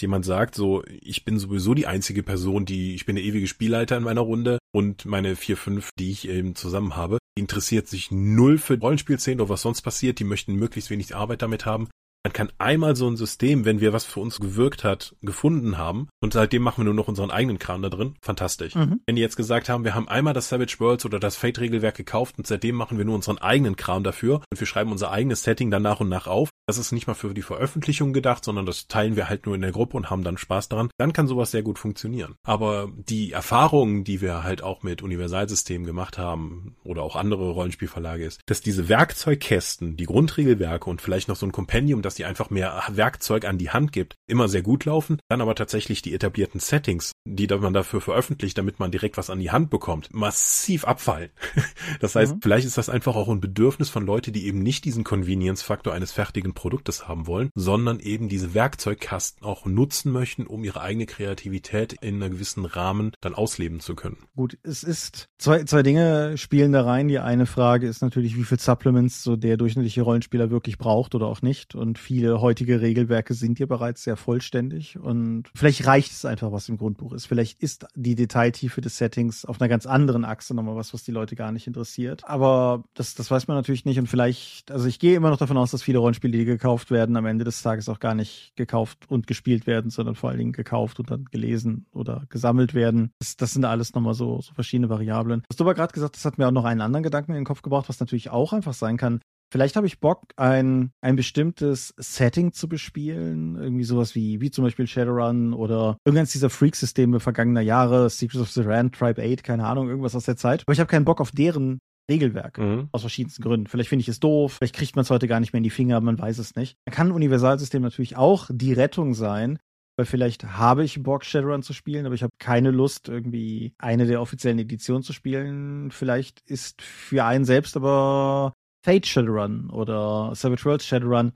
jemand 0.00 0.24
sagt, 0.24 0.54
so, 0.54 0.82
ich 1.00 1.24
bin 1.24 1.38
sowieso 1.38 1.74
die 1.74 1.86
einzige 1.86 2.22
Person, 2.22 2.64
die, 2.64 2.94
ich 2.94 3.06
bin 3.06 3.16
der 3.16 3.24
ewige 3.24 3.46
Spielleiter 3.46 3.96
in 3.96 4.02
meiner 4.02 4.20
Runde 4.22 4.58
und 4.72 5.04
meine 5.06 5.36
vier, 5.36 5.56
fünf, 5.56 5.90
die 5.98 6.10
ich 6.10 6.28
eben 6.28 6.54
zusammen 6.54 6.96
habe, 6.96 7.18
interessiert 7.36 7.88
sich 7.88 8.10
null 8.10 8.58
für 8.58 8.78
Rollenspielszenen 8.78 9.40
oder 9.40 9.50
was 9.50 9.62
sonst 9.62 9.82
passiert, 9.82 10.18
die 10.18 10.24
möchten 10.24 10.54
möglichst 10.54 10.90
wenig 10.90 11.14
Arbeit 11.14 11.42
damit 11.42 11.66
haben, 11.66 11.88
man 12.24 12.32
kann 12.32 12.52
einmal 12.58 12.96
so 12.96 13.08
ein 13.08 13.16
System, 13.16 13.64
wenn 13.64 13.80
wir 13.80 13.92
was 13.92 14.04
für 14.04 14.20
uns 14.20 14.38
gewirkt 14.40 14.84
hat, 14.84 15.16
gefunden 15.22 15.78
haben 15.78 16.08
und 16.20 16.32
seitdem 16.32 16.62
machen 16.62 16.78
wir 16.78 16.84
nur 16.84 16.94
noch 16.94 17.08
unseren 17.08 17.30
eigenen 17.30 17.58
Kram 17.58 17.82
da 17.82 17.88
drin, 17.88 18.14
fantastisch. 18.20 18.74
Mhm. 18.74 19.00
Wenn 19.06 19.16
die 19.16 19.22
jetzt 19.22 19.36
gesagt 19.36 19.68
haben, 19.68 19.84
wir 19.84 19.94
haben 19.94 20.08
einmal 20.08 20.34
das 20.34 20.48
Savage 20.48 20.76
Worlds 20.78 21.06
oder 21.06 21.18
das 21.18 21.36
Fate-Regelwerk 21.36 21.96
gekauft 21.96 22.36
und 22.36 22.46
seitdem 22.46 22.74
machen 22.74 22.98
wir 22.98 23.04
nur 23.04 23.14
unseren 23.14 23.38
eigenen 23.38 23.76
Kram 23.76 24.04
dafür 24.04 24.42
und 24.50 24.60
wir 24.60 24.66
schreiben 24.66 24.92
unser 24.92 25.10
eigenes 25.10 25.42
Setting 25.42 25.70
dann 25.70 25.82
nach 25.82 26.00
und 26.00 26.08
nach 26.08 26.26
auf, 26.26 26.50
das 26.66 26.78
ist 26.78 26.92
nicht 26.92 27.06
mal 27.06 27.14
für 27.14 27.34
die 27.34 27.42
Veröffentlichung 27.42 28.12
gedacht, 28.12 28.44
sondern 28.44 28.66
das 28.66 28.86
teilen 28.86 29.16
wir 29.16 29.28
halt 29.28 29.46
nur 29.46 29.54
in 29.54 29.62
der 29.62 29.72
Gruppe 29.72 29.96
und 29.96 30.10
haben 30.10 30.22
dann 30.22 30.38
Spaß 30.38 30.68
daran, 30.68 30.90
dann 30.98 31.12
kann 31.12 31.26
sowas 31.26 31.50
sehr 31.50 31.62
gut 31.62 31.78
funktionieren. 31.78 32.36
Aber 32.44 32.92
die 32.94 33.32
Erfahrungen, 33.32 34.04
die 34.04 34.20
wir 34.20 34.44
halt 34.44 34.62
auch 34.62 34.82
mit 34.82 35.02
Universalsystemen 35.02 35.86
gemacht 35.86 36.18
haben 36.18 36.76
oder 36.84 37.02
auch 37.02 37.16
andere 37.16 37.50
Rollenspielverlage 37.50 38.24
ist, 38.24 38.40
dass 38.46 38.60
diese 38.60 38.88
Werkzeugkästen, 38.88 39.96
die 39.96 40.06
Grundregelwerke 40.06 40.88
und 40.88 41.00
vielleicht 41.00 41.28
noch 41.28 41.36
so 41.36 41.46
ein 41.46 41.52
Kompendium, 41.52 42.02
dass 42.10 42.16
die 42.16 42.24
einfach 42.24 42.50
mehr 42.50 42.82
Werkzeug 42.88 43.44
an 43.44 43.56
die 43.56 43.70
Hand 43.70 43.92
gibt, 43.92 44.16
immer 44.26 44.48
sehr 44.48 44.62
gut 44.62 44.84
laufen, 44.84 45.20
dann 45.28 45.40
aber 45.40 45.54
tatsächlich 45.54 46.02
die 46.02 46.12
etablierten 46.12 46.58
Settings, 46.58 47.12
die 47.24 47.46
man 47.46 47.72
dafür 47.72 48.00
veröffentlicht, 48.00 48.58
damit 48.58 48.80
man 48.80 48.90
direkt 48.90 49.16
was 49.16 49.30
an 49.30 49.38
die 49.38 49.52
Hand 49.52 49.70
bekommt, 49.70 50.12
massiv 50.12 50.84
abfallen. 50.84 51.30
Das 52.00 52.14
heißt, 52.14 52.36
mhm. 52.36 52.40
vielleicht 52.42 52.66
ist 52.66 52.78
das 52.78 52.88
einfach 52.88 53.16
auch 53.16 53.28
ein 53.28 53.40
Bedürfnis 53.40 53.90
von 53.90 54.06
Leuten, 54.06 54.32
die 54.32 54.46
eben 54.46 54.62
nicht 54.62 54.84
diesen 54.84 55.04
Convenience-Faktor 55.04 55.92
eines 55.92 56.12
fertigen 56.12 56.54
Produktes 56.54 57.08
haben 57.08 57.26
wollen, 57.26 57.50
sondern 57.54 58.00
eben 58.00 58.28
diese 58.28 58.54
Werkzeugkasten 58.54 59.44
auch 59.44 59.66
nutzen 59.66 60.12
möchten, 60.12 60.46
um 60.46 60.64
ihre 60.64 60.80
eigene 60.80 61.06
Kreativität 61.06 61.94
in 62.00 62.16
einer 62.16 62.30
gewissen 62.30 62.64
Rahmen 62.64 63.12
dann 63.20 63.34
ausleben 63.34 63.80
zu 63.80 63.94
können. 63.94 64.18
Gut, 64.36 64.56
es 64.62 64.82
ist 64.82 65.28
zwei, 65.38 65.64
zwei 65.64 65.82
Dinge 65.82 66.38
spielen 66.38 66.72
da 66.72 66.84
rein. 66.84 67.08
Die 67.08 67.18
eine 67.18 67.46
Frage 67.46 67.86
ist 67.86 68.02
natürlich, 68.02 68.36
wie 68.36 68.44
viel 68.44 68.58
Supplements 68.58 69.22
so 69.22 69.36
der 69.36 69.56
durchschnittliche 69.56 70.02
Rollenspieler 70.02 70.50
wirklich 70.50 70.78
braucht 70.78 71.14
oder 71.14 71.26
auch 71.26 71.42
nicht. 71.42 71.74
Und 71.74 71.98
viele 72.00 72.40
heutige 72.40 72.80
Regelwerke 72.80 73.34
sind 73.34 73.58
ja 73.58 73.66
bereits 73.66 74.02
sehr 74.02 74.16
vollständig 74.16 74.98
und 74.98 75.44
vielleicht 75.54 75.86
reicht 75.86 76.12
es 76.12 76.24
einfach, 76.24 76.52
was 76.52 76.68
im 76.68 76.76
Grundbuch 76.76 77.12
ist. 77.12 77.26
Vielleicht 77.26 77.62
ist 77.62 77.86
die 77.94 78.14
Detailtiefe 78.14 78.80
des 78.80 78.98
Settings 78.98 79.44
auf 79.44 79.60
einer 79.60 79.68
ganz 79.68 79.86
anderen 79.86 80.24
Achse 80.24 80.54
nochmal 80.54 80.76
was, 80.76 80.92
was 80.94 81.04
die 81.04 81.12
Leute 81.12 81.36
gar 81.36 81.52
nicht 81.52 81.66
interessiert. 81.66 82.22
Aber 82.24 82.84
das, 82.94 83.14
das 83.14 83.30
weiß 83.30 83.48
man 83.48 83.56
natürlich 83.56 83.84
nicht 83.84 83.98
und 83.98 84.06
vielleicht, 84.06 84.70
also 84.70 84.86
ich 84.86 84.98
gehe 84.98 85.16
immer 85.16 85.30
noch 85.30 85.38
davon 85.38 85.56
aus, 85.56 85.70
dass 85.70 85.82
viele 85.82 85.98
Rollenspiele, 85.98 86.36
die 86.36 86.44
gekauft 86.44 86.90
werden, 86.90 87.16
am 87.16 87.26
Ende 87.26 87.44
des 87.44 87.62
Tages 87.62 87.88
auch 87.88 88.00
gar 88.00 88.14
nicht 88.14 88.52
gekauft 88.56 89.08
und 89.08 89.26
gespielt 89.26 89.66
werden, 89.66 89.90
sondern 89.90 90.14
vor 90.14 90.30
allen 90.30 90.38
Dingen 90.38 90.52
gekauft 90.52 91.00
und 91.00 91.10
dann 91.10 91.26
gelesen 91.30 91.86
oder 91.92 92.24
gesammelt 92.28 92.74
werden. 92.74 93.12
Das, 93.18 93.36
das 93.36 93.52
sind 93.52 93.64
alles 93.64 93.94
nochmal 93.94 94.14
so, 94.14 94.40
so 94.40 94.52
verschiedene 94.54 94.88
Variablen. 94.88 95.42
Hast 95.48 95.60
du 95.60 95.64
aber 95.64 95.74
gerade 95.74 95.92
gesagt, 95.92 96.16
das 96.16 96.24
hat 96.24 96.38
mir 96.38 96.48
auch 96.48 96.52
noch 96.52 96.64
einen 96.64 96.80
anderen 96.80 97.02
Gedanken 97.02 97.32
in 97.32 97.36
den 97.36 97.44
Kopf 97.44 97.62
gebracht, 97.62 97.88
was 97.88 98.00
natürlich 98.00 98.30
auch 98.30 98.52
einfach 98.52 98.74
sein 98.74 98.96
kann, 98.96 99.20
Vielleicht 99.52 99.76
habe 99.76 99.86
ich 99.86 100.00
Bock, 100.00 100.22
ein, 100.36 100.92
ein 101.00 101.16
bestimmtes 101.16 101.92
Setting 101.96 102.52
zu 102.52 102.68
bespielen. 102.68 103.56
Irgendwie 103.56 103.84
sowas 103.84 104.14
wie, 104.14 104.40
wie 104.40 104.50
zum 104.50 104.64
Beispiel 104.64 104.86
Shadowrun 104.86 105.52
oder 105.52 105.96
irgendeins 106.04 106.32
dieser 106.32 106.50
Freak-Systeme 106.50 107.18
vergangener 107.18 107.60
Jahre, 107.60 108.08
Secrets 108.10 108.40
of 108.40 108.50
the 108.50 108.62
Rand, 108.62 108.94
Tribe 108.94 109.20
8, 109.20 109.42
keine 109.42 109.66
Ahnung, 109.66 109.88
irgendwas 109.88 110.14
aus 110.14 110.24
der 110.24 110.36
Zeit. 110.36 110.62
Aber 110.62 110.72
ich 110.72 110.80
habe 110.80 110.90
keinen 110.90 111.04
Bock 111.04 111.20
auf 111.20 111.32
deren 111.32 111.80
Regelwerk. 112.10 112.58
Mhm. 112.58 112.88
Aus 112.92 113.00
verschiedensten 113.02 113.42
Gründen. 113.42 113.66
Vielleicht 113.66 113.88
finde 113.88 114.02
ich 114.02 114.08
es 114.08 114.20
doof, 114.20 114.54
vielleicht 114.58 114.74
kriegt 114.74 114.96
man 114.96 115.02
es 115.02 115.10
heute 115.10 115.28
gar 115.28 115.40
nicht 115.40 115.52
mehr 115.52 115.58
in 115.58 115.64
die 115.64 115.70
Finger, 115.70 116.00
man 116.00 116.18
weiß 116.18 116.38
es 116.38 116.54
nicht. 116.56 116.76
Da 116.84 116.92
kann 116.92 117.08
ein 117.08 117.12
Universalsystem 117.12 117.82
natürlich 117.82 118.16
auch 118.16 118.50
die 118.52 118.72
Rettung 118.72 119.14
sein, 119.14 119.58
weil 119.96 120.06
vielleicht 120.06 120.44
habe 120.44 120.84
ich 120.84 121.02
Bock, 121.02 121.24
Shadowrun 121.24 121.62
zu 121.62 121.72
spielen, 121.72 122.06
aber 122.06 122.14
ich 122.14 122.22
habe 122.22 122.32
keine 122.38 122.70
Lust, 122.70 123.08
irgendwie 123.08 123.74
eine 123.78 124.06
der 124.06 124.20
offiziellen 124.20 124.58
Editionen 124.58 125.02
zu 125.02 125.12
spielen. 125.12 125.90
Vielleicht 125.90 126.40
ist 126.46 126.82
für 126.82 127.24
einen 127.24 127.44
selbst 127.44 127.76
aber 127.76 128.52
Fate 128.82 129.06
Shadowrun 129.06 129.70
oder 129.70 130.34
Savage 130.34 130.64
Worlds 130.64 130.86
Shadowrun 130.86 131.32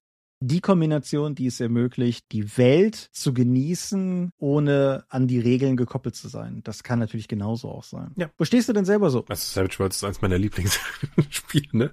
die 0.47 0.61
Kombination, 0.61 1.35
die 1.35 1.47
es 1.47 1.59
ermöglicht, 1.61 2.27
die 2.33 2.59
Welt 2.59 3.09
zu 3.13 3.33
genießen, 3.33 4.31
ohne 4.37 5.05
an 5.09 5.27
die 5.27 5.41
Regeln 5.41 5.77
gekoppelt 5.77 6.15
zu 6.15 6.29
sein. 6.29 6.61
Das 6.65 6.83
kann 6.83 6.99
natürlich 6.99 7.29
genauso 7.29 7.71
auch 7.71 7.85
sein. 7.85 8.13
Ja. 8.17 8.29
Wo 8.37 8.45
stehst 8.45 8.69
du 8.69 8.75
denn 8.75 8.85
selber 8.85 9.09
so? 9.09 9.25
Also 9.29 9.43
Savage 9.43 9.79
Worlds 9.79 9.97
ist 9.97 10.05
eins 10.05 10.21
meiner 10.21 10.37
Lieblingsspiele, 10.37 11.69
ne? 11.73 11.91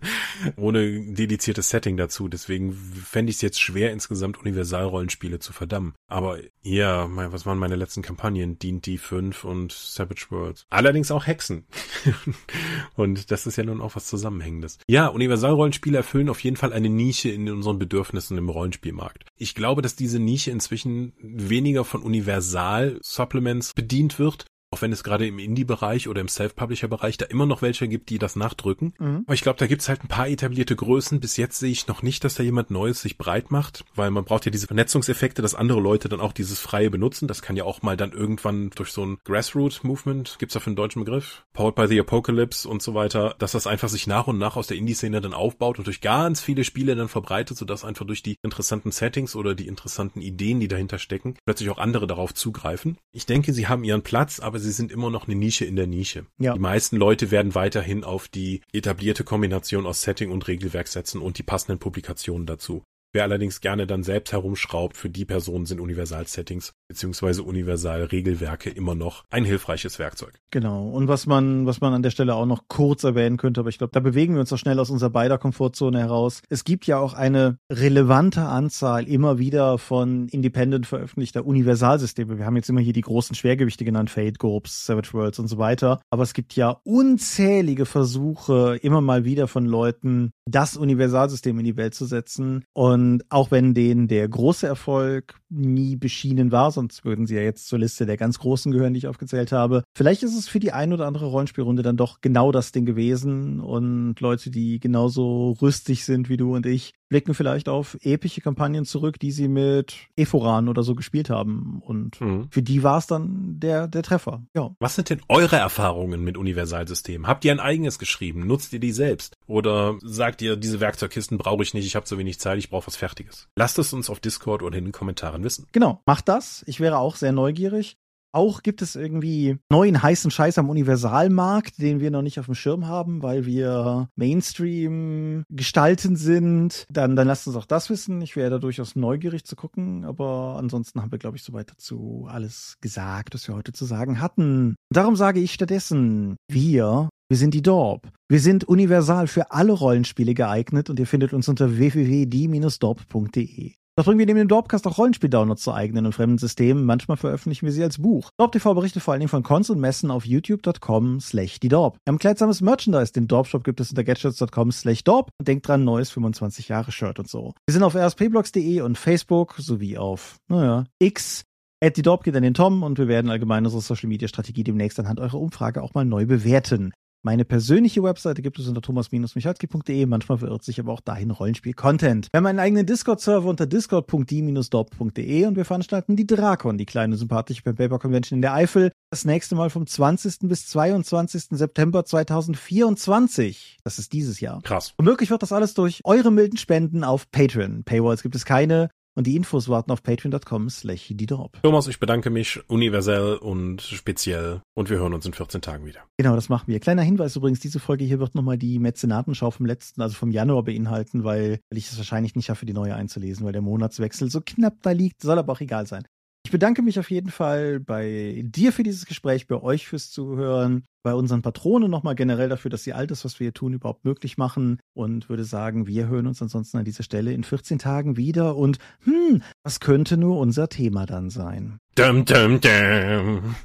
Ohne 0.57 1.13
dediziertes 1.13 1.69
Setting 1.69 1.95
dazu. 1.95 2.27
Deswegen 2.27 2.73
fände 2.73 3.29
ich 3.29 3.37
es 3.37 3.41
jetzt 3.41 3.61
schwer, 3.61 3.93
insgesamt 3.93 4.37
Universalrollenspiele 4.37 5.39
zu 5.39 5.53
verdammen. 5.53 5.93
Aber 6.07 6.37
ja, 6.61 7.07
was 7.31 7.45
waren 7.45 7.57
meine 7.57 7.77
letzten 7.77 8.01
Kampagnen? 8.01 8.59
D&D 8.59 8.97
5 8.97 9.45
und 9.45 9.71
Savage 9.71 10.27
Worlds. 10.29 10.65
Allerdings 10.69 11.09
auch 11.11 11.25
Hexen. 11.25 11.65
und 12.95 13.31
das 13.31 13.47
ist 13.47 13.55
ja 13.55 13.63
nun 13.63 13.79
auch 13.79 13.95
was 13.95 14.07
Zusammenhängendes. 14.07 14.77
Ja, 14.89 15.07
Universalrollenspiele 15.07 15.97
erfüllen 15.97 16.27
auf 16.27 16.43
jeden 16.43 16.57
Fall 16.57 16.73
eine 16.73 16.89
Nische 16.89 17.29
in 17.29 17.49
unseren 17.49 17.79
Bedürfnissen 17.79 18.40
im 18.41 18.49
Rollenspielmarkt. 18.49 19.25
Ich 19.37 19.55
glaube, 19.55 19.81
dass 19.81 19.95
diese 19.95 20.19
Nische 20.19 20.51
inzwischen 20.51 21.13
weniger 21.21 21.85
von 21.85 22.03
Universal-Supplements 22.03 23.73
bedient 23.73 24.19
wird, 24.19 24.45
auch 24.71 24.81
wenn 24.81 24.93
es 24.93 25.03
gerade 25.03 25.27
im 25.27 25.37
Indie-Bereich 25.37 26.07
oder 26.07 26.21
im 26.21 26.29
Self-Publisher-Bereich 26.29 27.17
da 27.17 27.25
immer 27.25 27.45
noch 27.45 27.61
welche 27.61 27.89
gibt, 27.89 28.09
die 28.09 28.19
das 28.19 28.37
nachdrücken. 28.37 28.93
Mhm. 28.99 29.23
Aber 29.25 29.33
ich 29.33 29.41
glaube, 29.41 29.59
da 29.59 29.67
gibt's 29.67 29.89
halt 29.89 30.03
ein 30.03 30.07
paar 30.07 30.29
etablierte 30.29 30.75
Größen. 30.77 31.19
Bis 31.19 31.35
jetzt 31.35 31.59
sehe 31.59 31.71
ich 31.71 31.87
noch 31.87 32.01
nicht, 32.01 32.23
dass 32.23 32.35
da 32.35 32.43
jemand 32.43 32.71
Neues 32.71 33.01
sich 33.01 33.17
breit 33.17 33.51
macht, 33.51 33.83
weil 33.95 34.11
man 34.11 34.23
braucht 34.23 34.45
ja 34.45 34.51
diese 34.51 34.67
Vernetzungseffekte, 34.67 35.41
dass 35.41 35.55
andere 35.55 35.81
Leute 35.81 36.07
dann 36.07 36.21
auch 36.21 36.31
dieses 36.31 36.59
Freie 36.59 36.89
benutzen. 36.89 37.27
Das 37.27 37.41
kann 37.41 37.57
ja 37.57 37.65
auch 37.65 37.81
mal 37.81 37.97
dann 37.97 38.13
irgendwann 38.13 38.69
durch 38.71 38.93
so 38.93 39.05
ein 39.05 39.17
Grassroot-Movement, 39.25 40.37
gibt's 40.39 40.53
dafür 40.53 40.69
einen 40.69 40.77
deutschen 40.77 41.03
Begriff? 41.03 41.43
Powered 41.51 41.75
by 41.75 41.87
the 41.87 41.99
Apocalypse 41.99 42.67
und 42.67 42.81
so 42.81 42.93
weiter, 42.93 43.35
dass 43.39 43.51
das 43.51 43.67
einfach 43.67 43.89
sich 43.89 44.07
nach 44.07 44.27
und 44.27 44.37
nach 44.37 44.55
aus 44.55 44.67
der 44.67 44.77
Indie-Szene 44.77 45.19
dann 45.19 45.33
aufbaut 45.33 45.79
und 45.79 45.87
durch 45.87 45.99
ganz 45.99 46.39
viele 46.39 46.63
Spiele 46.63 46.95
dann 46.95 47.09
verbreitet, 47.09 47.57
sodass 47.57 47.83
einfach 47.83 48.05
durch 48.05 48.23
die 48.23 48.37
interessanten 48.41 48.91
Settings 48.91 49.35
oder 49.35 49.53
die 49.53 49.67
interessanten 49.67 50.21
Ideen, 50.21 50.61
die 50.61 50.69
dahinter 50.69 50.97
stecken, 50.97 51.35
plötzlich 51.45 51.69
auch 51.69 51.77
andere 51.77 52.07
darauf 52.07 52.33
zugreifen. 52.33 52.97
Ich 53.11 53.25
denke, 53.25 53.51
sie 53.51 53.67
haben 53.67 53.83
ihren 53.83 54.01
Platz, 54.01 54.39
aber 54.39 54.60
sie 54.61 54.71
sind 54.71 54.91
immer 54.91 55.09
noch 55.09 55.27
eine 55.27 55.35
Nische 55.35 55.65
in 55.65 55.75
der 55.75 55.87
Nische. 55.87 56.25
Ja. 56.37 56.53
Die 56.53 56.59
meisten 56.59 56.95
Leute 56.97 57.31
werden 57.31 57.55
weiterhin 57.55 58.03
auf 58.03 58.27
die 58.27 58.61
etablierte 58.71 59.23
Kombination 59.23 59.85
aus 59.85 60.01
Setting 60.01 60.31
und 60.31 60.47
Regelwerk 60.47 60.87
setzen 60.87 61.21
und 61.21 61.37
die 61.37 61.43
passenden 61.43 61.79
Publikationen 61.79 62.45
dazu. 62.45 62.83
Wer 63.13 63.23
allerdings 63.23 63.59
gerne 63.59 63.87
dann 63.87 64.03
selbst 64.03 64.31
herumschraubt, 64.31 64.95
für 64.95 65.09
die 65.09 65.25
Personen 65.25 65.65
sind 65.65 65.81
Universal-Settings 65.81 66.73
beziehungsweise 66.87 67.43
Universal-Regelwerke 67.43 68.69
immer 68.69 68.95
noch 68.95 69.25
ein 69.29 69.43
hilfreiches 69.43 69.99
Werkzeug. 69.99 70.39
Genau. 70.49 70.89
Und 70.89 71.09
was 71.09 71.25
man, 71.25 71.65
was 71.65 71.81
man 71.81 71.93
an 71.93 72.03
der 72.03 72.09
Stelle 72.09 72.35
auch 72.35 72.45
noch 72.45 72.69
kurz 72.69 73.03
erwähnen 73.03 73.35
könnte, 73.35 73.59
aber 73.59 73.69
ich 73.69 73.77
glaube, 73.77 73.91
da 73.91 73.99
bewegen 73.99 74.33
wir 74.33 74.39
uns 74.41 74.49
doch 74.49 74.57
schnell 74.57 74.79
aus 74.79 74.89
unserer 74.89 75.09
beider 75.09 75.37
Komfortzone 75.37 75.99
heraus. 75.99 76.41
Es 76.49 76.63
gibt 76.63 76.87
ja 76.87 76.99
auch 76.99 77.13
eine 77.13 77.57
relevante 77.69 78.43
Anzahl 78.43 79.07
immer 79.09 79.39
wieder 79.39 79.77
von 79.77 80.29
independent 80.29 80.87
veröffentlichter 80.87 81.45
Universalsysteme. 81.45 82.37
Wir 82.37 82.45
haben 82.45 82.55
jetzt 82.55 82.69
immer 82.69 82.81
hier 82.81 82.93
die 82.93 83.01
großen 83.01 83.35
Schwergewichte 83.35 83.83
genannt, 83.83 84.09
Fate, 84.09 84.39
Gorps, 84.39 84.85
Savage 84.85 85.13
Worlds 85.13 85.39
und 85.39 85.47
so 85.47 85.57
weiter. 85.57 86.01
Aber 86.09 86.23
es 86.23 86.33
gibt 86.33 86.55
ja 86.55 86.79
unzählige 86.83 87.85
Versuche, 87.85 88.79
immer 88.81 89.01
mal 89.01 89.25
wieder 89.25 89.47
von 89.47 89.65
Leuten, 89.65 90.31
das 90.45 90.77
Universalsystem 90.77 91.57
in 91.59 91.65
die 91.65 91.77
Welt 91.77 91.93
zu 91.93 92.05
setzen. 92.05 92.63
Und 92.73 93.00
auch 93.29 93.51
wenn 93.51 93.73
denen 93.73 94.07
der 94.07 94.27
große 94.27 94.67
Erfolg 94.67 95.40
nie 95.51 95.95
beschienen 95.95 96.51
war, 96.51 96.71
sonst 96.71 97.05
würden 97.05 97.27
sie 97.27 97.35
ja 97.35 97.41
jetzt 97.41 97.67
zur 97.67 97.79
Liste 97.79 98.05
der 98.05 98.17
ganz 98.17 98.39
Großen 98.39 98.71
gehören, 98.71 98.93
die 98.93 98.99
ich 98.99 99.07
aufgezählt 99.07 99.51
habe. 99.51 99.83
Vielleicht 99.95 100.23
ist 100.23 100.37
es 100.37 100.47
für 100.47 100.59
die 100.59 100.71
ein 100.71 100.93
oder 100.93 101.05
andere 101.05 101.25
Rollenspielrunde 101.25 101.83
dann 101.83 101.97
doch 101.97 102.21
genau 102.21 102.51
das 102.51 102.71
Ding 102.71 102.85
gewesen 102.85 103.59
und 103.59 104.19
Leute, 104.19 104.49
die 104.49 104.79
genauso 104.79 105.57
rüstig 105.61 106.05
sind 106.05 106.29
wie 106.29 106.37
du 106.37 106.55
und 106.55 106.65
ich, 106.65 106.93
blicken 107.11 107.33
vielleicht 107.33 107.67
auf 107.67 107.97
epische 108.03 108.39
Kampagnen 108.39 108.85
zurück, 108.85 109.19
die 109.19 109.31
sie 109.31 109.49
mit 109.49 109.97
Eforan 110.15 110.69
oder 110.69 110.81
so 110.81 110.95
gespielt 110.95 111.29
haben. 111.29 111.81
Und 111.85 112.21
mhm. 112.21 112.47
für 112.49 112.61
die 112.61 112.83
war 112.83 112.99
es 112.99 113.05
dann 113.05 113.59
der, 113.59 113.89
der 113.89 114.01
Treffer. 114.01 114.43
Ja. 114.55 114.73
Was 114.79 114.95
sind 114.95 115.09
denn 115.09 115.21
eure 115.27 115.57
Erfahrungen 115.57 116.23
mit 116.23 116.37
Universalsystemen? 116.37 117.27
Habt 117.27 117.43
ihr 117.43 117.51
ein 117.51 117.59
eigenes 117.59 117.99
geschrieben? 117.99 118.47
Nutzt 118.47 118.71
ihr 118.71 118.79
die 118.79 118.93
selbst? 118.93 119.35
Oder 119.45 119.97
sagt 120.01 120.41
ihr, 120.41 120.55
diese 120.55 120.79
Werkzeugkisten 120.79 121.37
brauche 121.37 121.63
ich 121.63 121.73
nicht, 121.73 121.85
ich 121.85 121.97
habe 121.97 122.07
so 122.07 122.17
wenig 122.17 122.39
Zeit, 122.39 122.57
ich 122.57 122.69
brauche 122.69 122.87
was 122.87 122.95
Fertiges? 122.95 123.49
Lasst 123.57 123.77
es 123.77 123.91
uns 123.91 124.09
auf 124.09 124.21
Discord 124.21 124.63
oder 124.63 124.77
in 124.77 124.85
den 124.85 124.93
Kommentaren 124.93 125.40
wissen. 125.43 125.67
Genau, 125.71 126.01
macht 126.05 126.27
das. 126.27 126.63
Ich 126.67 126.79
wäre 126.79 126.97
auch 126.97 127.15
sehr 127.15 127.31
neugierig. 127.31 127.97
Auch 128.33 128.63
gibt 128.63 128.81
es 128.81 128.95
irgendwie 128.95 129.57
neuen 129.69 130.01
heißen 130.01 130.31
Scheiß 130.31 130.57
am 130.57 130.69
Universalmarkt, 130.69 131.81
den 131.81 131.99
wir 131.99 132.11
noch 132.11 132.21
nicht 132.21 132.39
auf 132.39 132.45
dem 132.45 132.55
Schirm 132.55 132.87
haben, 132.87 133.21
weil 133.21 133.45
wir 133.45 134.07
Mainstream 134.15 135.43
gestalten 135.49 136.15
sind. 136.15 136.85
Dann, 136.89 137.17
dann 137.17 137.27
lasst 137.27 137.47
uns 137.47 137.57
auch 137.57 137.65
das 137.65 137.89
wissen. 137.89 138.21
Ich 138.21 138.37
wäre 138.37 138.49
da 138.49 138.57
durchaus 138.57 138.95
neugierig 138.95 139.43
zu 139.43 139.57
gucken, 139.57 140.05
aber 140.05 140.55
ansonsten 140.57 141.01
haben 141.01 141.11
wir, 141.11 141.19
glaube 141.19 141.35
ich, 141.35 141.43
soweit 141.43 141.69
dazu 141.71 142.25
alles 142.29 142.75
gesagt, 142.79 143.33
was 143.33 143.45
wir 143.49 143.55
heute 143.55 143.73
zu 143.73 143.83
sagen 143.83 144.21
hatten. 144.21 144.75
Darum 144.89 145.17
sage 145.17 145.41
ich 145.41 145.51
stattdessen, 145.51 146.37
wir 146.47 147.09
wir 147.29 147.37
sind 147.37 147.53
die 147.53 147.61
Dorp. 147.61 148.09
Wir 148.29 148.41
sind 148.41 148.65
universal 148.65 149.27
für 149.27 149.51
alle 149.51 149.71
Rollenspiele 149.71 150.33
geeignet 150.33 150.89
und 150.89 150.99
ihr 150.99 151.07
findet 151.07 151.31
uns 151.31 151.47
unter 151.47 151.77
www.die-dorp.de. 151.77 153.71
Das 154.01 154.07
bringen 154.07 154.17
wir 154.17 154.25
neben 154.25 154.39
dem 154.39 154.47
Dorpcast 154.47 154.87
auch 154.87 154.97
Rollenspiel-Downloads 154.97 155.61
zu 155.61 155.75
eigenen 155.75 156.07
und 156.07 156.13
fremden 156.13 156.39
Systemen. 156.39 156.85
Manchmal 156.85 157.17
veröffentlichen 157.17 157.67
wir 157.67 157.71
sie 157.71 157.83
als 157.83 157.99
Buch. 157.99 158.31
Dorp 158.35 158.51
TV 158.51 158.73
berichtet 158.73 159.03
vor 159.03 159.11
allen 159.11 159.19
Dingen 159.19 159.29
von 159.29 159.43
Cons 159.43 159.69
und 159.69 159.79
Messen 159.79 160.09
auf 160.09 160.25
youtube.com 160.25 161.19
slash 161.19 161.59
die 161.59 161.67
Dorp. 161.67 161.97
Wir 162.03 162.11
haben 162.11 162.17
kleidsames 162.17 162.61
Merchandise. 162.61 163.13
Den 163.13 163.27
Dorp-Shop 163.27 163.63
gibt 163.63 163.79
es 163.79 163.91
unter 163.91 164.03
gadgets.com 164.03 164.71
slash 164.71 165.03
Dorp. 165.03 165.29
Denkt 165.39 165.67
dran, 165.67 165.83
neues 165.83 166.09
25 166.09 166.67
Jahre 166.67 166.91
Shirt 166.91 167.19
und 167.19 167.29
so. 167.29 167.53
Wir 167.67 167.73
sind 167.73 167.83
auf 167.83 167.93
rspblogs.de 167.93 168.81
und 168.81 168.97
Facebook 168.97 169.53
sowie 169.59 169.99
auf, 169.99 170.37
naja, 170.47 170.85
X. 170.97 171.43
At 171.79 171.95
die 171.95 172.01
Dorp 172.01 172.23
geht 172.23 172.35
an 172.35 172.41
den 172.41 172.55
Tom 172.55 172.81
und 172.81 172.97
wir 172.97 173.07
werden 173.07 173.29
allgemein 173.29 173.65
unsere 173.65 173.83
Social 173.83 174.09
Media 174.09 174.27
Strategie 174.27 174.63
demnächst 174.63 174.99
anhand 174.99 175.19
eurer 175.19 175.39
Umfrage 175.39 175.83
auch 175.83 175.93
mal 175.93 176.05
neu 176.05 176.25
bewerten. 176.25 176.91
Meine 177.23 177.45
persönliche 177.45 178.01
Webseite 178.01 178.41
gibt 178.41 178.57
es 178.57 178.67
unter 178.67 178.81
thomas-michalski.de. 178.81 180.07
Manchmal 180.07 180.39
verirrt 180.39 180.63
sich 180.63 180.79
aber 180.79 180.91
auch 180.91 181.01
dahin 181.01 181.29
Rollenspiel-Content. 181.29 182.29
Wir 182.31 182.37
haben 182.37 182.47
einen 182.47 182.57
eigenen 182.57 182.87
Discord-Server 182.87 183.47
unter 183.47 183.67
discord.die-dorp.de 183.67 185.45
und 185.45 185.55
wir 185.55 185.65
veranstalten 185.65 186.15
die 186.15 186.25
Drakon, 186.25 186.79
die 186.79 186.87
kleine 186.87 187.17
sympathische 187.17 187.61
Pen 187.61 187.75
Paper 187.75 187.99
Convention 187.99 188.37
in 188.37 188.41
der 188.41 188.55
Eifel. 188.55 188.91
Das 189.11 189.23
nächste 189.23 189.53
Mal 189.53 189.69
vom 189.69 189.85
20. 189.85 190.49
bis 190.49 190.65
22. 190.69 191.43
September 191.51 192.05
2024. 192.05 193.77
Das 193.83 193.99
ist 193.99 194.13
dieses 194.13 194.39
Jahr. 194.39 194.59
Krass. 194.63 194.95
Und 194.97 195.05
möglich 195.05 195.29
wird 195.29 195.43
das 195.43 195.51
alles 195.51 195.75
durch 195.75 196.01
eure 196.03 196.31
milden 196.31 196.57
Spenden 196.57 197.03
auf 197.03 197.29
Patreon. 197.29 197.83
Paywalls 197.83 198.23
gibt 198.23 198.33
es 198.33 198.45
keine. 198.45 198.89
Und 199.15 199.27
die 199.27 199.35
Infos 199.35 199.67
warten 199.67 199.91
auf 199.91 200.03
patreon.com 200.03 200.69
slash 200.69 201.07
die 201.09 201.25
Thomas, 201.25 201.87
ich 201.87 201.99
bedanke 201.99 202.29
mich 202.29 202.61
universell 202.69 203.35
und 203.35 203.81
speziell 203.81 204.61
und 204.73 204.89
wir 204.89 204.97
hören 204.97 205.13
uns 205.13 205.25
in 205.25 205.33
14 205.33 205.61
Tagen 205.61 205.85
wieder. 205.85 206.01
Genau, 206.17 206.35
das 206.35 206.47
machen 206.47 206.67
wir. 206.67 206.79
Kleiner 206.79 207.01
Hinweis 207.01 207.35
übrigens, 207.35 207.59
diese 207.59 207.79
Folge 207.79 208.05
hier 208.05 208.19
wird 208.19 208.35
nochmal 208.35 208.57
die 208.57 208.79
Mäzenatenschau 208.79 209.51
vom 209.51 209.65
letzten, 209.65 210.01
also 210.01 210.15
vom 210.15 210.31
Januar 210.31 210.63
beinhalten, 210.63 211.23
weil, 211.23 211.59
weil 211.69 211.77
ich 211.77 211.89
es 211.89 211.97
wahrscheinlich 211.97 212.35
nicht 212.35 212.45
schaffe, 212.45 212.65
die 212.65 212.73
neue 212.73 212.95
einzulesen, 212.95 213.45
weil 213.45 213.53
der 213.53 213.61
Monatswechsel 213.61 214.29
so 214.29 214.41
knapp 214.45 214.75
da 214.81 214.91
liegt. 214.91 215.21
Soll 215.21 215.37
aber 215.37 215.53
auch 215.53 215.61
egal 215.61 215.87
sein. 215.87 216.05
Ich 216.43 216.51
bedanke 216.51 216.81
mich 216.81 216.99
auf 216.99 217.11
jeden 217.11 217.29
Fall 217.29 217.79
bei 217.79 218.43
dir 218.45 218.73
für 218.73 218.83
dieses 218.83 219.05
Gespräch, 219.05 219.47
bei 219.47 219.61
euch 219.61 219.87
fürs 219.87 220.09
Zuhören, 220.09 220.85
bei 221.03 221.13
unseren 221.13 221.41
Patronen 221.41 221.89
nochmal 221.89 222.15
generell 222.15 222.49
dafür, 222.49 222.71
dass 222.71 222.83
sie 222.83 222.93
all 222.93 223.07
das, 223.07 223.23
was 223.23 223.39
wir 223.39 223.45
hier 223.45 223.53
tun, 223.53 223.73
überhaupt 223.73 224.05
möglich 224.05 224.37
machen 224.37 224.79
und 224.93 225.29
würde 225.29 225.43
sagen, 225.43 225.87
wir 225.87 226.07
hören 226.07 226.27
uns 226.27 226.41
ansonsten 226.41 226.77
an 226.77 226.85
dieser 226.85 227.03
Stelle 227.03 227.31
in 227.33 227.43
14 227.43 227.79
Tagen 227.79 228.17
wieder 228.17 228.55
und 228.55 228.79
hm, 229.03 229.43
was 229.63 229.79
könnte 229.79 230.17
nur 230.17 230.39
unser 230.39 230.67
Thema 230.67 231.05
dann 231.05 231.29
sein? 231.29 231.77
Dum, 231.95 232.25
dum, 232.25 232.59
dum. 232.59 233.55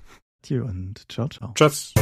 Tschüss 0.42 0.62
und 0.62 1.10
ciao, 1.10 1.28
ciao. 1.28 1.52
Tschüss. 1.54 1.94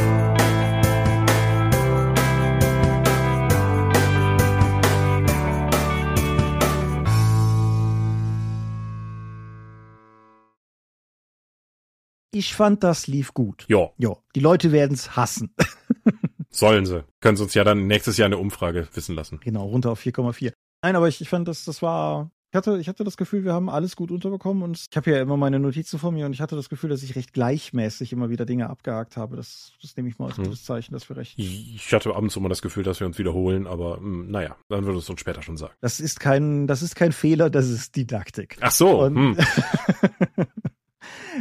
Ich 12.35 12.55
fand, 12.55 12.83
das 12.83 13.07
lief 13.07 13.33
gut. 13.33 13.65
Ja. 13.69 13.91
Ja. 13.97 14.17
Die 14.35 14.41
Leute 14.41 14.73
werden 14.73 14.95
es 14.95 15.17
hassen. 15.17 15.55
Sollen 16.51 16.87
sie. 16.87 17.05
Können 17.21 17.37
sie 17.37 17.43
uns 17.43 17.55
ja 17.55 17.65
dann 17.65 17.87
nächstes 17.87 18.17
Jahr 18.17 18.27
eine 18.27 18.39
Umfrage 18.39 18.89
wissen 18.95 19.15
lassen. 19.15 19.41
Genau, 19.43 19.65
runter 19.67 19.91
auf 19.91 20.01
4,4. 20.01 20.53
Nein, 20.83 20.97
aber 20.97 21.09
ich, 21.09 21.21
ich 21.21 21.29
fand, 21.29 21.49
das, 21.49 21.65
das 21.65 21.81
war. 21.81 22.31
Ich 22.51 22.57
hatte, 22.57 22.79
ich 22.79 22.87
hatte 22.87 23.03
das 23.03 23.17
Gefühl, 23.17 23.45
wir 23.45 23.53
haben 23.53 23.69
alles 23.69 23.97
gut 23.97 24.13
unterbekommen 24.13 24.63
und 24.63 24.87
ich 24.89 24.97
habe 24.97 25.11
ja 25.11 25.21
immer 25.21 25.37
meine 25.37 25.59
Notizen 25.59 25.99
vor 25.99 26.13
mir 26.13 26.25
und 26.25 26.35
ich 26.35 26.41
hatte 26.41 26.55
das 26.55 26.69
Gefühl, 26.69 26.91
dass 26.91 27.03
ich 27.03 27.17
recht 27.17 27.33
gleichmäßig 27.33 28.13
immer 28.13 28.31
wieder 28.31 28.47
Dinge 28.47 28.71
abgehakt 28.71 29.17
habe. 29.17 29.35
Das, 29.35 29.73
das 29.83 29.97
nehme 29.97 30.09
ich 30.09 30.21
mal 30.21 30.27
als 30.27 30.37
hm. 30.37 30.45
gutes 30.45 30.63
Zeichen, 30.63 30.93
dass 30.93 31.09
wir 31.09 31.17
recht. 31.17 31.37
Ich 31.37 31.93
hatte 31.93 32.15
abends 32.15 32.37
immer 32.37 32.49
das 32.49 32.63
Gefühl, 32.63 32.85
dass 32.85 33.01
wir 33.01 33.09
uns 33.09 33.19
wiederholen, 33.19 33.67
aber 33.67 33.97
mh, 33.97 34.03
hm, 34.03 34.31
naja, 34.31 34.57
dann 34.69 34.85
würde 34.85 35.01
es 35.01 35.11
uns 35.11 35.19
später 35.19 35.43
schon 35.43 35.57
sagen. 35.57 35.75
Das 35.81 35.99
ist 35.99 36.21
kein, 36.21 36.69
das 36.69 36.83
ist 36.83 36.95
kein 36.95 37.11
Fehler, 37.11 37.51
das 37.51 37.69
ist 37.69 37.97
Didaktik. 37.97 38.57
Ach 38.61 38.71
so. 38.71 39.03
Und, 39.03 39.17
hm. 39.17 39.37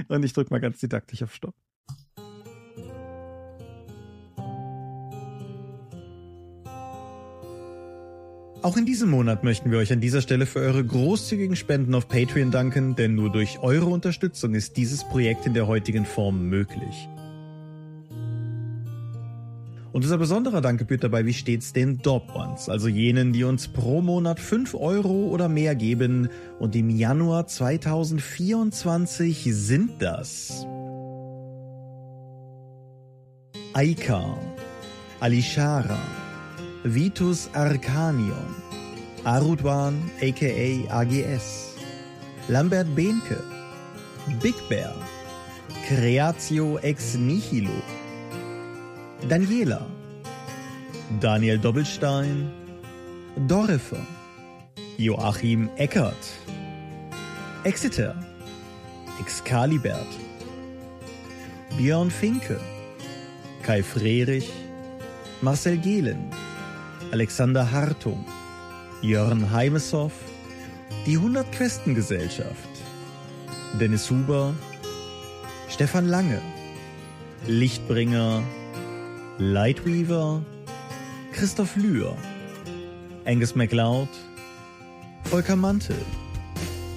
Und 0.10 0.24
ich 0.24 0.34
drücke 0.34 0.54
mal 0.54 0.60
ganz 0.60 0.80
didaktisch 0.80 1.24
auf 1.24 1.34
Stopp. 1.34 1.56
Auch 8.64 8.78
in 8.78 8.86
diesem 8.86 9.10
Monat 9.10 9.44
möchten 9.44 9.72
wir 9.72 9.78
euch 9.80 9.92
an 9.92 10.00
dieser 10.00 10.22
Stelle 10.22 10.46
für 10.46 10.60
eure 10.60 10.86
großzügigen 10.86 11.58
Spenden 11.58 11.94
auf 11.94 12.08
Patreon 12.08 12.50
danken, 12.50 12.96
denn 12.96 13.14
nur 13.14 13.30
durch 13.30 13.60
eure 13.60 13.88
Unterstützung 13.88 14.56
ist 14.56 14.78
dieses 14.78 15.04
Projekt 15.04 15.46
in 15.46 15.54
der 15.54 15.68
heutigen 15.68 16.06
Form 16.06 16.48
möglich. 16.48 17.10
Und 19.94 20.04
unser 20.04 20.18
besonderer 20.18 20.60
Dank 20.62 20.80
gebührt 20.80 21.04
dabei 21.04 21.28
wie 21.28 21.36
stets 21.36 21.72
den 21.72 22.00
Dob 22.00 22.36
Ones, 22.36 22.68
also 22.68 22.88
jenen, 22.88 23.32
die 23.32 23.44
uns 23.44 23.68
pro 23.68 24.02
Monat 24.02 24.40
5 24.40 24.74
Euro 24.74 25.28
oder 25.28 25.48
mehr 25.48 25.76
geben. 25.76 26.30
Und 26.58 26.76
im 26.76 26.90
Januar 26.90 27.46
2024 27.46 29.50
sind 29.52 30.02
das 30.02 30.66
Aika, 33.74 34.36
Alishara, 35.20 36.00
Vitus 36.84 37.52
Arcanion, 37.54 38.56
Arudwan 39.24 40.02
aka 40.20 40.88
AGS, 40.90 41.76
Lambert 42.48 42.96
Behnke, 42.96 43.44
Big 44.42 44.56
Bear, 44.70 44.96
Creatio 45.88 46.80
ex 46.80 47.16
nihilo, 47.16 47.70
Daniela, 49.30 49.86
Daniel 51.22 51.58
Doppelstein, 51.58 52.52
Dorifer, 53.48 54.06
Joachim 54.98 55.70
Eckert, 55.78 56.14
Exeter, 57.64 58.16
Excalibert, 59.22 60.08
Björn 61.78 62.12
Finke, 62.12 62.60
Kai 63.64 63.82
Frerich, 63.82 64.52
Marcel 65.42 65.78
Gehlen, 65.78 66.30
Alexander 67.12 67.72
Hartung, 67.72 68.26
Jörn 69.02 69.52
Heimeshoff, 69.52 70.14
die 71.06 71.16
100 71.16 71.50
Questen 71.54 71.96
Gesellschaft, 71.96 72.74
Dennis 73.80 74.10
Huber, 74.10 74.54
Stefan 75.70 76.08
Lange, 76.10 76.42
Lichtbringer 77.48 78.44
Lightweaver, 79.44 80.42
Christoph 81.34 81.76
Lühr, 81.76 82.16
Angus 83.26 83.56
MacLeod, 83.56 84.08
Volker 85.26 85.58
Mantel, 85.58 85.98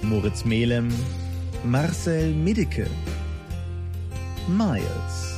Moritz 0.02 0.44
Melem, 0.44 0.88
Marcel 1.64 2.32
Middeke, 2.32 2.86
Miles, 4.46 5.34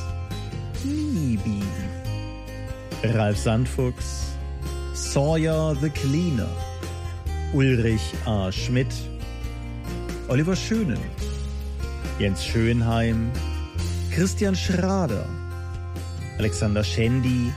Nibi, 0.85 1.63
Ralf 3.15 3.37
Sandfuchs, 3.37 4.35
Sawyer 4.93 5.73
the 5.81 5.89
Cleaner, 5.89 6.55
Ulrich 7.53 8.13
A. 8.27 8.51
Schmidt, 8.51 8.93
Oliver 10.27 10.55
Schönen, 10.55 11.01
Jens 12.19 12.45
Schönheim, 12.45 13.31
Christian 14.13 14.55
Schrader, 14.55 15.25
Alexander 16.39 16.83
Schendi, 16.83 17.51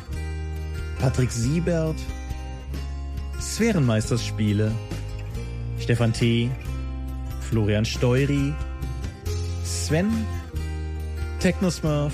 Patrick 0.99 1.31
Siebert, 1.31 1.95
Sphärenmeisterspiele, 3.41 4.73
Stefan 5.79 6.13
T., 6.13 6.51
Florian 7.49 7.85
Steury, 7.85 8.53
Sven, 9.63 10.11
Technosmurf, 11.39 12.13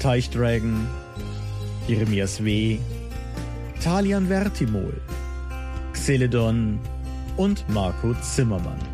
Teichdragon, 0.00 0.88
Jeremias 1.86 2.42
W., 2.42 2.80
Talian 3.80 4.26
Vertimol, 4.26 5.00
Xeledon 5.92 6.80
und 7.36 7.64
Marco 7.68 8.12
Zimmermann. 8.22 8.93